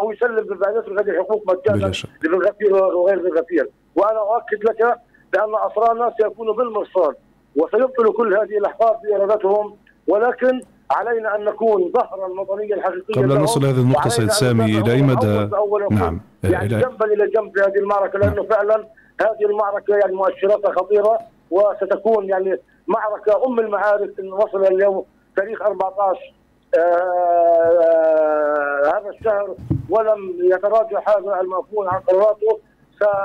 أو 0.00 0.12
يسلم 0.12 0.44
بأن 0.44 0.76
يترك 0.78 1.00
هذه 1.00 1.10
الحقوق 1.10 1.42
مجانا 1.46 1.92
للغفير 2.24 2.74
وغير 2.74 3.18
الغفير. 3.18 3.70
وأنا 3.96 4.20
أؤكد 4.20 4.64
لك 4.64 4.98
بأن 5.32 5.54
اسرانا 5.54 6.14
سيكونوا 6.20 6.54
بالمرصاد. 6.54 7.16
وسيبطل 7.56 8.12
كل 8.12 8.34
هذه 8.34 8.58
الاحقاد 8.58 8.96
بإرادتهم 9.02 9.76
ولكن 10.08 10.62
علينا 10.90 11.36
أن 11.36 11.44
نكون 11.44 11.92
ظهرا 11.92 12.40
وطنيا 12.40 12.82
حقيقيا 12.82 13.22
قبل 13.22 13.32
أن 13.32 13.42
نصل 13.42 13.64
هذه 13.64 13.80
النقطة 13.80 14.08
سيد 14.08 14.30
سامي 14.30 14.64
إلى 14.64 14.92
أي 14.92 15.02
مدى؟ 15.02 15.50
نعم. 15.90 16.20
يعني 16.44 16.68
جنبا 16.68 17.06
إلى 17.06 17.26
جنب 17.26 17.52
في 17.54 17.60
هذه 17.60 17.78
المعركة 17.78 18.18
لأنه 18.18 18.34
نعم. 18.34 18.46
فعلا 18.46 18.86
هذه 19.20 19.46
المعركة 19.50 19.96
يعني 19.96 20.14
مؤشراتها 20.14 20.72
خطيرة 20.72 21.18
وستكون 21.50 22.28
يعني 22.28 22.56
معركة 22.86 23.46
أم 23.46 23.60
المعارك 23.60 24.20
إن 24.20 24.32
وصل 24.32 24.64
اليوم 24.64 25.04
تاريخ 25.36 25.62
14 25.62 26.20
آه 26.78 26.80
آه 26.80 28.16
هذا 28.86 29.10
الشهر 29.18 29.54
ولم 29.90 30.34
يتراجع 30.40 31.00
هذا 31.08 31.40
المأفون 31.40 31.88
عن 31.88 32.00
قراراته 32.00 32.60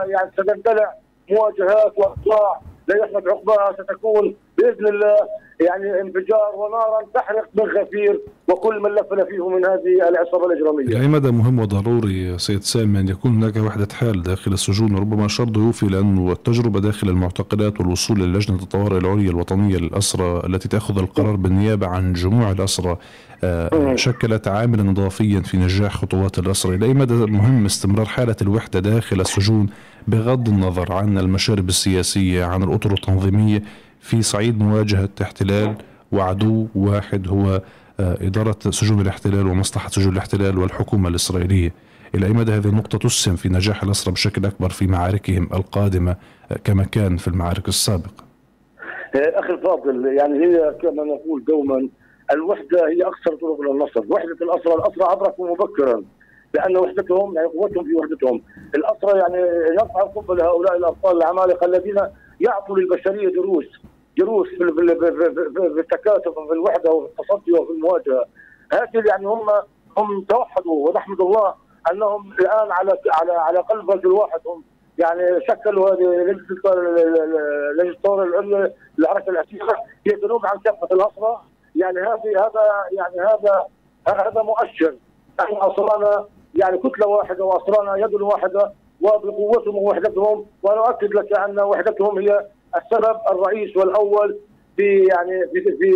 يعني 0.08 0.32
ستندلع 0.32 0.94
مواجهات 1.32 1.94
واقطاع 1.98 2.62
لا 2.88 2.96
يحمد 2.98 3.28
عقباها 3.28 3.74
ستكون 3.74 4.36
بإذن 4.58 4.88
الله 4.88 5.16
يعني 5.62 6.02
انفجار 6.02 6.52
ونارا 6.56 7.06
تحرق 7.14 7.50
من 7.56 7.64
غفير 7.64 8.22
وكل 8.48 8.80
من 8.80 8.90
لفل 8.90 9.28
فيه 9.28 9.50
من 9.50 9.66
هذه 9.66 10.10
العصابة 10.10 10.46
الإجرامية. 10.46 10.86
إلى 10.86 11.02
اي 11.02 11.08
مدى 11.08 11.32
مهم 11.32 11.60
وضروري 11.60 12.40
سيد 12.40 12.64
سامي 12.64 13.00
أن 13.00 13.08
يكون 13.08 13.32
هناك 13.32 13.56
وحدة 13.56 13.88
حال 13.94 14.24
داخل 14.24 14.54
السجون 14.54 14.96
وربما 14.96 15.26
اشار 15.26 15.50
ضيوفي 15.50 15.86
لأنه 15.86 16.32
التجربة 16.32 16.80
داخل 16.80 17.10
المعتقلات 17.10 17.80
والوصول 17.80 18.20
للجنه 18.20 18.58
الطوارئ 18.64 18.98
العليا 18.98 19.30
الوطنية 19.30 19.78
للأسرى 19.78 20.42
التي 20.46 20.68
تأخذ 20.68 21.00
القرار 21.00 21.36
بالنيابة 21.36 21.88
عن 21.88 22.14
جموع 22.14 22.52
الأسرى 22.52 22.98
آه، 23.44 23.96
شكلت 23.96 24.48
عاملا 24.48 24.92
اضافيا 24.92 25.40
في 25.40 25.58
نجاح 25.58 25.98
خطوات 25.98 26.40
الأسرى، 26.40 26.76
إلى 26.76 26.86
أي 26.86 26.94
مدى 26.94 27.14
مهم 27.14 27.66
استمرار 27.66 28.06
حالة 28.06 28.36
الوحدة 28.42 28.80
داخل 28.80 29.22
السجون 29.22 29.70
بغض 30.08 30.50
النظر 30.50 30.94
عن 30.94 31.18
المشارب 31.18 31.70
السياسية 31.70 32.46
عن 32.46 32.64
الأطر 32.64 32.92
التنظيمية 32.92 33.64
في 34.00 34.22
صعيد 34.22 34.60
مواجهة 34.60 35.10
احتلال 35.22 35.76
وعدو 36.12 36.68
واحد 36.76 37.28
هو 37.28 37.62
آه، 38.00 38.18
إدارة 38.22 38.58
سجون 38.70 39.02
الاحتلال 39.02 39.48
ومصلحة 39.48 39.90
سجون 39.90 40.14
الاحتلال 40.14 40.58
والحكومة 40.58 41.10
الإسرائيلية. 41.10 41.74
إلى 42.16 42.26
أي 42.26 42.34
مدى 42.34 42.52
هذه 42.52 42.68
النقطة 42.68 42.98
تسهم 42.98 43.36
في 43.36 43.50
نجاح 43.50 43.84
الأسرى 43.84 44.14
بشكل 44.14 44.46
أكبر 44.46 44.70
في 44.70 44.88
معاركهم 44.88 45.50
القادمة 45.54 46.16
آه، 46.52 46.58
كما 46.64 46.84
كان 46.84 47.18
في 47.18 47.28
المعارك 47.28 47.68
السابقة؟ 47.68 48.24
أخي 49.16 49.54
الفاضل 49.54 50.06
يعني 50.06 50.46
هي 50.46 50.76
كما 50.82 51.04
نقول 51.04 51.44
دوما 51.48 51.90
الوحدة 52.32 52.88
هي 52.88 53.04
أكثر 53.04 53.36
طرق 53.36 53.62
للنصر 53.62 54.02
وحدة 54.10 54.38
الأسرى 54.42 54.74
الأسرى 54.74 55.14
أدركوا 55.14 55.50
مبكرا. 55.50 56.04
لأن 56.54 56.78
وحدتهم 56.78 57.36
يعني 57.36 57.48
قوتهم 57.48 57.84
في 57.84 57.96
وحدتهم. 57.96 58.44
الأسرى 58.76 59.20
يعني 59.20 59.38
يرفع 59.80 60.02
القبة 60.02 60.36
لهؤلاء 60.36 60.78
الأبطال 60.78 61.18
العمالقة 61.18 61.66
الذين 61.66 62.00
يعطوا 62.40 62.78
للبشرية 62.78 63.30
دروس 63.34 63.66
دروس 64.18 64.48
في 64.48 65.80
التكاتف 65.80 66.38
وفي 66.38 66.54
الوحدة 66.54 66.92
وفي 66.92 67.12
التصدي 67.12 67.52
وفي 67.52 67.72
المواجهة. 67.72 68.26
هكذا 68.74 69.04
يعني 69.08 69.28
هم 69.28 69.50
هم 69.98 70.24
توحدوا 70.30 70.90
ونحمد 70.90 71.22
الله 71.22 71.54
أنهم 71.92 72.32
الآن 72.32 72.72
على 72.72 72.92
على 73.14 73.32
على 73.32 73.60
قلب 73.60 73.92
رجل 73.92 74.12
واحد 74.12 74.40
هم. 74.46 74.64
يعني 74.98 75.42
شكلوا 75.48 75.90
هذه 75.90 76.04
لجنه 77.78 78.24
العليا 78.24 78.74
للحركه 78.98 79.30
الاسيره 79.30 79.76
يدلون 80.06 80.46
عن 80.46 80.60
كافه 80.60 80.88
الاسرى 80.92 81.42
يعني 81.76 82.00
هذه 82.00 82.38
هذا 82.38 82.62
يعني 82.92 83.30
هذا 83.30 83.66
هذا 84.08 84.42
مؤشر. 84.42 84.96
نحن 85.40 85.54
اصرنا 85.56 86.26
يعني 86.56 86.78
كتلة 86.78 87.08
واحدة 87.08 87.46
واصرنا 87.46 87.98
يد 87.98 88.14
واحدة 88.14 88.72
وبقوتهم 89.02 89.76
ووحدتهم 89.76 90.46
وأنا 90.64 90.88
أؤكد 90.88 91.14
لك 91.14 91.40
أن 91.40 91.60
وحدتهم 91.60 92.20
هي 92.20 92.46
السبب 92.76 93.18
الرئيس 93.32 93.78
والأول 93.78 94.38
في 94.78 95.06
يعني 95.06 95.48
في, 95.54 95.62
في 95.62 95.92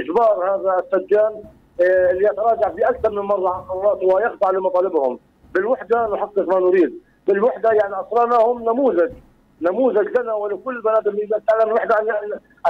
إجبار 0.00 0.54
هذا 0.54 0.84
السجان 0.84 1.42
آه، 1.80 2.12
ليتراجع 2.12 2.70
في 2.70 2.84
أكثر 2.84 3.10
من 3.10 3.18
مرة 3.18 3.54
عن 3.54 3.62
قراراته 3.62 4.06
ويخضع 4.06 4.50
لمطالبهم. 4.50 5.18
بالوحدة 5.54 6.08
نحقق 6.14 6.48
ما 6.48 6.60
نريد. 6.60 7.00
بالوحدة 7.26 7.72
يعني 7.72 7.94
اصرنا 7.94 8.36
هم 8.36 8.62
نموذج 8.62 9.12
نموذج 9.62 10.18
لنا 10.18 10.34
ولكل 10.34 10.82
آدم. 10.86 11.16
إذا 11.16 11.40
كان 11.48 11.68
الوحدة 11.68 11.98
ان 12.00 12.10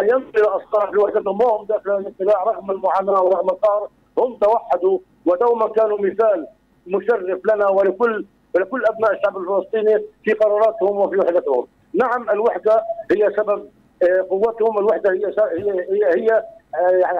ان 0.00 0.08
ينزل 0.08 0.44
اصحاب 0.46 0.92
بوحدتهم 0.92 1.42
وهم 1.42 1.66
داخل 1.66 1.90
الابتلاع 1.90 2.44
رغم 2.44 2.70
المعاناة 2.70 3.22
ورغم 3.22 3.48
القهر 3.48 3.88
هم 4.18 4.36
توحدوا 4.36 4.98
ودوما 5.26 5.68
كانوا 5.68 5.98
مثال 6.00 6.46
مشرف 6.86 7.40
لنا 7.54 7.68
ولكل 7.68 8.24
ولكل 8.54 8.82
أبناء 8.86 9.12
الشعب 9.12 9.36
الفلسطيني 9.36 10.04
في 10.24 10.32
قراراتهم 10.32 10.96
وفي 10.96 11.16
وحدتهم. 11.16 11.66
نعم 11.94 12.30
الوحدة 12.30 12.82
هي 13.10 13.30
سبب 13.36 13.62
آه، 14.02 14.26
قوتهم 14.30 14.78
الوحدة 14.78 15.12
هي 15.12 15.26
هي 15.58 15.70
هي, 15.72 16.22
هي 16.22 16.42
آه، 16.74 16.90
يعني 16.90 17.18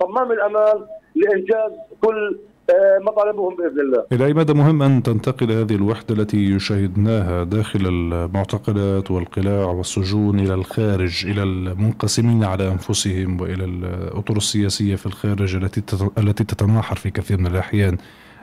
صمام 0.00 0.32
الأمان 0.32 0.86
لإنجاز 1.14 1.72
كل 2.00 2.38
آه، 2.70 2.98
مطالبهم 3.02 3.56
بإذن 3.56 3.80
الله. 3.80 4.04
إلى 4.12 4.26
أي 4.26 4.34
مدى 4.34 4.54
مهم 4.54 4.82
أن 4.82 5.02
تنتقل 5.02 5.52
هذه 5.52 5.74
الوحدة 5.74 6.14
التي 6.14 6.58
شهدناها 6.58 7.44
داخل 7.44 7.80
المعتقلات 7.86 9.10
والقلاع 9.10 9.66
والسجون 9.66 10.40
إلى 10.40 10.54
الخارج 10.54 11.26
إلى 11.26 11.42
المنقسمين 11.42 12.44
على 12.44 12.68
أنفسهم 12.68 13.40
وإلى 13.40 13.64
الأطر 13.64 14.36
السياسية 14.36 14.96
في 14.96 15.06
الخارج 15.06 15.56
التي 15.56 15.82
التي 16.18 16.44
تتناحر 16.44 16.96
في 16.96 17.10
كثير 17.10 17.38
من 17.38 17.46
الأحيان 17.46 17.96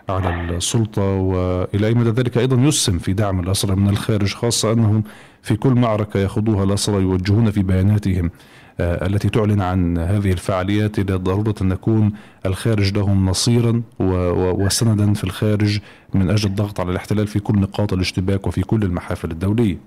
على 0.09 0.55
السلطة 0.57 1.01
وإلى 1.01 1.87
أي 1.87 1.93
مدى 1.93 2.09
ذلك 2.09 2.37
أيضا 2.37 2.55
يسهم 2.55 2.99
في 2.99 3.13
دعم 3.13 3.39
الأسرى 3.39 3.75
من 3.75 3.89
الخارج 3.89 4.33
خاصة 4.33 4.71
أنهم 4.71 5.03
في 5.41 5.55
كل 5.55 5.69
معركة 5.73 6.19
يخوضوها 6.19 6.63
الأسرى 6.63 7.01
يوجهون 7.01 7.51
في 7.51 7.63
بياناتهم 7.63 8.31
آه، 8.79 9.05
التي 9.07 9.29
تعلن 9.29 9.61
عن 9.61 9.97
هذه 9.97 10.31
الفعاليات 10.31 10.99
إلى 10.99 11.13
ضرورة 11.13 11.55
أن 11.61 11.67
نكون 11.67 12.13
الخارج 12.45 12.97
لهم 12.97 13.29
نصيرا 13.29 13.81
وسندا 13.99 15.13
في 15.13 15.23
الخارج 15.23 15.79
من 16.13 16.29
أجل 16.29 16.49
الضغط 16.49 16.79
على 16.79 16.91
الاحتلال 16.91 17.27
في 17.27 17.39
كل 17.39 17.59
نقاط 17.59 17.93
الاشتباك 17.93 18.47
وفي 18.47 18.61
كل 18.61 18.83
المحافل 18.83 19.31
الدولية. 19.31 19.77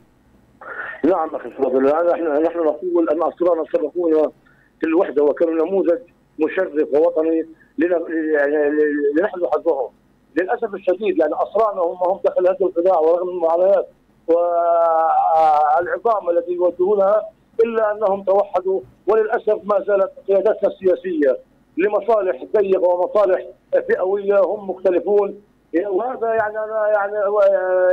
نعم 1.05 1.29
أخي 1.35 1.49
نحن 1.49 2.43
نحن 2.45 2.59
نقول 2.59 3.09
أن 3.11 3.23
أسرانا 3.23 3.65
سبقونا 3.73 4.31
في 4.81 4.87
الوحدة 4.87 5.25
وكانوا 5.25 5.67
نموذج 5.67 5.99
مشرف 6.39 6.73
ووطني 6.95 7.47
لنحن 7.79 9.41
حظهم 9.53 9.91
للأسف 10.37 10.75
الشديد 10.75 11.19
يعني 11.19 11.35
أسرانا 11.35 11.81
هم 11.81 11.99
هم 12.11 12.21
داخل 12.25 12.47
هذا 12.47 12.57
القطاع 12.61 13.01
ورغم 13.01 13.29
المعاناة 13.29 13.87
والعظام 14.29 16.31
التي 16.31 16.53
يوجهونها 16.53 17.29
إلا 17.65 17.93
أنهم 17.93 18.23
توحدوا 18.23 18.81
وللأسف 19.07 19.61
ما 19.65 19.81
زالت 19.81 20.13
قيادتنا 20.29 20.69
السياسية 20.69 21.39
لمصالح 21.79 22.45
ضيقة 22.57 22.89
ومصالح 22.89 23.47
فئوية 23.89 24.41
هم 24.41 24.71
مختلفون. 24.71 25.43
وهذا 25.89 26.35
يعني 26.35 26.59
أنا 26.59 26.89
يعني 26.89 27.15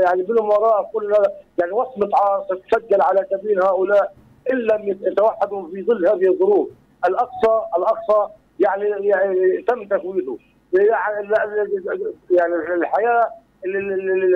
يعني 0.06 0.24
بالمباراه 0.24 0.89
قلنا 0.94 1.18
يعني 1.60 1.72
وصمه 1.72 2.10
عار 2.14 2.44
تسجل 2.44 3.02
على 3.02 3.26
جبين 3.32 3.64
هؤلاء 3.64 4.14
إن 4.52 4.58
لم 4.58 4.98
يتوحدوا 5.02 5.68
في 5.68 5.84
ظل 5.84 6.08
هذه 6.08 6.28
الظروف. 6.32 6.70
الاقصى 7.06 7.62
الأقصى 7.78 8.32
يعني 8.60 9.08
يعني 9.08 9.62
تم 9.62 9.88
تفويضه. 9.88 10.38
يعني 12.32 12.56
الحياة 12.76 13.30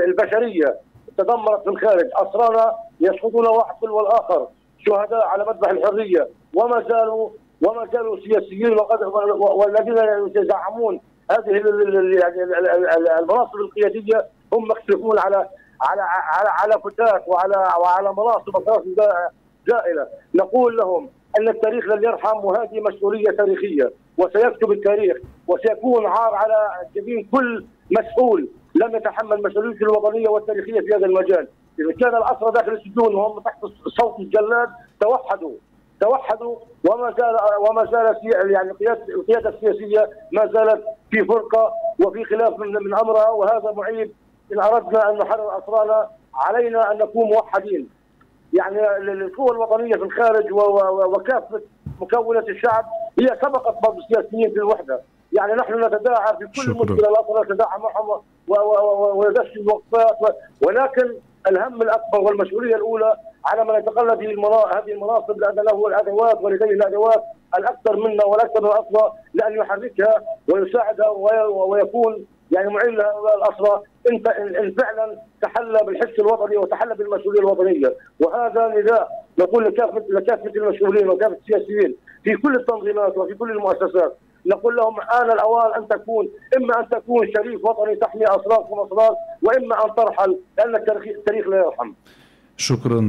البشرية 0.07 0.75
تدمرت 1.17 1.63
في 1.63 1.69
الخارج. 1.69 2.09
اسرانا 2.15 2.75
يسقطون 2.99 3.47
واحد 3.47 3.75
تلو 3.81 3.99
الآخر 3.99 4.47
شهداء 4.85 5.27
على 5.27 5.45
مذبح 5.45 5.69
الحرية. 5.69 6.27
وما 6.55 6.85
زالوا 6.89 7.29
وما 7.67 7.87
زالوا 7.93 8.17
سياسيين 8.17 8.73
وقد 8.73 9.03
والذين 9.39 9.97
يزعمون 10.35 11.01
هذه 11.31 11.51
يعني 11.51 13.19
المناصب 13.19 13.55
القيادية 13.55 14.25
هم 14.53 14.63
مختلفون 14.63 15.19
على 15.19 15.49
على 15.81 16.01
على 16.01 16.49
على 16.49 16.81
فتات 16.83 17.23
وعلى 17.27 17.69
وعلى 17.81 18.13
مناصب 18.13 18.81
زائله 19.67 20.07
نقول 20.35 20.77
لهم 20.77 21.09
أن 21.39 21.49
التاريخ 21.49 21.85
لن 21.85 22.03
يرحم 22.03 22.45
وهذه 22.45 22.79
مسؤولية 22.79 23.31
تاريخية. 23.31 23.91
وسيكتب 24.17 24.71
التاريخ 24.71 25.17
وسيكون 25.47 26.05
عار 26.05 26.35
على 26.35 26.69
جبين 26.95 27.29
كل 27.31 27.65
مسؤول 27.91 28.49
لم 28.75 28.95
يتحمل 28.95 29.43
مسؤوليته 29.43 29.83
الوطنية 29.83 30.29
والتاريخية 30.29 30.79
في 30.79 30.95
هذا 30.95 31.05
المجال، 31.05 31.47
إذا 31.79 31.93
كان 31.99 32.15
الأسرى 32.15 32.51
داخل 32.51 32.73
السجون 32.73 33.15
وهم 33.15 33.39
تحت 33.39 33.65
صوت 33.99 34.19
الجلاد 34.19 34.69
توحدوا. 34.99 35.53
توحدوا 36.01 36.55
وما 36.89 37.15
زال 37.19 37.37
وما 37.69 37.85
زالت 37.85 38.17
يعني 38.23 38.71
القيادة 39.15 39.49
السياسية 39.49 40.09
ما 40.31 40.45
زالت 40.45 40.83
في 41.11 41.25
فرقة 41.25 41.73
وفي 42.05 42.23
خلاف 42.23 42.59
من 42.59 42.67
من 42.67 42.93
أمرها 42.93 43.29
وهذا 43.29 43.71
معيب. 43.71 44.11
إن 44.53 44.59
أردنا 44.59 45.09
أن 45.09 45.17
نحرر 45.17 45.57
اسرانا 45.57 46.09
علينا 46.35 46.91
أن 46.91 46.97
نكون 46.97 47.29
موحدين. 47.29 47.89
يعني 48.53 48.97
القوى 48.97 49.51
الوطنية 49.51 49.95
في 49.95 50.03
الخارج 50.03 50.53
وكافة 51.15 51.61
مكونات 52.01 52.49
الشعب 52.49 52.85
هي 53.19 53.27
سبقت 53.27 53.83
بعض 53.83 53.97
السياسيين 53.97 54.49
في 54.49 54.55
الوحدة، 54.55 55.01
يعني 55.33 55.53
نحن 55.53 55.85
نتداعى 55.85 56.37
في 56.37 56.45
كل 56.45 56.61
شكرا. 56.61 56.73
مشكلة 56.73 57.09
الاسرى 57.09 57.41
نتداعى 57.43 57.79
معهم 57.79 58.21
وندش 59.17 59.55
الوقفات 59.55 60.35
ولكن 60.67 61.13
الهم 61.47 61.81
الأكبر 61.81 62.19
والمسؤوليه 62.19 62.75
الأولى 62.75 63.15
على 63.45 63.65
من 63.65 63.75
يتقلد 63.75 64.21
هذه 64.73 64.91
المناصب 64.91 65.39
لأن 65.39 65.55
له 65.55 65.87
الادوات 65.87 66.41
ولديه 66.41 66.65
الادوات 66.65 67.23
الأكثر 67.57 67.95
منا 67.95 68.25
والأكثر 68.25 68.61
من 68.61 68.69
لأن 69.33 69.53
يحركها 69.53 70.13
ويساعدها 70.53 71.09
ويكون 71.49 72.25
يعني 72.51 72.69
معين 72.69 72.93
للاسرى 72.93 73.81
انت 74.11 74.27
إن 74.27 74.75
فعلا 74.79 75.21
تحلى 75.41 75.79
بالحس 75.85 76.19
الوطني 76.19 76.57
وتحلى 76.57 76.95
بالمسؤولية 76.95 77.39
الوطنية. 77.39 77.95
وهذا 78.19 78.73
نداء 78.77 79.09
نقول 79.39 79.65
لكافه 79.65 80.05
لكافة 80.09 80.51
المسؤولين 80.55 81.09
وكافة 81.09 81.37
السياسيين 81.41 81.95
في 82.23 82.35
كل 82.35 82.55
التنظيمات 82.55 83.17
وفي 83.17 83.33
كل 83.33 83.51
المؤسسات. 83.51 84.17
نقول 84.45 84.75
لهم 84.75 84.95
آن 85.01 85.31
الأوان 85.31 85.81
أن 85.81 85.87
تكون 85.87 86.29
إما 86.57 86.79
أن 86.79 86.89
تكون 86.89 87.27
شريف 87.37 87.65
وطني 87.65 87.95
تحمي 87.95 88.25
أسراركم 88.25 88.77
وأسرار 88.77 89.15
وإما 89.43 89.85
أن 89.85 89.95
ترحل 89.95 90.37
لأن 90.57 90.75
التاريخ 90.75 91.47
لا 91.47 91.57
يرحم. 91.57 91.93
شكرا 92.57 92.99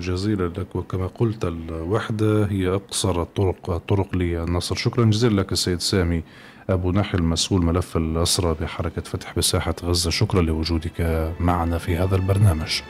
جزيلا 0.00 0.46
لك. 0.58 0.76
وكما 0.76 1.06
قلت 1.06 1.44
الوحدة 1.44 2.44
هي 2.44 2.74
أقصر 2.74 3.22
الطرق 3.22 3.70
الطرق 3.70 4.16
للنصر. 4.16 4.74
شكرا 4.74 5.04
جزيلا 5.04 5.40
لك 5.40 5.52
السيد 5.52 5.80
سامي. 5.80 6.22
أبو 6.70 6.92
نحل 6.92 7.22
مسؤول 7.22 7.64
ملف 7.64 7.96
الأسرى 7.96 8.56
بحركة 8.60 9.02
فتح 9.02 9.34
بساحة 9.36 9.74
غزة. 9.84 10.10
شكرا 10.10 10.42
لوجودك 10.42 11.32
معنا 11.40 11.78
في 11.78 11.96
هذا 11.96 12.16
البرنامج. 12.16 12.80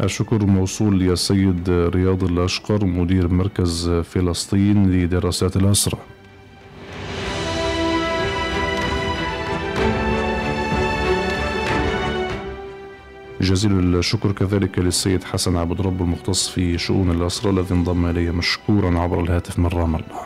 الشكر 0.00 0.46
موصول 0.46 1.00
للسيد 1.00 1.70
رياض 1.70 2.24
الأشقر 2.24 2.84
مدير 2.84 3.28
مركز 3.28 3.90
فلسطين 3.90 4.92
لدراسات 4.92 5.56
الأسرة. 5.56 5.98
جزيل 13.42 13.96
الشكر 13.96 14.32
كذلك 14.32 14.78
للسيد 14.78 15.24
حسن 15.24 15.56
عبد 15.56 15.80
رب 15.80 16.02
المختص 16.02 16.48
في 16.48 16.78
شؤون 16.78 17.10
الأسرة 17.10 17.50
الذي 17.50 17.74
انضم 17.74 18.06
إلي 18.06 18.30
مشكورا 18.30 18.98
عبر 18.98 19.20
الهاتف 19.20 19.58
من 19.58 19.66
رام 19.66 19.94
الله. 19.94 20.22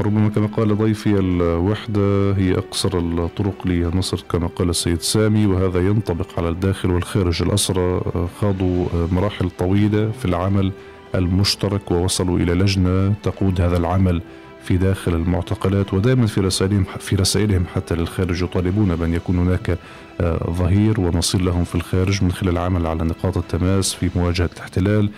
ربما 0.00 0.28
كما 0.28 0.46
قال 0.46 0.78
ضيفي 0.78 1.18
الوحدة 1.18 2.32
هي 2.32 2.58
أقصر 2.58 2.98
الطرق 2.98 3.66
لنصر 3.66 4.24
كما 4.30 4.46
قال 4.46 4.70
السيد 4.70 5.00
سامي 5.00 5.46
وهذا 5.46 5.80
ينطبق 5.80 6.26
على 6.38 6.48
الداخل 6.48 6.90
والخارج 6.90 7.42
الأسرى 7.42 8.00
خاضوا 8.40 8.86
مراحل 9.12 9.50
طويلة 9.50 10.10
في 10.10 10.24
العمل 10.24 10.72
المشترك 11.14 11.90
ووصلوا 11.90 12.38
إلى 12.38 12.54
لجنة 12.54 13.14
تقود 13.22 13.60
هذا 13.60 13.76
العمل. 13.76 14.22
في 14.66 14.76
داخل 14.76 15.14
المعتقلات 15.14 15.94
ودائما 15.94 16.26
في 16.26 16.40
رسائلهم 16.40 16.84
في 16.84 17.16
رسائلهم 17.16 17.64
حتى 17.74 17.94
للخارج 17.94 18.42
يطالبون 18.42 18.96
بأن 18.96 19.14
يكون 19.14 19.38
هناك 19.38 19.78
ظهير 20.50 21.00
ونصير 21.00 21.40
لهم 21.40 21.64
في 21.64 21.74
الخارج 21.74 22.24
من 22.24 22.32
خلال 22.32 22.52
العمل 22.52 22.86
على 22.86 23.04
نقاط 23.04 23.36
التماس 23.36 23.94
في 23.94 24.10
مواجهة 24.16 24.50
الاحتلال 24.56 25.10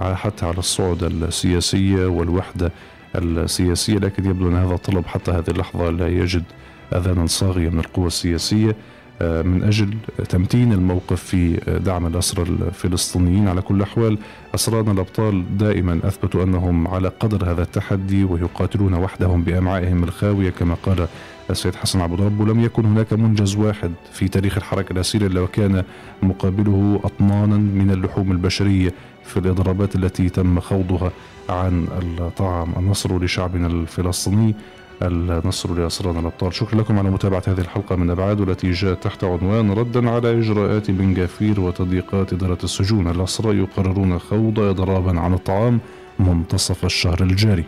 حتى 0.00 0.46
على 0.46 0.58
الصعد 0.58 1.02
السياسية 1.02 2.06
والوحدة 2.06 2.72
السياسية. 3.14 3.98
لكن 3.98 4.30
يبدو 4.30 4.48
أن 4.48 4.56
هذا 4.56 4.74
الطلب 4.74 5.06
حتى 5.06 5.30
هذه 5.30 5.50
اللحظة 5.50 5.90
لا 5.90 6.08
يجد 6.08 6.44
أذانا 6.92 7.26
صاغية 7.26 7.68
من 7.68 7.78
القوى 7.78 8.06
السياسية. 8.06 8.70
آه، 8.70 8.74
من 9.20 9.62
أجل 9.62 9.94
تمتين 10.28 10.72
الموقف 10.72 11.22
في 11.22 11.56
دعم 11.84 12.06
الأسرى 12.06 12.42
الفلسطينيين. 12.42 13.48
على 13.48 13.62
كل 13.62 13.74
الأحوال 13.76 14.18
أسرانا 14.54 14.92
الأبطال 14.92 15.58
دائما 15.58 16.00
أثبتوا 16.04 16.42
أنهم 16.42 16.88
على 16.88 17.08
قدر 17.08 17.50
هذا 17.50 17.62
التحدي 17.62 18.24
ويقاتلون 18.24 18.94
وحدهم 18.94 19.42
بأمعائهم 19.42 20.04
الخاوية 20.04 20.50
كما 20.50 20.74
قال 20.74 21.08
السيد 21.50 21.74
حسن 21.74 22.00
عبد 22.00 22.20
رب 22.20 22.40
ولم 22.40 22.60
يكن 22.60 22.84
هناك 22.84 23.12
منجز 23.12 23.56
واحد 23.56 23.92
في 24.12 24.28
تاريخ 24.28 24.56
الحركة 24.56 24.92
الأسيرة 24.92 25.26
إلا 25.26 25.40
وكان 25.40 25.84
مقابله 26.22 27.00
أطنانا 27.04 27.56
من 27.56 27.90
اللحوم 27.90 28.32
البشرية 28.32 28.92
في 29.24 29.36
الإضرابات 29.36 29.96
التي 29.96 30.28
تم 30.28 30.60
خوضها 30.60 31.10
عن 31.48 31.86
الطعام 32.20 32.72
النصر 32.76 33.24
لشعبنا 33.24 33.66
الفلسطيني. 33.66 34.54
النصر 35.02 35.74
لأسرانا 35.74 36.20
الأبطال. 36.20 36.54
شكرا 36.54 36.80
لكم 36.80 36.98
على 36.98 37.10
متابعة 37.10 37.42
هذه 37.46 37.60
الحلقة 37.60 37.96
من 37.96 38.10
أبعاد 38.10 38.40
والتي 38.40 38.70
جاءت 38.70 39.02
تحت 39.02 39.24
عنوان 39.24 39.72
ردا 39.72 40.10
على 40.10 40.38
إجراءات 40.38 40.90
بن 40.90 41.14
جافير 41.14 41.60
وتضييقات 41.60 42.32
إدارة 42.32 42.58
السجون. 42.64 43.10
الأسرى 43.10 43.58
يقررون 43.58 44.18
خوض 44.18 44.60
إضرابا 44.60 45.20
عن 45.20 45.34
الطعام 45.34 45.80
منتصف 46.18 46.84
الشهر 46.84 47.22
الجاري. 47.22 47.64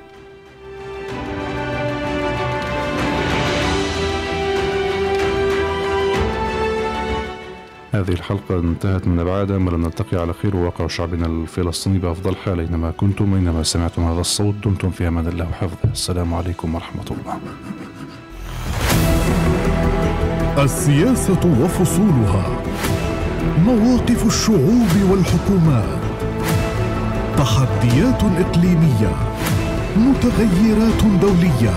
هذه 7.99 8.12
الحلقة 8.12 8.59
انتهت 8.61 9.09
من 9.09 9.18
أبعاد 9.18 9.51
أمل 9.51 9.80
نلتقي 9.80 10.16
على 10.20 10.32
خير 10.32 10.57
وواقع 10.57 10.86
شعبنا 10.86 11.26
الفلسطيني 11.26 11.99
بأفضل 11.99 12.36
حال 12.36 12.61
أينما 12.61 12.90
كنتم 12.90 13.34
أينما 13.34 13.62
سمعتم 13.62 14.03
هذا 14.03 14.20
الصوت 14.20 14.55
دمتم 14.64 14.90
في 14.90 15.09
أمان 15.09 15.26
الله 15.26 15.49
وحفظه. 15.51 15.92
السلام 15.92 16.34
عليكم 16.34 16.74
ورحمة 16.74 17.05
الله. 17.11 17.38
السياسة 20.64 21.62
وفصولها. 21.62 22.46
مواقف 23.64 24.26
الشعوب 24.26 24.92
والحكومات. 25.11 26.01
تحديات 27.38 28.22
إقليمية. 28.24 29.12
متغيرات 29.96 31.05
دولية. 31.20 31.74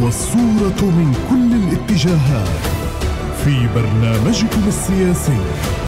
والصورة 0.00 0.80
من 0.82 1.14
كل 1.30 1.50
الاتجاهات. 1.62 2.81
في 3.44 3.68
برنامجكم 3.74 4.68
السياسي. 4.68 5.82